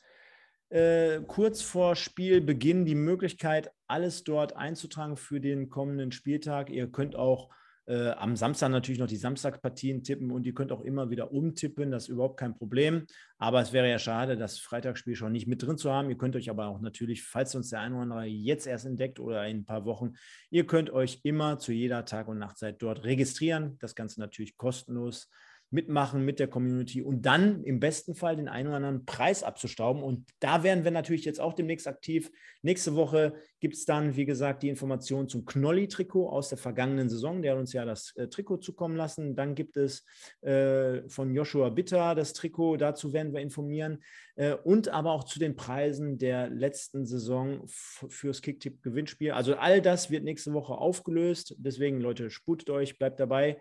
[0.68, 6.70] äh, kurz vor Spielbeginn die Möglichkeit, alles dort einzutragen für den kommenden Spieltag.
[6.70, 7.50] Ihr könnt auch
[7.86, 11.90] äh, am Samstag natürlich noch die Samstagpartien tippen und ihr könnt auch immer wieder umtippen,
[11.90, 13.06] das ist überhaupt kein Problem.
[13.38, 16.10] Aber es wäre ja schade, das Freitagsspiel schon nicht mit drin zu haben.
[16.10, 19.20] Ihr könnt euch aber auch natürlich, falls uns der eine oder andere jetzt erst entdeckt
[19.20, 20.14] oder in ein paar Wochen,
[20.50, 23.76] ihr könnt euch immer zu jeder Tag- und Nachtzeit dort registrieren.
[23.78, 25.30] Das Ganze natürlich kostenlos
[25.70, 30.02] mitmachen mit der Community und dann im besten Fall den einen oder anderen Preis abzustauben.
[30.02, 32.30] Und da werden wir natürlich jetzt auch demnächst aktiv.
[32.66, 37.40] Nächste Woche gibt es dann, wie gesagt, die Information zum Knolli-Trikot aus der vergangenen Saison.
[37.40, 39.36] Der hat uns ja das äh, Trikot zukommen lassen.
[39.36, 40.04] Dann gibt es
[40.40, 42.78] äh, von Joshua Bitter das Trikot.
[42.78, 44.02] Dazu werden wir informieren.
[44.34, 49.30] Äh, und aber auch zu den Preisen der letzten Saison fürs Kicktipp-Gewinnspiel.
[49.30, 51.54] Also all das wird nächste Woche aufgelöst.
[51.58, 53.58] Deswegen, Leute, sputet euch, bleibt dabei.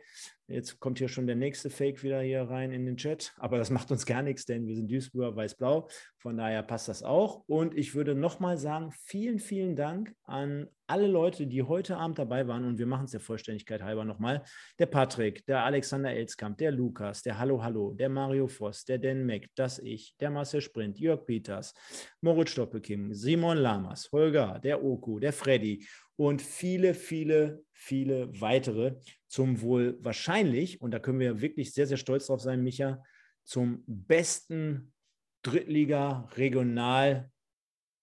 [0.48, 3.34] Jetzt kommt hier schon der nächste Fake wieder hier rein in den Chat.
[3.38, 5.88] Aber das macht uns gar nichts, denn wir sind Duisburger weiß-blau.
[6.18, 7.44] Von daher passt das auch.
[7.48, 12.48] Und ich würde nochmal sagen, vielen, vielen Dank an alle Leute, die heute Abend dabei
[12.48, 12.66] waren.
[12.66, 14.44] Und wir machen es der Vollständigkeit halber nochmal.
[14.80, 19.26] Der Patrick, der Alexander Elskamp, der Lukas, der Hallo Hallo, der Mario Voss, der Dan
[19.26, 21.74] Meck, das Ich, der Marcel Sprint, Jörg Peters,
[22.22, 25.86] Moritz Stoppelking, Simon Lamas, Holger, der Oku, der Freddy
[26.16, 28.96] und viele, viele, viele weitere
[29.28, 33.04] zum wohl wahrscheinlich, und da können wir wirklich sehr, sehr stolz drauf sein, Micha,
[33.44, 34.94] zum besten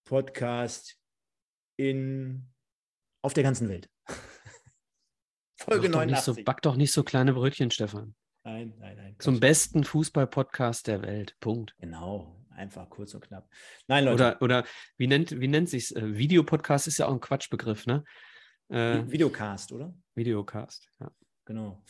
[0.05, 0.99] Drittliga-Regional-Podcast
[1.77, 2.49] in,
[3.23, 3.89] auf der ganzen Welt.
[5.57, 6.17] Folge back 89.
[6.17, 8.15] Doch so, back doch nicht so kleine Brötchen, Stefan.
[8.45, 9.17] Nein, nein, nein.
[9.19, 11.37] Zum besten Fußball-Podcast der Welt.
[11.41, 11.75] Punkt.
[11.79, 13.49] Genau, einfach kurz und knapp.
[13.87, 14.15] Nein, Leute.
[14.15, 14.65] Oder, oder
[14.97, 18.05] wie nennt, wie nennt sich äh, Videopodcast ist ja auch ein Quatschbegriff, ne?
[18.69, 19.95] Äh, Videocast, oder?
[20.15, 21.11] Videocast, ja.
[21.45, 21.83] Genau.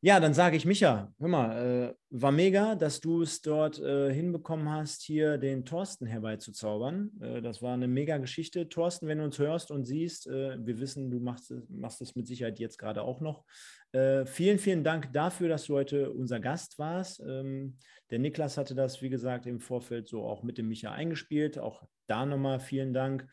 [0.00, 4.14] Ja, dann sage ich Micha, hör mal, äh, war mega, dass du es dort äh,
[4.14, 7.10] hinbekommen hast, hier den Thorsten herbeizuzaubern.
[7.20, 8.68] Äh, das war eine mega Geschichte.
[8.68, 12.28] Thorsten, wenn du uns hörst und siehst, äh, wir wissen, du machst, machst es mit
[12.28, 13.44] Sicherheit jetzt gerade auch noch.
[13.90, 17.18] Äh, vielen, vielen Dank dafür, dass du heute unser Gast warst.
[17.18, 17.76] Ähm,
[18.10, 21.58] der Niklas hatte das, wie gesagt, im Vorfeld so auch mit dem Micha eingespielt.
[21.58, 23.26] Auch da nochmal vielen Dank.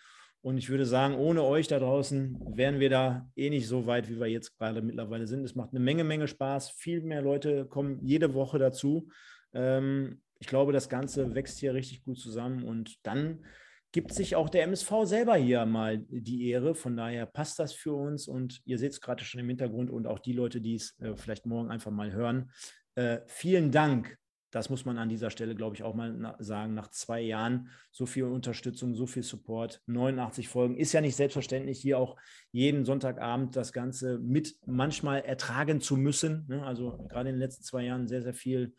[0.45, 4.07] Und ich würde sagen, ohne euch da draußen wären wir da eh nicht so weit,
[4.09, 5.43] wie wir jetzt gerade mittlerweile sind.
[5.43, 6.69] Es macht eine Menge, Menge Spaß.
[6.69, 9.09] Viel mehr Leute kommen jede Woche dazu.
[9.55, 12.63] Ähm, ich glaube, das Ganze wächst hier richtig gut zusammen.
[12.63, 13.43] Und dann
[13.91, 16.76] gibt sich auch der MSV selber hier mal die Ehre.
[16.76, 18.27] Von daher passt das für uns.
[18.27, 21.15] Und ihr seht es gerade schon im Hintergrund und auch die Leute, die es äh,
[21.15, 22.51] vielleicht morgen einfach mal hören.
[22.93, 24.15] Äh, vielen Dank
[24.56, 26.76] das muss man an dieser Stelle, glaube ich, auch mal sagen.
[26.76, 30.77] Nach zwei Jahren so viel Unterstützung, so viel Support, 89 Folgen.
[30.77, 32.15] Ist ja nicht selbstverständlich, hier auch
[32.53, 36.45] jeden Sonntagabend das Ganze mit manchmal ertragen zu müssen.
[36.48, 36.65] Ne?
[36.65, 38.73] Also gerade in den letzten zwei Jahren sehr, sehr viel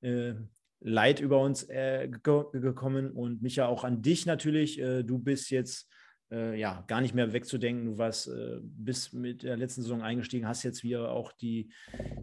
[0.00, 0.34] äh,
[0.80, 3.12] Leid über uns äh, gekommen.
[3.12, 4.80] Und Micha, auch an dich natürlich.
[4.80, 5.88] Äh, du bist jetzt
[6.32, 7.84] äh, ja, gar nicht mehr wegzudenken.
[7.84, 11.70] Du warst äh, bis mit der letzten Saison eingestiegen, hast jetzt wieder auch die,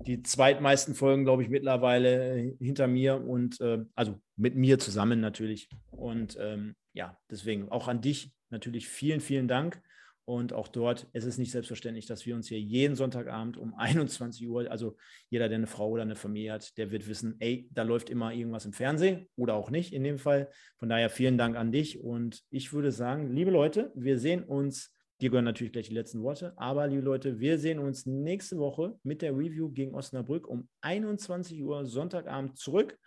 [0.07, 5.19] die zweitmeisten Folgen, glaube ich, mittlerweile äh, hinter mir und äh, also mit mir zusammen
[5.19, 5.69] natürlich.
[5.91, 9.81] Und ähm, ja, deswegen auch an dich natürlich vielen, vielen Dank.
[10.29, 14.47] Und auch dort, es ist nicht selbstverständlich, dass wir uns hier jeden Sonntagabend um 21
[14.47, 14.95] Uhr, also
[15.31, 18.31] jeder, der eine Frau oder eine Familie hat, der wird wissen, ey, da läuft immer
[18.31, 20.51] irgendwas im Fernsehen oder auch nicht in dem Fall.
[20.77, 22.03] Von daher vielen Dank an dich.
[22.03, 26.21] Und ich würde sagen, liebe Leute, wir sehen uns, dir gehören natürlich gleich die letzten
[26.21, 30.69] Worte, aber liebe Leute, wir sehen uns nächste Woche mit der Review gegen Osnabrück um
[30.81, 32.99] 21 Uhr Sonntagabend zurück.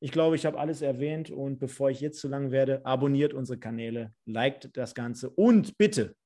[0.00, 3.58] Ich glaube, ich habe alles erwähnt und bevor ich jetzt zu lang werde, abonniert unsere
[3.58, 6.16] Kanäle, liked das Ganze und bitte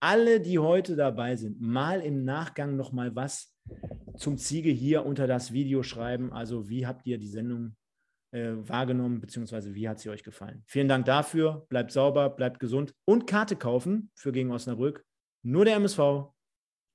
[0.00, 3.54] alle, die heute dabei sind, mal im Nachgang noch mal was
[4.16, 6.32] zum Ziege hier unter das Video schreiben.
[6.32, 7.76] Also wie habt ihr die Sendung
[8.30, 10.62] äh, wahrgenommen, beziehungsweise wie hat sie euch gefallen?
[10.66, 11.66] Vielen Dank dafür.
[11.68, 15.04] Bleibt sauber, bleibt gesund und Karte kaufen für gegen Osnabrück.
[15.42, 16.32] Nur der MSV.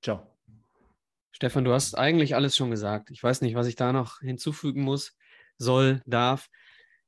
[0.02, 0.28] Ciao.
[1.32, 3.10] Stefan, du hast eigentlich alles schon gesagt.
[3.10, 5.18] Ich weiß nicht, was ich da noch hinzufügen muss,
[5.58, 6.50] soll, darf.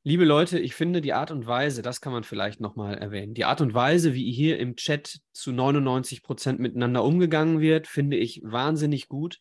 [0.08, 3.44] Liebe Leute, ich finde die Art und Weise, das kann man vielleicht nochmal erwähnen, die
[3.44, 8.40] Art und Weise, wie hier im Chat zu 99 Prozent miteinander umgegangen wird, finde ich
[8.44, 9.40] wahnsinnig gut.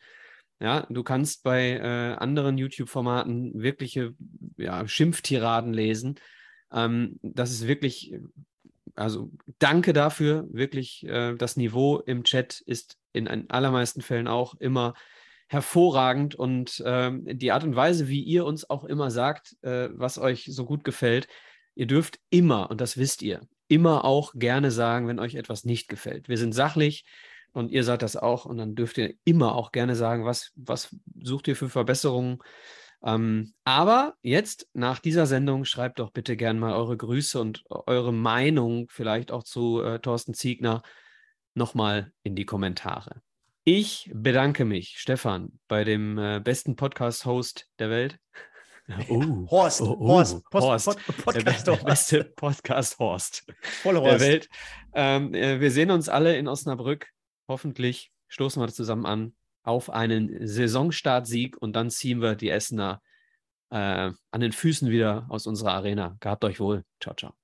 [0.61, 4.15] Ja, du kannst bei äh, anderen YouTube-Formaten wirkliche
[4.57, 6.19] ja, Schimpftiraden lesen.
[6.73, 8.15] Ähm, das ist wirklich,
[8.95, 14.55] also danke dafür, wirklich, äh, das Niveau im Chat ist in den allermeisten Fällen auch
[14.55, 14.95] immer
[15.49, 20.19] hervorragend und ähm, die Art und Weise, wie ihr uns auch immer sagt, äh, was
[20.19, 21.29] euch so gut gefällt,
[21.75, 25.89] ihr dürft immer, und das wisst ihr, immer auch gerne sagen, wenn euch etwas nicht
[25.89, 26.29] gefällt.
[26.29, 27.05] Wir sind sachlich
[27.53, 30.95] und ihr seid das auch und dann dürft ihr immer auch gerne sagen, was, was
[31.23, 32.39] sucht ihr für Verbesserungen.
[33.03, 38.13] Ähm, aber jetzt nach dieser Sendung schreibt doch bitte gerne mal eure Grüße und eure
[38.13, 40.83] Meinung vielleicht auch zu äh, Thorsten Ziegner
[41.55, 43.21] nochmal in die Kommentare.
[43.67, 48.19] Ich bedanke mich, Stefan, bei dem äh, besten Podcast-Host der Welt.
[49.09, 53.47] Oh, Horst, oh, oh, Horst, Post, Horst, Pod, Podcast der, der beste Podcast-Horst
[53.85, 54.51] der Welt.
[54.93, 57.09] Ähm, äh, wir sehen uns alle in Osnabrück.
[57.49, 63.01] Hoffentlich stoßen wir zusammen an auf einen Saisonstartsieg und dann ziehen wir die Essener
[63.71, 66.19] äh, an den Füßen wieder aus unserer Arena.
[66.21, 66.85] Gehabt euch wohl.
[67.01, 67.44] Ciao, ciao.